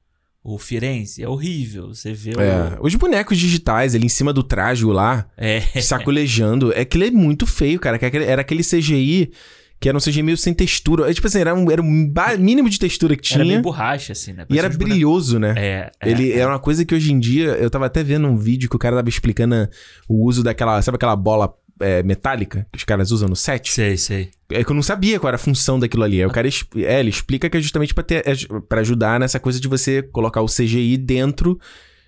[0.43, 1.89] O Firenze, é horrível.
[1.89, 2.85] Você vê É, o.
[2.87, 5.61] Os bonecos digitais ali em cima do traje lá, É.
[5.81, 6.73] sacolejando.
[6.73, 7.99] É aquilo é muito feio, cara.
[7.99, 9.31] que aquele- Era aquele CGI
[9.79, 11.09] que era um CGI meio sem textura.
[11.09, 13.45] É, tipo assim, era um, era um mínimo de textura que Era tinha.
[13.53, 14.45] meio borracha, assim, né?
[14.47, 15.55] E era brilhoso, né?
[15.57, 16.37] É, é, Ele é.
[16.37, 17.47] era uma coisa que hoje em dia.
[17.53, 19.67] Eu tava até vendo um vídeo que o cara tava explicando
[20.07, 20.79] o uso daquela.
[20.83, 23.71] Sabe aquela bola é, metálica que os caras usam no set?
[23.71, 24.29] Sei, sei.
[24.49, 26.19] É que eu não sabia qual era a função daquilo ali.
[26.19, 28.33] Aí o cara es- é, ele explica que é justamente pra, ter, é
[28.67, 31.59] pra ajudar nessa coisa de você colocar o CGI dentro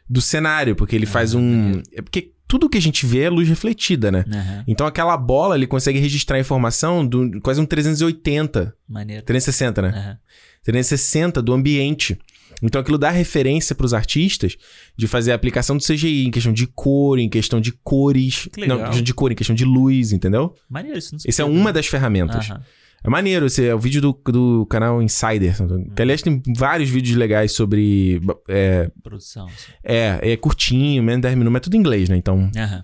[0.09, 1.41] do cenário, porque ele Ah, faz um.
[1.41, 1.84] maneiro.
[1.93, 4.26] É porque tudo que a gente vê é luz refletida, né?
[4.32, 9.24] Aham, Então aquela bola ele consegue registrar informação do quase um 380, Maneiro.
[9.24, 9.89] 360, né?
[9.89, 10.17] Aham.
[10.63, 12.17] 360 do ambiente.
[12.64, 14.55] Então aquilo dá referência pros artistas
[14.97, 18.47] de fazer a aplicação do CGI em questão de cor, em questão de cores.
[18.57, 20.55] Não, em questão de cor, em questão de luz, entendeu?
[20.70, 22.49] Maneiro, isso não Esse é uma das ferramentas.
[22.49, 22.61] Aham.
[23.05, 25.53] É maneiro, esse é o vídeo do, do canal Insider.
[25.93, 28.22] Que, aliás, tem vários vídeos legais sobre.
[28.47, 29.45] É, Produção.
[29.47, 29.74] assim.
[29.84, 32.16] é, é curtinho, menos de 10 minutos, mas é tudo em inglês, né?
[32.16, 32.82] Então Aham.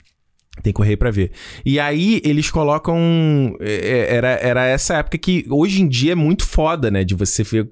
[0.61, 1.31] tem que correr pra ver.
[1.65, 2.97] E aí eles colocam.
[3.61, 7.05] é, Era, era essa época que hoje em dia é muito foda, né?
[7.05, 7.69] De você ver.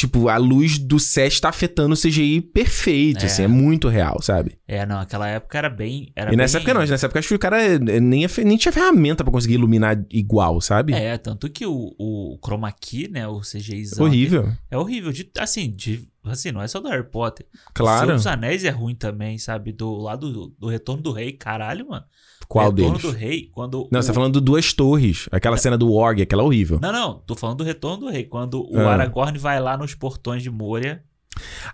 [0.00, 3.26] Tipo, a luz do set tá afetando o CGI perfeito, É.
[3.26, 4.58] assim, é muito real, sabe?
[4.66, 6.12] É, não, aquela época era bem.
[6.14, 8.56] Era e nessa bem- época não, nessa época acho que o cara eh, nem, nem
[8.56, 10.92] tinha ferramenta pra conseguir iluminar igual, sabe?
[10.92, 14.04] É, tanto que o, o Chroma Key, né, o CGIzão.
[14.06, 15.12] Horrível, É horrível.
[15.12, 17.46] De, assim, de, assim, não é só do Harry Potter.
[17.70, 18.00] O claro.
[18.06, 19.72] Senhor dos Anéis é ruim também, sabe?
[19.72, 22.04] Do lado do, do Retorno do Rei, caralho, mano.
[22.50, 23.02] Qual Retorno deles?
[23.02, 23.88] do Rei, quando.
[23.92, 26.80] Não, o- você tá falando do Duas Torres, aquela cena do Org, aquela horrível.
[26.82, 28.24] Não, não, tô falando do Retorno do Rei.
[28.24, 28.94] Quando o Ah.
[28.94, 31.00] Aragorn vai lá nos portões de Moria.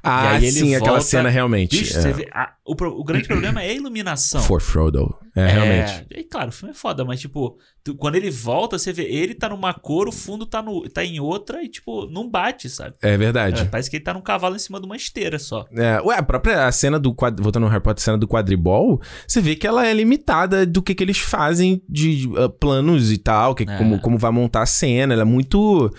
[0.03, 1.79] Ah, sim, aquela volta- cena realmente.
[1.79, 2.13] Bicho, é.
[2.13, 2.29] vê.
[2.33, 4.41] a- o, o grande problema é a iluminação.
[4.43, 5.15] For Frodo.
[5.35, 6.07] É, realmente.
[6.11, 9.03] É, e claro, o filme é foda, mas tipo, tu- quando ele volta, você vê
[9.05, 12.69] ele tá numa cor, o fundo tá, no, tá em outra e, tipo, não bate,
[12.71, 12.95] sabe?
[13.03, 13.63] É verdade.
[13.63, 15.65] É, parece que ele tá num cavalo em cima de uma esteira só.
[15.77, 19.41] É, ué, a própria cena do voltando no Harry Potter, a cena do quadribol, você
[19.41, 23.55] vê que ela é limitada do que, que eles fazem de uh, planos e tal,
[23.55, 23.77] que, É.
[23.79, 25.91] como, como vai montar a cena, ela é muito.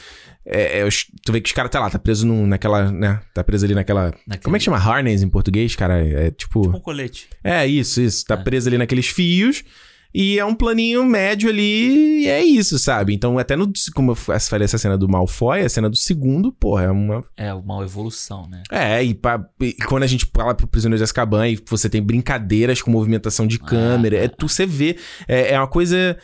[0.49, 0.89] É, é,
[1.25, 3.19] tu vê que os caras, tá lá, tá preso num- naquela, né?
[3.33, 4.13] Tá preso ali naquela.
[4.25, 4.77] Naquele- Como é que chama?
[4.77, 5.99] Harness em português, cara?
[6.05, 6.61] É tipo.
[6.61, 7.27] Tipo um colete.
[7.43, 8.25] É isso, isso.
[8.25, 8.37] Tá É.
[8.37, 9.63] preso ali naqueles fios.
[10.15, 13.13] E é um planinho médio ali, e é isso, sabe?
[13.13, 13.71] Então, até no.
[13.93, 17.53] Como eu falei, essa cena do Malfoy, a cena do segundo, porra, é uma É
[17.53, 18.63] uma evolução, né?
[18.71, 22.01] é, e, pra- e quando a gente fala pro Prisioneiro de Azkaban e você tem
[22.01, 26.17] brincadeiras com movimentação de câmera, é, tu você vê, é, é uma coisa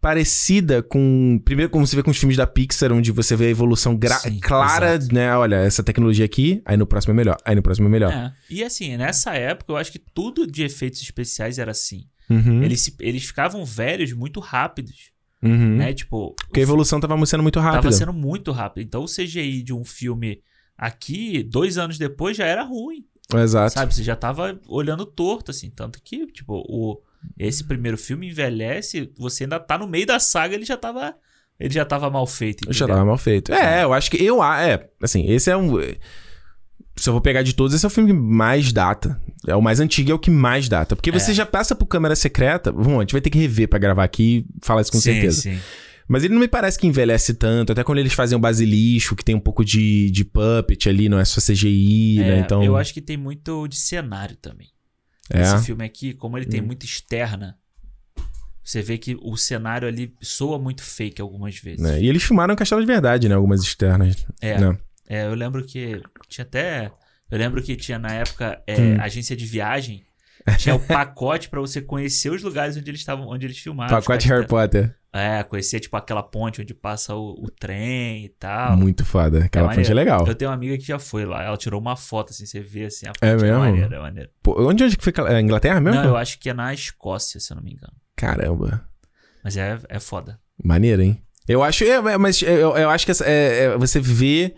[0.00, 3.50] parecida com, primeiro como você vê com os filmes da Pixar, onde você vê a
[3.50, 5.14] evolução gra- Sim, clara, exato.
[5.14, 8.12] né, olha, essa tecnologia aqui, aí no próximo é melhor, aí no próximo é melhor.
[8.12, 8.32] É.
[8.48, 12.06] E assim, nessa época, eu acho que tudo de efeitos especiais era assim.
[12.30, 15.10] Uhum, Eles, eles ficavam velhos muito rápidos,
[15.42, 15.76] uhum.
[15.76, 15.92] né?
[15.94, 17.82] Tipo, Porque a evolução tava sendo muito rápida.
[17.82, 18.84] tava sendo muito rápido.
[18.84, 20.40] Então o CGI de um filme
[20.76, 23.04] aqui, dois anos depois, já era ruim.
[23.34, 23.74] Exato.
[23.74, 23.94] Sabe?
[23.94, 25.70] Você já tava olhando torto, assim.
[25.70, 27.00] Tanto que, tipo, o,
[27.38, 31.14] esse primeiro filme envelhece, você ainda tá no meio da saga, ele já tava.
[31.58, 32.64] Ele já tava mal feito.
[32.66, 32.88] Já entendeu?
[32.88, 33.52] tava mal feito.
[33.52, 35.76] É, eu acho que eu, é, assim, esse é um
[36.98, 39.20] se eu vou pegar de todos, esse é o filme que mais data.
[39.46, 40.96] É o mais antigo, é o que mais data.
[40.96, 41.34] Porque você É.
[41.34, 42.72] já passa por câmera secreta.
[42.72, 45.12] Vamos, a gente vai ter que rever pra gravar aqui e falar isso com sim,
[45.12, 45.42] certeza.
[45.42, 45.58] Sim.
[46.08, 47.70] Mas ele não me parece que envelhece tanto.
[47.72, 51.18] Até quando eles fazem o basilisco, que tem um pouco de, de puppet ali, não
[51.18, 52.38] é só CGI, né?
[52.38, 52.64] É, Então.
[52.64, 54.68] Eu acho que tem muito de cenário também.
[55.32, 55.42] É.
[55.42, 56.66] Esse filme aqui, como ele tem Hum.
[56.66, 57.58] muita externa,
[58.62, 61.80] você vê que o cenário ali soa muito fake algumas vezes.
[61.80, 62.00] né?
[62.00, 63.34] E eles filmaram Castelo de Verdade, né?
[63.34, 64.26] Algumas externas.
[64.40, 64.58] É.
[64.60, 64.78] né?
[65.08, 66.90] É, eu lembro que tinha até.
[67.30, 69.00] Eu lembro que tinha na época é, Hum.
[69.00, 70.04] agência de viagem.
[70.56, 73.90] Tinha o pacote pra você conhecer os lugares onde eles estavam, onde eles filmaram.
[73.90, 74.94] Pacote Tipo, Harry Potter.
[75.12, 78.76] É, conhecer tipo aquela ponte onde passa o, o trem e tal.
[78.76, 79.44] Muito foda.
[79.44, 80.26] Aquela É fonte é legal.
[80.26, 81.42] Eu tenho uma amiga que já foi lá.
[81.42, 83.24] Ela tirou uma foto assim, você vê assim a fonte.
[83.24, 83.58] É mesmo?
[83.58, 84.30] maneiro, é maneiro.
[84.42, 85.12] Pô, onde é que foi?
[85.28, 86.00] É Inglaterra mesmo?
[86.00, 87.92] Não, eu acho que é na Escócia, se eu não me engano.
[88.14, 88.84] Caramba.
[89.42, 90.38] Mas é, é foda.
[90.62, 91.22] Maneiro, hein?
[91.48, 94.54] Eu acho, é, é, mas eu, eu acho que essa- é, é, você vê.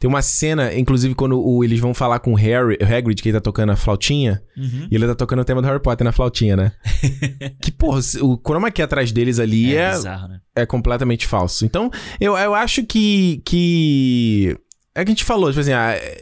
[0.00, 3.28] Tem uma cena, inclusive, quando o- eles vão falar com o Harry, o Hagrid, que
[3.28, 4.88] ele tá tocando a flautinha, Uhum.
[4.90, 6.72] e ele tá tocando o tema do Harry Potter na flautinha, né?
[7.62, 10.40] que, porra, o chroma key atrás deles ali É, é, bizarro, né?
[10.56, 11.66] é completamente falso.
[11.66, 13.42] Então, eu, eu acho que.
[13.44, 14.56] que
[14.94, 16.20] é que a gente falou, tipo assim, ah, é,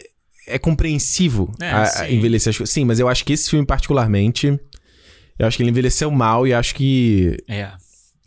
[0.49, 2.73] é compreensivo É, a- a envelhecer as coisas.
[2.75, 4.59] Sim, mas eu acho que esse filme, particularmente,
[5.39, 7.71] eu acho que ele envelheceu mal e acho que É.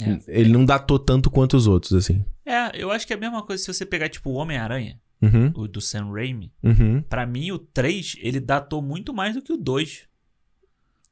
[0.02, 0.18] É.
[0.30, 2.24] ele não datou tanto quanto os outros, assim.
[2.46, 5.52] É, eu acho que é a mesma coisa se você pegar, tipo, o Homem-Aranha, Uhum,
[5.56, 6.52] o do Sam Raimi.
[6.64, 7.02] uhum.
[7.04, 10.04] Pra mim, o 3, ele datou muito mais do que o 2.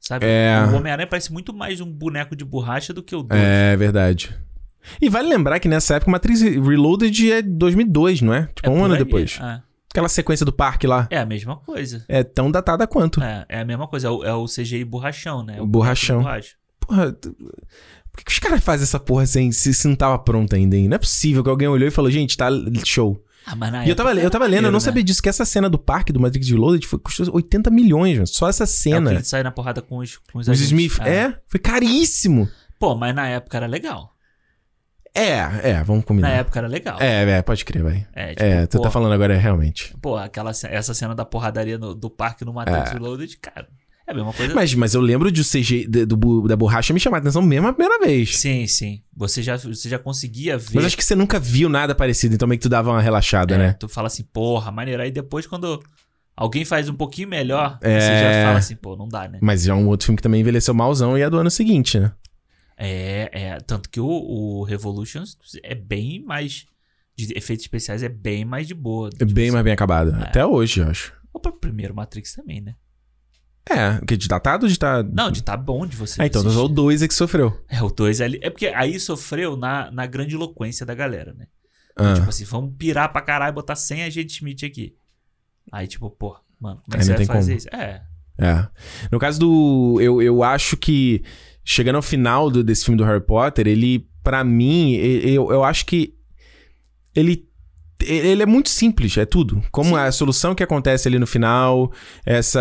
[0.00, 0.26] Sabe?
[0.26, 0.56] É.
[0.72, 3.40] O Homem-Aranha parece muito mais um boneco de borracha do que o 2.
[3.40, 4.34] É verdade.
[5.00, 8.46] E vale lembrar que nessa época Matrix Reloaded é 2002, não é?
[8.54, 9.38] Tipo, um por ano aí, depois.
[9.40, 9.62] É.
[9.90, 12.04] Aquela sequência do parque lá É a mesma coisa.
[12.08, 13.22] é tão datada quanto.
[13.22, 14.06] É, é a mesma coisa.
[14.06, 15.60] É o, é o CGI borrachão, né?
[15.60, 16.24] O Borrachão.
[16.80, 20.54] Porra, por que, que os caras fazem essa porra sem, se, se não tava pronto
[20.54, 20.88] ainda, hein?
[20.88, 22.48] Não é possível que alguém olhou e falou, gente, tá
[22.84, 23.22] show.
[23.46, 25.28] Ah, mas na e eu tava, eu tava lendo, eu não maneiro, sabia disso, que
[25.28, 28.26] essa cena do parque do Matrix Reloaded foi, custou 80 milhões, mano.
[28.26, 28.68] Só essa Né?
[28.70, 29.10] É cena.
[29.10, 30.60] que ele sai na porrada com os, com os, Os.
[30.60, 30.98] Smith.
[31.00, 31.08] Ah.
[31.08, 32.48] É, foi caríssimo.
[32.78, 34.14] Pô, mas na época era legal.
[35.12, 36.28] É, é, vamos combinar.
[36.28, 36.96] Na época era legal.
[37.00, 38.06] É, é, pode crer, vai.
[38.14, 39.92] É, tipo, É, tu pô, tá falando agora é realmente.
[40.00, 42.92] Pô, aquela, essa cena da porradaria no- do parque no Matrix É.
[42.94, 43.66] Reloaded, cara.
[44.10, 44.54] É a mesma coisa.
[44.54, 47.40] Mas, mas eu lembro de o CG de- do, da borracha me chamar a atenção
[47.42, 48.36] mesmo a primeira vez.
[48.38, 49.02] Sim, sim.
[49.16, 50.74] Você já, você já conseguia ver.
[50.74, 53.54] Mas acho que você nunca viu nada parecido, então meio que tu dava uma relaxada,
[53.54, 53.72] É, né?
[53.74, 55.00] Tu fala assim, porra, maneiro.
[55.02, 55.80] Aí depois, quando
[56.36, 58.00] alguém faz um pouquinho melhor, É.
[58.00, 59.38] você já fala assim, pô, não dá, né?
[59.40, 61.98] Mas já é um outro filme que também envelheceu malzão e é do ano seguinte,
[62.00, 62.10] né?
[62.76, 63.58] É, é.
[63.60, 66.66] Tanto que o, o Revolutions é bem mais.
[67.16, 69.10] De efeitos especiais é bem mais de boa.
[69.20, 70.14] É bem mais bem acabado.
[70.22, 71.12] Até hoje, eu acho.
[71.34, 72.74] O primeiro Matrix também, né?
[73.70, 75.02] É, que de datado ou de tá.
[75.02, 76.20] Não, de tá bom de você.
[76.20, 76.58] Ah, então assistir.
[76.58, 77.56] o 2 é que sofreu.
[77.68, 78.38] É, o 2 ali.
[78.42, 81.46] É porque aí sofreu na, na grande eloquência da galera, né?
[81.96, 82.14] Ah.
[82.14, 84.94] Tipo assim, vamos pirar pra caralho e botar 100 agentes Smith aqui.
[85.70, 87.58] Aí, tipo, pô, mano, como é que você vai fazer como.
[87.58, 87.68] isso?
[87.72, 88.02] É.
[88.38, 88.66] É.
[89.12, 89.98] No caso do.
[90.00, 91.22] Eu, eu acho que.
[91.62, 95.84] Chegando ao final do- desse filme do Harry Potter, ele, pra mim, eu, eu acho
[95.86, 96.14] que.
[97.14, 97.48] Ele.
[98.02, 99.62] Ele é muito simples, é tudo.
[99.70, 99.96] Como Sim.
[99.96, 101.92] a solução que acontece ali no final,
[102.24, 102.60] essa.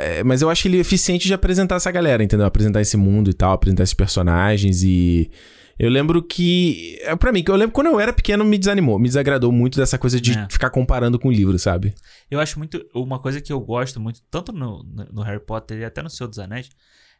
[0.00, 2.46] é, Mas eu acho ele eficiente de apresentar essa galera, entendeu?
[2.46, 5.30] Apresentar esse mundo e tal, apresentar esses personagens e.
[5.78, 6.98] Eu lembro que.
[7.02, 9.96] é, Pra mim, eu lembro quando eu era pequeno me desanimou, me desagradou muito dessa
[9.98, 10.46] coisa de É.
[10.50, 11.94] ficar comparando com o livro, sabe?
[12.30, 12.84] Eu acho muito.
[12.94, 16.28] Uma coisa que eu gosto muito, tanto no, no- Harry Potter e até no Senhor
[16.28, 16.68] dos Anéis,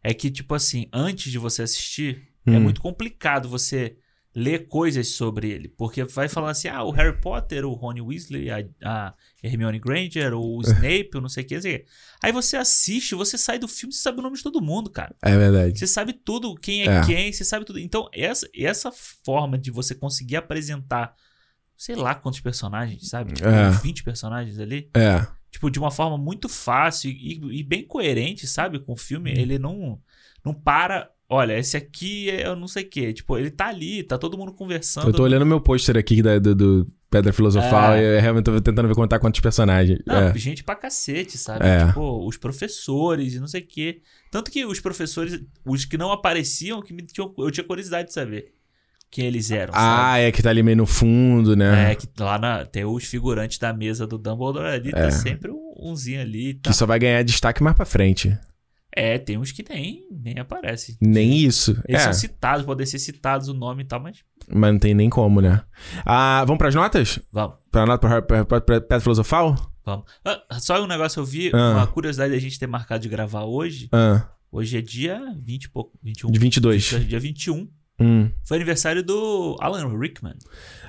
[0.05, 2.61] é que, tipo assim, antes de você assistir, é Hum.
[2.61, 3.97] muito complicado você
[4.35, 5.69] ler coisas sobre ele.
[5.69, 10.35] Porque vai falando assim, ah, o Harry Potter, o Rony Weasley, a, a Hermione Granger,
[10.35, 11.87] o Snape, o não sei o que, não sei o que.
[12.23, 15.15] Aí você assiste, você sai do filme, você sabe o nome de todo mundo, cara.
[15.23, 15.79] É verdade.
[15.79, 17.05] Você sabe tudo, quem é, É.
[17.05, 17.79] quem, você sabe tudo.
[17.81, 21.15] Então, essa, essa forma de você conseguir apresentar,
[21.77, 23.33] sei lá quantos personagens, sabe?
[23.33, 23.69] Tipo, É.
[23.71, 24.89] uns 20 personagens ali.
[24.95, 25.27] É.
[25.51, 28.79] Tipo, de uma forma muito fácil e, e bem coerente, sabe?
[28.79, 29.33] Com o filme.
[29.33, 29.39] Uhum.
[29.39, 30.01] Ele não,
[30.45, 31.11] não para.
[31.31, 33.13] Olha, esse aqui é eu não sei o quê.
[33.13, 35.07] Tipo, ele tá ali, tá todo mundo conversando.
[35.09, 38.03] Eu tô olhando meu pôster aqui da- do, do Pedra Filosofal É.
[38.03, 40.01] e eu realmente tô tentando ver contar quantos personagens.
[40.05, 40.37] Não, é.
[40.37, 41.65] gente pra cacete, sabe?
[41.65, 41.87] É.
[41.87, 44.01] Tipo, os professores e não sei o quê.
[44.31, 48.15] Tanto que os professores, os que não apareciam, que me tinham, eu tinha curiosidade de
[48.15, 48.53] saber
[49.11, 49.85] quem eles eram, sabe?
[50.03, 51.93] Ah, é que tá ali meio no fundo, né?
[51.93, 54.93] É, que lá na, tem os figurantes da mesa do Dumbledore ali, É.
[54.93, 56.73] tá sempre um, umzinho ali tal.
[56.73, 58.37] Que só vai ganhar destaque mais pra frente.
[58.95, 60.97] É, tem uns que nem, nem aparecem.
[61.01, 61.71] Nem isso.
[61.87, 64.19] Eles é, são citados, podem ser citados o nome e tal, mas
[64.53, 65.63] mas não tem nem como, né?
[66.05, 67.21] Ah, vamos pras notas?
[67.31, 69.55] vamos, Pra nota pra, Pedra Filosofal?
[69.85, 70.05] vamos.
[70.25, 71.73] Ah, só um negócio eu vi, Ah.
[71.77, 73.89] uma curiosidade da gente ter marcado de gravar hoje.
[73.93, 76.29] Ah, Hoje é dia 20 e pouco, 21.
[76.33, 76.83] de 22.
[77.07, 77.69] Dia 21.
[78.01, 78.31] Hum.
[78.45, 80.35] Foi aniversário do Alan Rickman.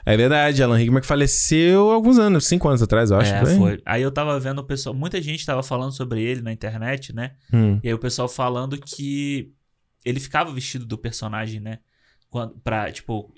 [0.05, 3.34] É verdade, Alan Rickman que faleceu há alguns anos, cinco anos atrás, eu acho.
[3.34, 3.55] é, foi?
[3.57, 3.82] foi.
[3.86, 7.34] Aí eu tava vendo o pessoal, muita gente tava falando sobre ele na internet, né?
[7.53, 7.80] Hum.
[7.84, 9.51] E aí o pessoal falando que
[10.05, 11.80] ele ficava vestido do personagem, né?
[12.30, 13.34] Quando, pra, tipo,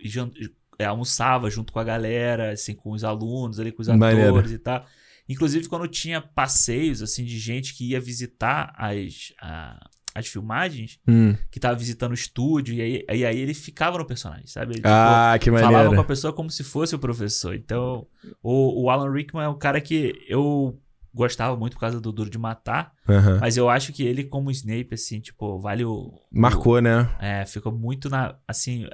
[0.77, 4.29] é, almoçava junto com a galera, assim, com os alunos ali, com os Maneiro.
[4.29, 4.85] atores e tal.
[5.27, 11.35] Inclusive, quando tinha passeios, assim, de gente que ia visitar as, a- as filmagens, Hum.
[11.51, 14.73] que tava visitando o estúdio, e aí, e aí ele ficava no personagem, sabe?
[14.73, 16.05] Ele, tipo, Ah, que falava com a maneiro.
[16.05, 17.55] pessoa como se fosse o professor.
[17.55, 18.05] Então,
[18.41, 20.79] o, o Alan Rickman é um cara que eu
[21.13, 22.91] gostava muito por causa do Duro de Matar,
[23.39, 26.11] mas eu acho que ele como Snape, assim, tipo, vale o...
[26.31, 27.01] Marcou, né?
[27.19, 28.35] o- é, ficou muito na...
[28.47, 28.87] Assim,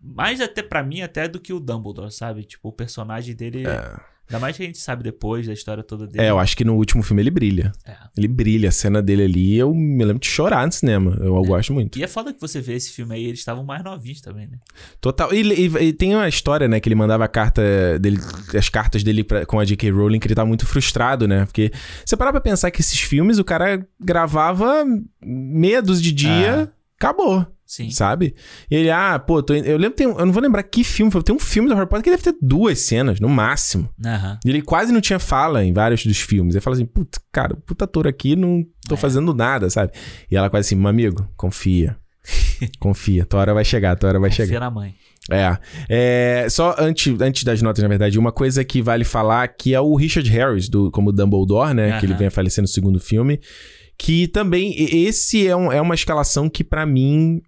[0.00, 2.42] mais até pra mim, até do que o Dumbledore, sabe?
[2.44, 3.64] Tipo, o personagem dele...
[4.30, 6.24] Ainda mais que a gente sabe depois da história toda dele.
[6.24, 7.72] É, eu acho que no último filme ele brilha.
[7.84, 7.96] É.
[8.16, 11.16] Ele brilha, a cena dele ali, eu me lembro de chorar no cinema.
[11.18, 11.98] Eu, eu gosto muito.
[11.98, 14.58] E é foda que você vê esse filme aí, eles estavam mais novinhos também, né?
[15.00, 15.34] Total.
[15.34, 17.60] E, e- e tem uma história, né, que ele mandava a carta
[17.98, 18.18] dele,
[18.56, 19.90] as cartas dele pra- com a J.K.
[19.90, 21.44] Rowling, que ele tava muito frustrado, né?
[21.46, 21.72] Porque
[22.06, 24.84] você parar pra pensar que esses filmes o cara gravava
[25.20, 27.46] meia dúzia de dia, acabou.
[27.64, 27.88] Sim.
[27.90, 28.34] Sabe?
[28.68, 31.22] E ele, ah, pô, tô eu lembro, tem, eu não vou lembrar que filme, foi,
[31.22, 33.88] tem um filme do Harry Potter que deve ter duas cenas, no máximo.
[34.04, 34.38] Aham.
[34.44, 36.54] E ele quase não tinha fala em vários dos filmes.
[36.56, 38.98] Ele fala assim, putz, cara, puta ator aqui, não tô É.
[38.98, 39.92] fazendo nada, sabe?
[40.28, 41.96] E ela quase assim, meu amigo, confia.
[42.80, 44.60] confia, tua hora vai chegar, tua hora vai Confia chegar.
[44.60, 44.94] na mãe.
[45.30, 45.56] É.
[45.88, 49.80] É, só antes, antes das notas, na verdade, uma coisa que vale falar que é
[49.80, 52.00] o Richard Harris, do, como Dumbledore, né?
[52.00, 53.38] Que ele vem a falecer no segundo filme.
[54.02, 57.42] Que também, esse é, um- é uma escalação que pra mim,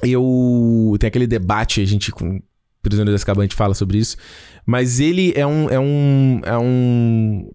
[0.00, 0.94] eu...
[1.00, 2.40] Tem aquele debate, a gente com
[2.80, 4.16] Prisioneiro a gente fala sobre isso.
[4.64, 5.68] Mas ele é um...
[5.68, 6.40] É um...
[6.44, 7.50] É um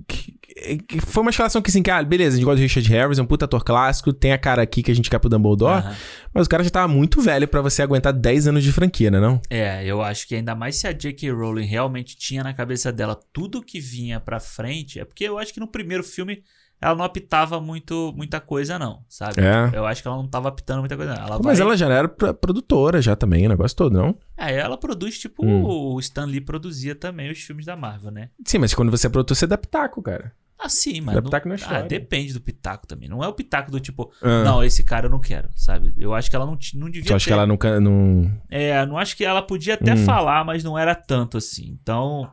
[1.05, 3.28] foi uma escalação que assim, cara, beleza, a gente gosta do Richard Harris, é um
[3.28, 5.95] puta ator clássico, tem a cara aqui que a gente quer pro Dumbledore, Aham.
[6.34, 9.19] mas o cara já tava muito velho pra você aguentar 10 anos de franquia, né
[9.19, 9.39] não?
[9.51, 11.30] É, eu acho que ainda mais se a J.K.
[11.32, 15.53] Rowling realmente tinha na cabeça dela tudo que vinha pra frente, é porque eu acho
[15.53, 16.41] que no primeiro filme
[16.82, 19.41] ela não apitava muito, muita coisa, não, sabe?
[19.41, 19.78] É.
[19.78, 21.21] Eu acho que ela não tava apitando muita coisa, não.
[21.25, 24.17] Ela Mas vai- ela já era pro- produtora já também, o negócio todo, não?
[24.38, 25.63] É, ela produz tipo Hum.
[25.65, 28.30] o Stan Lee produzia também os filmes da Marvel, né?
[28.45, 30.32] Sim, mas quando você é produtor, você dá pitaco, cara.
[30.59, 31.13] Ah, sim, mas.
[31.13, 31.83] Dá não- pitaco na Ah, história.
[31.83, 33.08] depende do pitaco também.
[33.08, 34.43] Não é o pitaco do tipo, Ah.
[34.43, 35.93] não, esse cara eu não quero, sabe?
[35.97, 37.29] Eu acho que ela não, não devia Tu acha ter.
[37.29, 37.79] que ela nunca.
[37.79, 38.32] Não...
[38.49, 40.04] É, não acho que ela podia até Hum.
[40.05, 41.78] falar, mas não era tanto assim.
[41.79, 42.28] Então,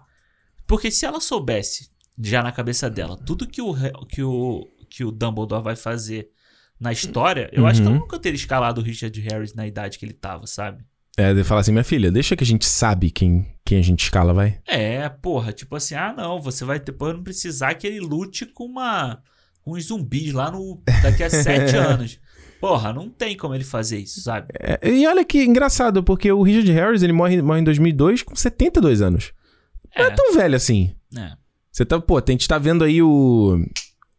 [0.66, 3.74] porque se ela soubesse já na cabeça dela tudo que o
[4.06, 6.28] que o que o Dumbledore vai fazer
[6.78, 8.02] na história, eu acho que ela Uhum.
[8.02, 10.84] nunca teria escalado o Richard Harris na idade que ele tava, sabe?
[11.16, 14.02] É, de falar assim, minha filha, deixa que a gente sabe quem, quem a gente
[14.02, 14.58] escala, vai.
[14.66, 18.64] É, porra, tipo assim, ah, não, você vai depois não precisar que ele lute com
[18.64, 19.22] uma
[19.62, 22.20] com uns zumbis lá no daqui a sete anos.
[22.60, 24.48] Porra, não tem como ele fazer isso, sabe?
[24.58, 28.34] É, e olha que engraçado, porque o Richard Harris, ele morre, morre em 2002 com
[28.34, 29.32] 72 anos.
[29.96, 30.94] Não é tão velho assim.
[31.16, 31.32] É.
[31.74, 33.58] Você tá, pô, a gente tá vendo aí o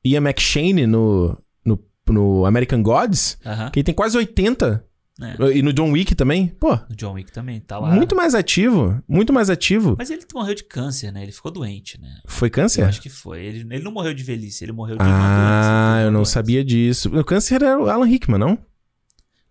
[0.04, 1.80] Ian McShane no, no,
[2.10, 3.72] no American Gods, Aham.
[3.72, 4.84] que ele tem quase 80.
[5.22, 5.58] É.
[5.58, 6.48] E no John Wick também.
[6.60, 7.90] Pô, O John Wick também tá lá.
[7.90, 9.02] muito mais ativo.
[9.08, 9.96] Muito mais ativo.
[9.98, 11.24] Mas ele morreu de câncer, né?
[11.24, 12.18] Ele ficou doente, né?
[12.28, 12.84] Foi Eu câncer?
[12.84, 13.42] acho que foi.
[13.46, 16.02] Ele, ele não morreu de velhice, ele morreu de uma Ah, doença.
[16.08, 16.32] eu não doença.
[16.32, 17.08] sabia disso.
[17.18, 18.58] O câncer era o Alan Rickman, não?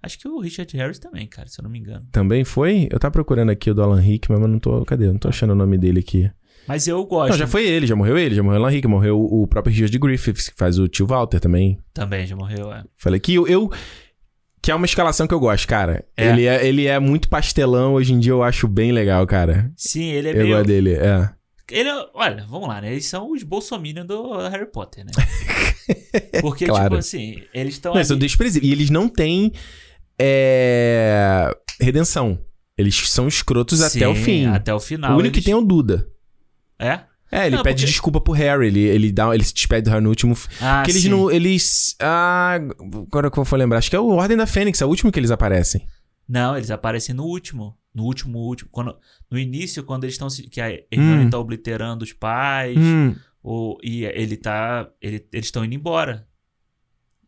[0.02, 2.06] Acho que o Richard Harris também, cara, se eu não me engano.
[2.12, 2.86] Também foi?
[2.92, 4.84] Eu tava procurando aqui o do Alan Rickman, mas não tô.
[4.84, 5.06] Cadê?
[5.06, 6.30] Não tô achando o nome dele aqui.
[6.66, 7.30] Mas eu gosto.
[7.30, 9.98] Não, já foi ele, já morreu ele, já morreu o Rickman, morreu o próprio Richard
[9.98, 11.78] Griffiths, que faz o tio Walter também.
[11.92, 12.84] Também já morreu, é.
[12.96, 13.70] Falei que eu, eu-
[14.62, 16.04] que é uma escalação que eu gosto, cara.
[16.16, 16.28] É.
[16.30, 19.70] Ele, é, ele é muito pastelão, hoje em dia eu acho bem legal, cara.
[19.76, 20.48] Sim, ele é eu meio.
[20.56, 21.28] gosto dele, é.
[21.70, 22.92] Ele é- Olha, vamos lá, né?
[22.92, 25.12] Eles são os bolsominions do Harry Potter, né?
[26.40, 26.84] Porque, Claro.
[26.84, 27.92] tipo assim, eles estão.
[27.92, 28.70] Não, eles são desprezíveis.
[28.70, 29.52] E eles não têm
[30.18, 31.50] é,
[31.80, 32.38] redenção.
[32.76, 34.46] Eles são escrotos até o fim.
[34.46, 35.12] Até o final.
[35.12, 36.08] o único que eles- tem é o Duda.
[36.78, 37.00] É?
[37.32, 38.66] É, ele Não, pede porque- desculpa pro Harry.
[38.68, 40.36] Ele, ele, dá, ele se despede do Harry no último.
[40.60, 41.08] Ah, Porque eles sim.
[41.08, 41.30] não.
[41.30, 41.96] Eles.
[42.00, 43.78] Ah, agora que eu vou lembrar.
[43.78, 45.86] Acho que é o Ordem da Fênix, é o último que eles aparecem.
[46.28, 47.76] Não, eles aparecem no último.
[47.94, 48.68] No último, último.
[48.72, 48.96] Quando,
[49.30, 50.28] no início, quando eles estão.
[50.30, 51.30] se- Que a Hermione Hum.
[51.30, 52.76] tá obliterando os pais.
[52.78, 54.88] Hum, Ou, e ele tá.
[55.02, 56.26] ele- eles estão indo embora.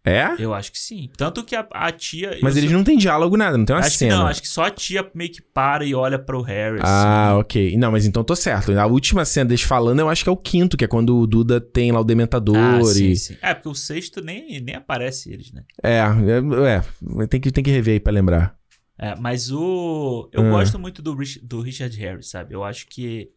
[0.07, 0.37] É?
[0.39, 1.11] Eu acho que sim.
[1.17, 2.39] Tanto que a, a tia.
[2.41, 4.17] Mas eles só- não têm diálogo, nada, não tem uma Acho que cena.
[4.17, 6.79] não, acho que só a tia meio que para e olha pro Harry.
[6.83, 7.41] Ah, assim.
[7.41, 7.77] ok.
[7.77, 8.71] Não, mas então tô certo.
[8.79, 11.27] A última cena deles falando, eu acho que é o quinto, que é quando o
[11.27, 13.17] Duda tem lá o Dementador Ah, sim, e.
[13.17, 13.37] sim.
[13.43, 15.65] É, porque o sexto nem, nem aparece eles, né?
[15.83, 16.77] É, é,
[17.23, 17.27] é.
[17.27, 18.55] Tem que, tem que rever aí pra lembrar.
[18.99, 20.31] É, mas o.
[20.33, 20.51] Eu Ah.
[20.51, 22.55] gosto muito do, Rich- do Richard Harris, sabe?
[22.55, 23.29] Eu acho que.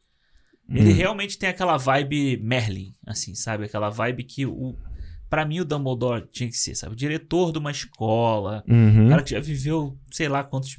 [0.72, 0.96] Ele Hum.
[0.96, 3.66] realmente tem aquela vibe Merlin, assim, sabe?
[3.66, 4.78] Aquela vibe que o.
[5.30, 6.94] Pra mim, o Dumbledore tinha que ser, sabe?
[6.94, 9.06] O diretor de uma escola, Uhum.
[9.06, 10.76] um cara que já viveu, sei lá quantos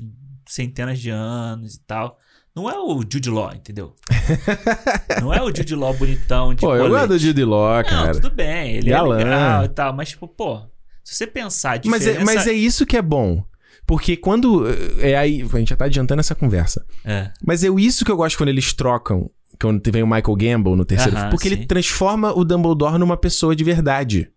[0.48, 2.18] centenas de anos e tal.
[2.54, 3.94] Não é o Jude Law, entendeu?
[5.20, 6.90] Não é o Jude Law bonitão de Pô, eu colete.
[6.94, 8.12] gosto do Jude Law, Não, cara.
[8.12, 9.20] tudo bem, ele Galã.
[9.20, 10.60] é legal e tal, mas tipo, pô,
[11.04, 13.42] se você pensar a Mas é, mas é isso que é bom.
[13.86, 14.64] Porque quando.
[15.00, 15.42] É aí.
[15.42, 16.84] A gente já tá adiantando essa conversa.
[17.04, 17.32] É.
[17.44, 19.28] Mas é isso que eu gosto quando eles trocam.
[19.60, 21.16] Quando vem o Michael Gambel no terceiro.
[21.16, 21.54] Aham, porque sim.
[21.56, 24.30] ele transforma o Dumbledore numa pessoa de verdade.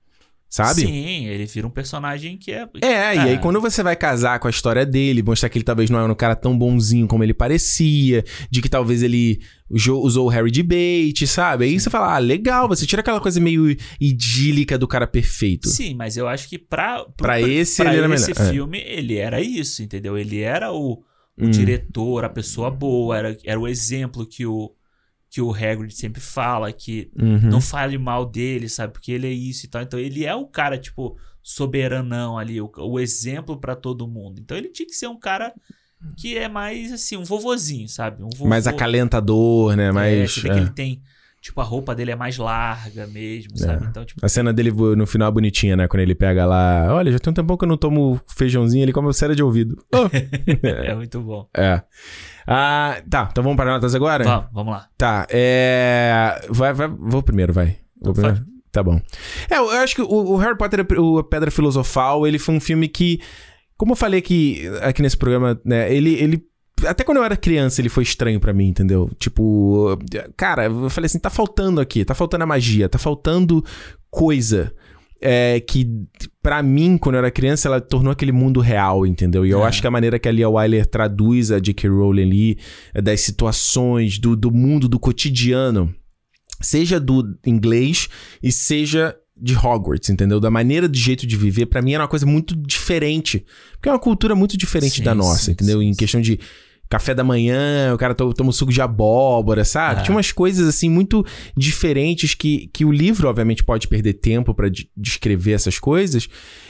[0.56, 0.82] Sabe?
[0.82, 2.68] Sim, ele vira um personagem que é...
[2.84, 5.90] É, e aí quando você vai casar com a história dele, mostrar que ele talvez
[5.90, 10.30] não é um cara tão bonzinho como ele parecia, de que talvez ele usou o
[10.30, 11.66] Harry de bait, sabe?
[11.66, 15.68] Aí você fala, ah, legal, você tira aquela coisa meio idílica do cara perfeito.
[15.70, 18.52] Sim, mas eu acho que pra, pro- Pra esse pra ele era esse melhor, é.
[18.54, 20.16] filme, ele era isso, entendeu?
[20.16, 21.02] Ele era o,
[21.36, 21.50] o Hum.
[21.50, 24.72] diretor, a pessoa boa, era, era o exemplo que o,
[25.34, 27.50] que o Hagrid sempre fala, que Uhum.
[27.50, 28.94] não fale mal dele, sabe?
[28.94, 29.82] Porque ele é isso e tal.
[29.82, 34.40] Então ele é o cara, tipo, soberanão ali, o, o exemplo pra todo mundo.
[34.40, 35.52] Então ele tinha que ser um cara
[36.20, 38.22] que é mais, assim, um vovozinho, sabe?
[38.22, 39.88] Um vovô, Mais acalentador, né?
[39.88, 40.38] É, Mais.
[40.38, 40.54] vê é.
[40.54, 41.02] que ele tem...
[41.42, 43.88] Tipo, a roupa dele é mais larga mesmo, sabe?
[43.88, 44.24] Então, tipo...
[44.24, 45.88] A cena dele no final é bonitinha, né?
[45.88, 46.94] Quando ele pega lá.
[46.94, 49.84] Olha, já tem um tempão que eu não tomo feijãozinho, ele come cera de ouvido.
[49.94, 50.10] Oh.
[50.68, 51.50] é muito bom.
[51.58, 51.82] é.
[52.46, 54.24] Ah, tá, então vamos para notas agora?
[54.24, 54.88] Vamos, vamos lá.
[54.98, 56.46] Tá, é.
[56.50, 57.78] Vai, vai, vou primeiro, vai.
[58.02, 58.54] Vou Então primeiro?
[58.74, 59.00] Tá bom.
[59.52, 62.60] É, eu acho que o, o Harry Potter, o a Pedra Filosofal, ele foi um
[62.60, 63.22] filme que.
[63.78, 65.94] Como eu falei aqui, aqui nesse programa, né?
[65.94, 66.16] Ele.
[66.16, 66.44] ele
[66.88, 69.10] até quando eu era criança, ele foi estranho pra mim, entendeu?
[69.20, 69.98] Tipo,
[70.36, 73.64] cara, eu falei assim: tá faltando aqui, tá faltando a magia, tá faltando
[74.10, 74.74] coisa.
[75.26, 75.88] É, que
[76.42, 79.46] pra mim, quando eu era criança, ela tornou aquele mundo real, entendeu?
[79.46, 79.68] E eu É.
[79.68, 81.88] acho que a maneira que a Lia Wyler traduz a J.K.
[81.90, 82.58] Rowling ali,
[82.94, 85.94] é das situações, do, do mundo, do cotidiano,
[86.60, 88.10] seja do inglês
[88.42, 90.40] e seja de Hogwarts, entendeu?
[90.40, 93.46] Da maneira de jeito de viver, pra mim era uma coisa muito diferente.
[93.74, 95.80] Porque é uma cultura muito diferente Sim, da nossa, sim, entendeu?
[95.80, 96.38] sim, em questão de
[96.90, 100.02] café da manhã, o cara to- toma um suco de abóbora, sabe?
[100.02, 100.04] É.
[100.04, 101.26] Tinha umas coisas assim muito
[101.58, 106.28] diferentes que, que o livro, obviamente, pode perder tempo pra de- descrever essas coisas.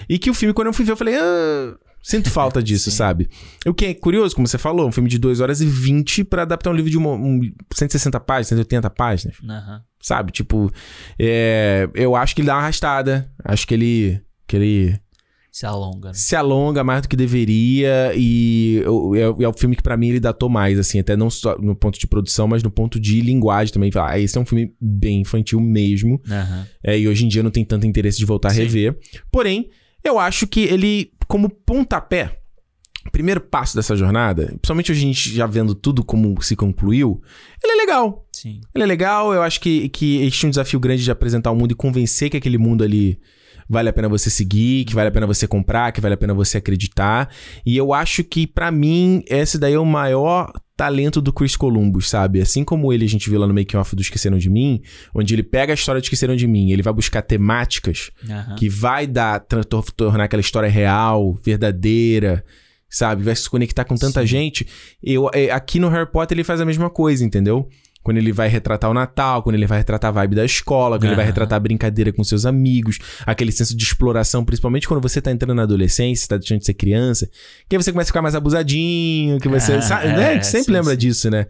[0.07, 3.27] E que o filme, quando eu fui ver, eu falei, ah, sinto falta disso, sabe?
[3.65, 6.44] O que é curioso, como você falou, um filme de 2 horas e 20 pra
[6.44, 7.41] adaptar um livro de uma, um
[7.73, 9.81] 160 páginas, 180 páginas, Aham.
[10.02, 10.31] sabe?
[10.31, 10.72] Tipo,
[11.19, 13.30] é, eu acho que ele dá uma arrastada.
[13.44, 14.22] Acho que ele.
[14.48, 14.99] Que ele
[15.53, 16.07] Se alonga.
[16.07, 16.13] né?
[16.15, 18.81] se alonga mais do que deveria e
[19.15, 21.75] é, é o filme que pra mim ele datou mais, assim, até não só no
[21.75, 23.91] ponto de produção, mas no ponto de linguagem também.
[23.95, 26.67] Ah, esse é um filme bem infantil mesmo, Aham.
[26.84, 28.61] é, e hoje em dia não tem tanto interesse de voltar a Sim.
[28.63, 28.97] rever.
[29.31, 29.69] Porém,
[30.03, 32.39] eu acho que ele, como pontapé,
[33.11, 37.21] primeiro passo dessa jornada, principalmente hoje a gente já vendo tudo como se concluiu,
[37.63, 38.27] ele é legal.
[38.31, 38.59] Sim.
[38.73, 41.73] Ele é legal, eu acho que, que existe um desafio grande de apresentar o mundo
[41.73, 43.19] e convencer que aquele mundo ali
[43.73, 46.33] vale a pena você seguir, que vale a pena você comprar, que vale a pena
[46.33, 47.29] você acreditar.
[47.65, 52.09] E eu acho que, para mim, esse daí é o maior talento do Chris Columbus,
[52.09, 52.41] sabe?
[52.41, 54.81] Assim como ele a gente viu lá no Make Off do Esqueceram de Mim,
[55.13, 58.55] onde ele pega a história de Esqueceram de Mim, ele vai buscar temáticas Aham.
[58.55, 59.45] que vai dar
[59.95, 62.43] tornar aquela história real, verdadeira,
[62.89, 63.23] sabe?
[63.23, 64.27] Vai se conectar com tanta Sim.
[64.27, 64.67] gente.
[65.01, 67.67] Eu é, aqui no Harry Potter ele faz a mesma coisa, entendeu?
[68.03, 71.05] Quando ele vai retratar o Natal, quando ele vai retratar a vibe da escola, quando
[71.07, 75.21] ele vai retratar a brincadeira com seus amigos, aquele senso de exploração, principalmente quando você
[75.21, 77.30] tá entrando na adolescência, tá deixando de ser criança,
[77.69, 79.73] que aí você começa a ficar mais abusadinho, que você.
[79.73, 80.30] Ah, sabe, é, né?
[80.30, 80.97] A gente sempre sim, lembra sim.
[80.97, 81.47] disso, né?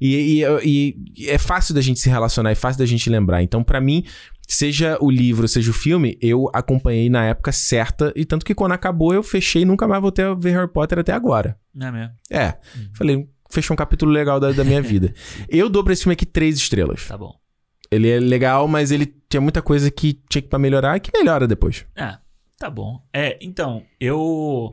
[0.00, 3.40] E, e- e é fácil da gente se relacionar, é fácil da gente lembrar.
[3.40, 4.04] Então, pra mim,
[4.48, 8.12] seja o livro, seja o filme, eu acompanhei na época certa.
[8.16, 10.98] E tanto que quando acabou, eu fechei e nunca mais voltei a ver Harry Potter
[10.98, 11.56] até agora.
[11.72, 12.12] Não é mesmo?
[12.30, 12.54] É.
[12.92, 15.12] Falei, fechou um capítulo legal da, da minha vida.
[15.48, 17.06] Eu dou pra esse filme aqui três estrelas.
[17.06, 17.34] Tá bom.
[17.90, 21.10] Ele é legal, mas ele tinha muita coisa que tinha que pra melhorar e que
[21.16, 21.84] melhora depois.
[21.96, 22.18] Ah,
[22.58, 23.02] tá bom.
[23.12, 24.70] É, então, eu.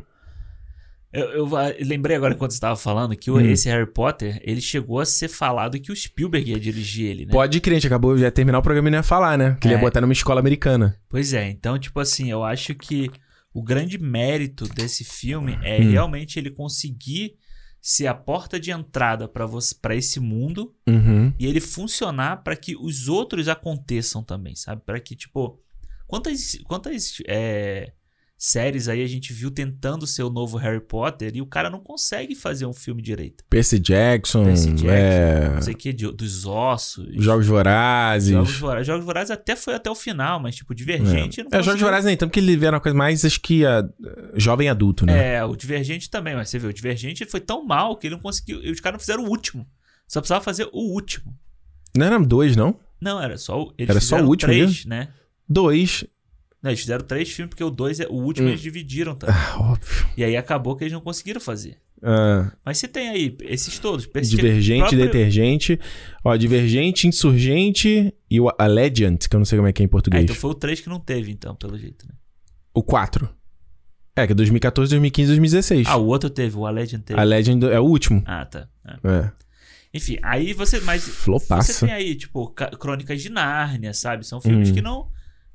[1.11, 1.49] Eu, eu
[1.87, 3.41] lembrei agora enquanto você tava falando que o- Hum.
[3.41, 7.31] esse Harry Potter, ele chegou a ser falado que o Spielberg ia dirigir ele, né?
[7.31, 9.57] Pode crer, a gente acabou de terminar o programa e não ia falar, né?
[9.59, 9.81] Que ele ia É.
[9.81, 10.95] botar numa escola americana.
[11.09, 13.09] Pois é, então, tipo assim, eu acho que
[13.51, 15.89] o grande mérito desse filme é Hum.
[15.89, 17.33] realmente ele conseguir
[17.81, 21.33] ser a porta de entrada para esse mundo Uhum.
[21.39, 24.81] e ele funcionar pra que os outros aconteçam também, sabe?
[24.85, 25.59] Pra que, tipo,
[26.07, 27.93] quantas, quantas é,
[28.41, 31.81] séries aí a gente viu tentando ser o novo Harry Potter e o cara não
[31.81, 33.43] consegue fazer um filme direito.
[33.49, 35.49] Percy Jackson, Percy Jackson, é...
[35.55, 37.05] Não sei o que, dos ossos.
[37.17, 38.29] Jogos Vorazes.
[38.29, 38.87] Jogos Vorazes.
[38.87, 42.15] Jogos Vorazes até foi até o final, mas, tipo, Divergente não É, Jogos Vorazes nem
[42.15, 43.83] tanto, porque ele era uma coisa mais, acho que, a,
[44.35, 45.35] jovem adulto, né?
[45.35, 48.21] É, o Divergente também, mas você vê, o Divergente foi tão mal que ele não
[48.21, 48.59] conseguiu.
[48.71, 49.67] Os caras não fizeram o último.
[50.07, 51.37] Só precisava fazer o último.
[51.93, 52.79] Não era dois, não?
[53.01, 53.73] Não, era só o.
[53.77, 55.09] Era só o último três, né?
[55.47, 56.05] Dois.
[56.61, 58.49] Não, eles fizeram três filmes, porque o dois, é- o último Hum.
[58.49, 59.33] eles dividiram também.
[59.35, 60.05] Ah, óbvio.
[60.17, 61.77] E aí acabou que eles não conseguiram fazer.
[62.03, 64.05] Ah, Mas você tem aí esses todos.
[64.05, 65.79] Percy- divergente, próprio- Detergente.
[66.23, 69.85] Ó, Divergente, Insurgente e o A Legend, que eu não sei como é que é
[69.85, 70.23] em Ah, português.
[70.23, 72.13] então foi o 3 que não teve, então, pelo jeito, né?
[72.73, 73.29] O 4.
[74.15, 75.87] É, que é 2014, 2015, 2016.
[75.87, 77.19] Ah, o outro teve, o A Legend teve.
[77.19, 78.21] A Legend é o último.
[78.25, 78.67] Ah, tá.
[79.03, 79.07] É.
[79.09, 79.31] É.
[79.93, 80.79] Enfim, aí você.
[80.81, 81.71] Mas Flopaço.
[81.73, 84.25] você tem aí, tipo, Ca- Crônicas de Nárnia, sabe?
[84.25, 84.73] São filmes Hum.
[84.73, 85.07] que não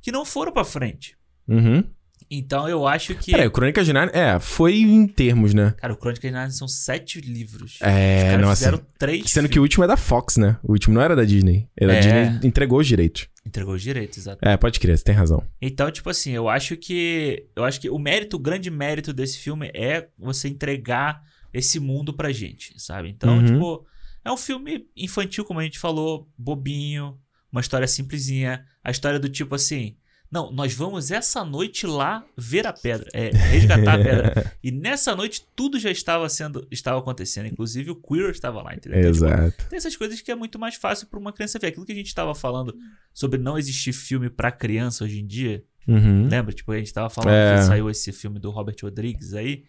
[0.05, 1.17] que não foram pra frente.
[1.49, 1.83] Uhum.
[2.31, 3.31] Então eu acho que.
[3.33, 4.15] Peraí, o Crônica de Narnia...
[4.15, 5.75] É, foi em termos, né?
[5.79, 7.75] Cara, o Crônicas de Nárnia são sete livros.
[7.77, 8.57] Os É, nossa.
[8.57, 9.31] fizeram três.
[9.31, 9.65] Sendo que o filmes.
[9.71, 10.59] último é da Fox, né?
[10.63, 11.69] O último não era da Disney.
[11.77, 11.99] Era É.
[11.99, 13.29] A Disney entregou os direitos.
[13.47, 14.39] Entregou os direitos, exato.
[14.47, 15.43] É, pode crer, você tem razão.
[15.61, 17.47] Então, tipo assim, eu acho que.
[17.57, 21.23] Eu acho que o mérito, o grande mérito desse filme é você entregar
[21.53, 23.09] esse mundo pra gente, sabe?
[23.11, 23.45] Então, Uhum.
[23.47, 23.87] tipo,
[24.25, 27.17] é um filme infantil, como a gente falou, bobinho,
[27.55, 28.65] uma história simplesinha.
[28.83, 29.97] A história do tipo assim.
[30.31, 34.53] Não, nós vamos essa noite lá ver a pedra, é, resgatar a pedra.
[34.65, 38.99] E nessa noite tudo já estava sendo, estava acontecendo, inclusive o Queer estava lá, entendeu?
[38.99, 39.69] Então, tipo, Exato.
[39.69, 41.69] tem essas coisas que é muito mais fácil pra uma criança ver.
[41.69, 42.75] Aquilo que a gente tava falando
[43.13, 45.63] sobre não existir filme pra criança hoje em dia.
[45.87, 46.27] Uhum.
[46.29, 46.53] Lembra?
[46.53, 47.57] Tipo, a gente tava falando É.
[47.59, 49.63] que saiu esse filme do Robert Rodrigues aí.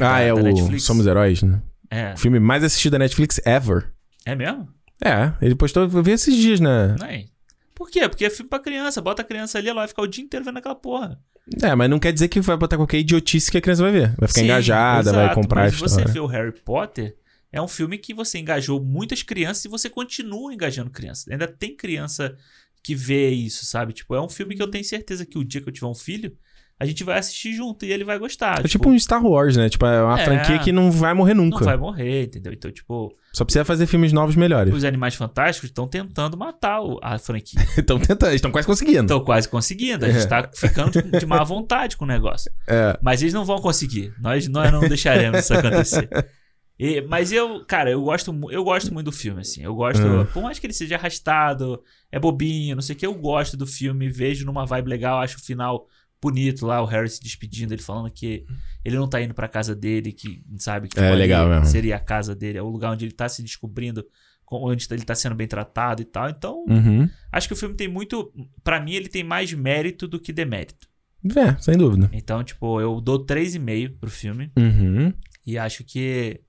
[0.00, 0.82] Ah, da- é da o Netflix.
[0.82, 1.62] Somos Heróis, né?
[1.90, 2.14] É.
[2.14, 3.92] O filme mais assistido da Netflix ever.
[4.24, 4.68] É mesmo?
[5.04, 6.96] É, ele postou, eu vi esses dias, né?
[6.98, 7.26] Não é?
[7.74, 8.08] Por quê?
[8.08, 9.02] Porque é filme pra criança.
[9.02, 11.20] Bota a criança ali, ela vai ficar o dia inteiro vendo aquela porra.
[11.62, 14.14] É, mas não quer dizer que vai botar qualquer idiotice que a criança vai ver.
[14.16, 16.12] Vai ficar Sim, engajada, vai exato, comprar a Mas você história.
[16.12, 17.16] vê o Harry Potter,
[17.52, 21.28] é um filme que você engajou muitas crianças e você continua engajando crianças.
[21.28, 22.36] Ainda tem criança
[22.82, 23.92] que vê isso, sabe?
[23.92, 25.94] Tipo, é um filme que eu tenho certeza que o dia que eu tiver um
[25.94, 26.36] filho,
[26.78, 28.60] a gente vai assistir junto e ele vai gostar.
[28.64, 29.68] É tipo um Star Wars, né?
[29.68, 30.24] Tipo, é uma É.
[30.24, 31.58] franquia que não vai morrer nunca.
[31.58, 32.52] Não vai morrer, entendeu?
[32.52, 34.74] Então, tipo, Só precisa fazer filmes novos melhores.
[34.74, 37.60] os Animais Fantásticos estão tentando matar o- a franquia.
[37.78, 39.00] Estão tentando, estão quase conseguindo.
[39.02, 40.04] Estão quase conseguindo.
[40.04, 42.50] A gente tá ficando de, de má vontade com o negócio.
[42.68, 42.98] É.
[43.02, 44.12] Mas eles não vão conseguir.
[44.20, 46.08] Nós, nós não deixaremos isso acontecer.
[46.78, 49.62] E- mas eu, cara, eu gosto, eu gosto muito do filme, assim.
[49.62, 50.26] Eu gosto, Uhum.
[50.26, 51.82] por mais que ele seja arrastado,
[52.12, 55.38] é bobinho, não sei o que, eu gosto do filme, vejo numa vibe legal, acho
[55.38, 55.86] o final
[56.22, 58.44] bonito lá, o Harry se despedindo, ele falando que
[58.84, 61.66] ele não tá indo pra casa dele, que sabe que É, ali legal mesmo.
[61.66, 64.04] seria a casa dele, é o lugar onde ele tá se descobrindo,
[64.50, 66.28] onde ele tá sendo bem tratado e tal.
[66.30, 67.08] Então, Uhum.
[67.32, 68.32] acho que o filme tem muito,
[68.64, 70.88] Pra mim ele tem mais mérito do que demérito.
[71.36, 72.08] É, sem dúvida.
[72.12, 74.50] Então, tipo, eu dou 3,5 pro filme.
[74.56, 75.12] Uhum.
[75.46, 76.40] E acho que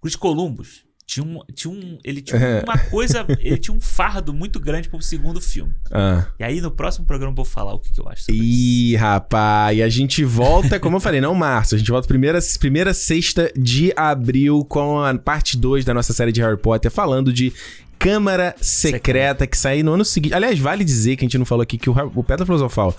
[0.00, 2.62] Cruz Columbus tinha um, tinha um, ele tinha É.
[2.62, 5.72] uma coisa, ele tinha um fardo muito grande pro segundo filme.
[5.92, 6.26] Ah.
[6.38, 8.92] E aí no próximo programa eu vou falar o que, que eu acho sobre isso.
[8.92, 12.38] Ih, rapaz, e a gente volta, como eu falei, não março, a gente volta primeira,
[12.58, 17.32] primeira sexta de abril com a parte 2 da nossa série de Harry Potter, falando
[17.32, 17.52] de
[17.98, 20.34] Câmara Secreta, que sai no ano seguinte.
[20.34, 22.94] Aliás, vale dizer que a gente não falou aqui que o, o Pedra Filosofal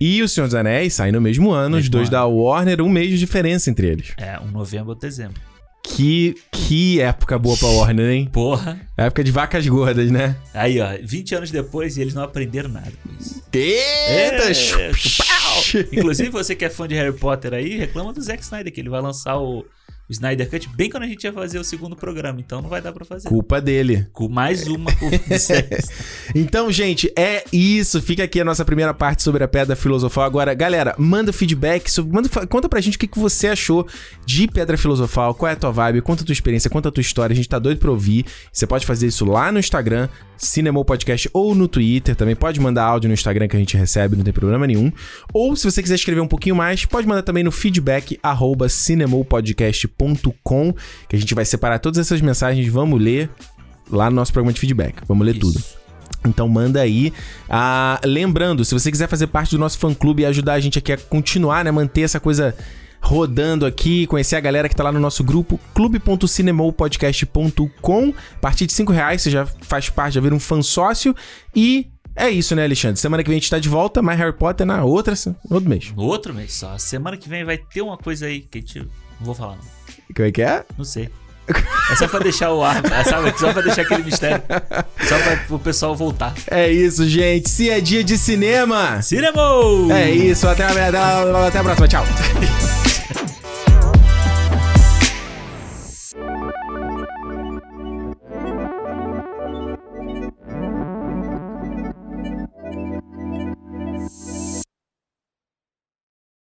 [0.00, 2.12] e o Senhor dos Anéis saem no mesmo ano, os Mesmo dois ano.
[2.16, 4.12] da Warner, um mês de diferença entre eles.
[4.16, 5.40] É, um novembro ou dezembro.
[5.82, 8.28] Que, que época boa pra Warner, hein?
[8.32, 8.80] Porra.
[8.96, 10.36] Época de vacas gordas, né?
[10.54, 13.42] Aí, ó, 20 anos depois e eles não aprenderam nada com isso.
[13.52, 14.50] Eita!
[14.50, 14.90] É.
[15.92, 18.90] Inclusive, você que é fã de Harry Potter aí, reclama do Zack Snyder, que ele
[18.90, 19.64] vai lançar o,
[20.10, 22.82] o Snyder Cut bem quando a gente ia fazer o segundo programa, então não vai
[22.82, 23.28] dar pra fazer.
[23.28, 24.08] Culpa dele.
[24.12, 25.16] Com mais uma culpa.
[26.34, 28.00] Então, gente, é isso.
[28.00, 30.24] Fica aqui a nossa primeira parte sobre a Pedra Filosofal.
[30.24, 33.86] Agora, galera, manda feedback, sobre, manda, conta pra gente o que, que você achou
[34.24, 37.00] de Pedra Filosofal, qual é a tua vibe, conta a tua experiência, conta a tua
[37.00, 37.32] história.
[37.32, 38.26] A gente tá doido pra ouvir.
[38.52, 40.08] Você pode fazer isso lá no Instagram,
[40.40, 42.16] Cinemou Podcast, ou no Twitter.
[42.16, 44.90] Também pode mandar áudio no Instagram que a gente recebe, não tem problema nenhum.
[45.32, 50.74] Ou, se você quiser escrever um pouquinho mais, pode mandar também no feedback, arroba cinemoupodcast.com,
[51.08, 53.28] que a gente vai separar todas essas mensagens, vamos ler
[53.90, 55.02] lá no nosso programa de feedback.
[55.06, 55.62] Vamos ler tudo.
[56.26, 57.12] Então manda aí.
[57.48, 60.78] Ah, lembrando, se você quiser fazer parte do nosso fã clube e ajudar a gente
[60.78, 61.70] aqui a continuar, né?
[61.70, 62.54] Manter essa coisa
[63.00, 68.14] rodando aqui, conhecer a galera que tá lá no nosso grupo, clube.cinemoupodcast.com.
[68.36, 71.14] A partir de 5 reais você já faz parte, já vira um fã sócio.
[71.54, 73.00] E é isso, né, Alexandre?
[73.00, 75.14] Semana que vem a gente tá de volta, mais Harry Potter na outra,
[75.50, 75.92] outro mês.
[75.96, 76.76] No outro mês só.
[76.78, 78.78] Semana que vem vai ter uma coisa aí que a gente.
[78.80, 78.88] Não
[79.20, 79.64] vou falar, não.
[80.14, 80.64] Como é que é?
[80.76, 81.08] Não sei.
[81.90, 83.36] É só pra deixar o ar, sabe?
[83.38, 84.42] Só pra deixar aquele mistério.
[85.08, 86.32] Só pra o pessoal voltar.
[86.48, 87.50] É isso, gente.
[87.50, 89.02] Se é dia de cinema.
[89.02, 89.42] Cinema!
[89.92, 90.46] É isso.
[90.46, 91.88] Até a, até a próxima.
[91.88, 92.04] Tchau.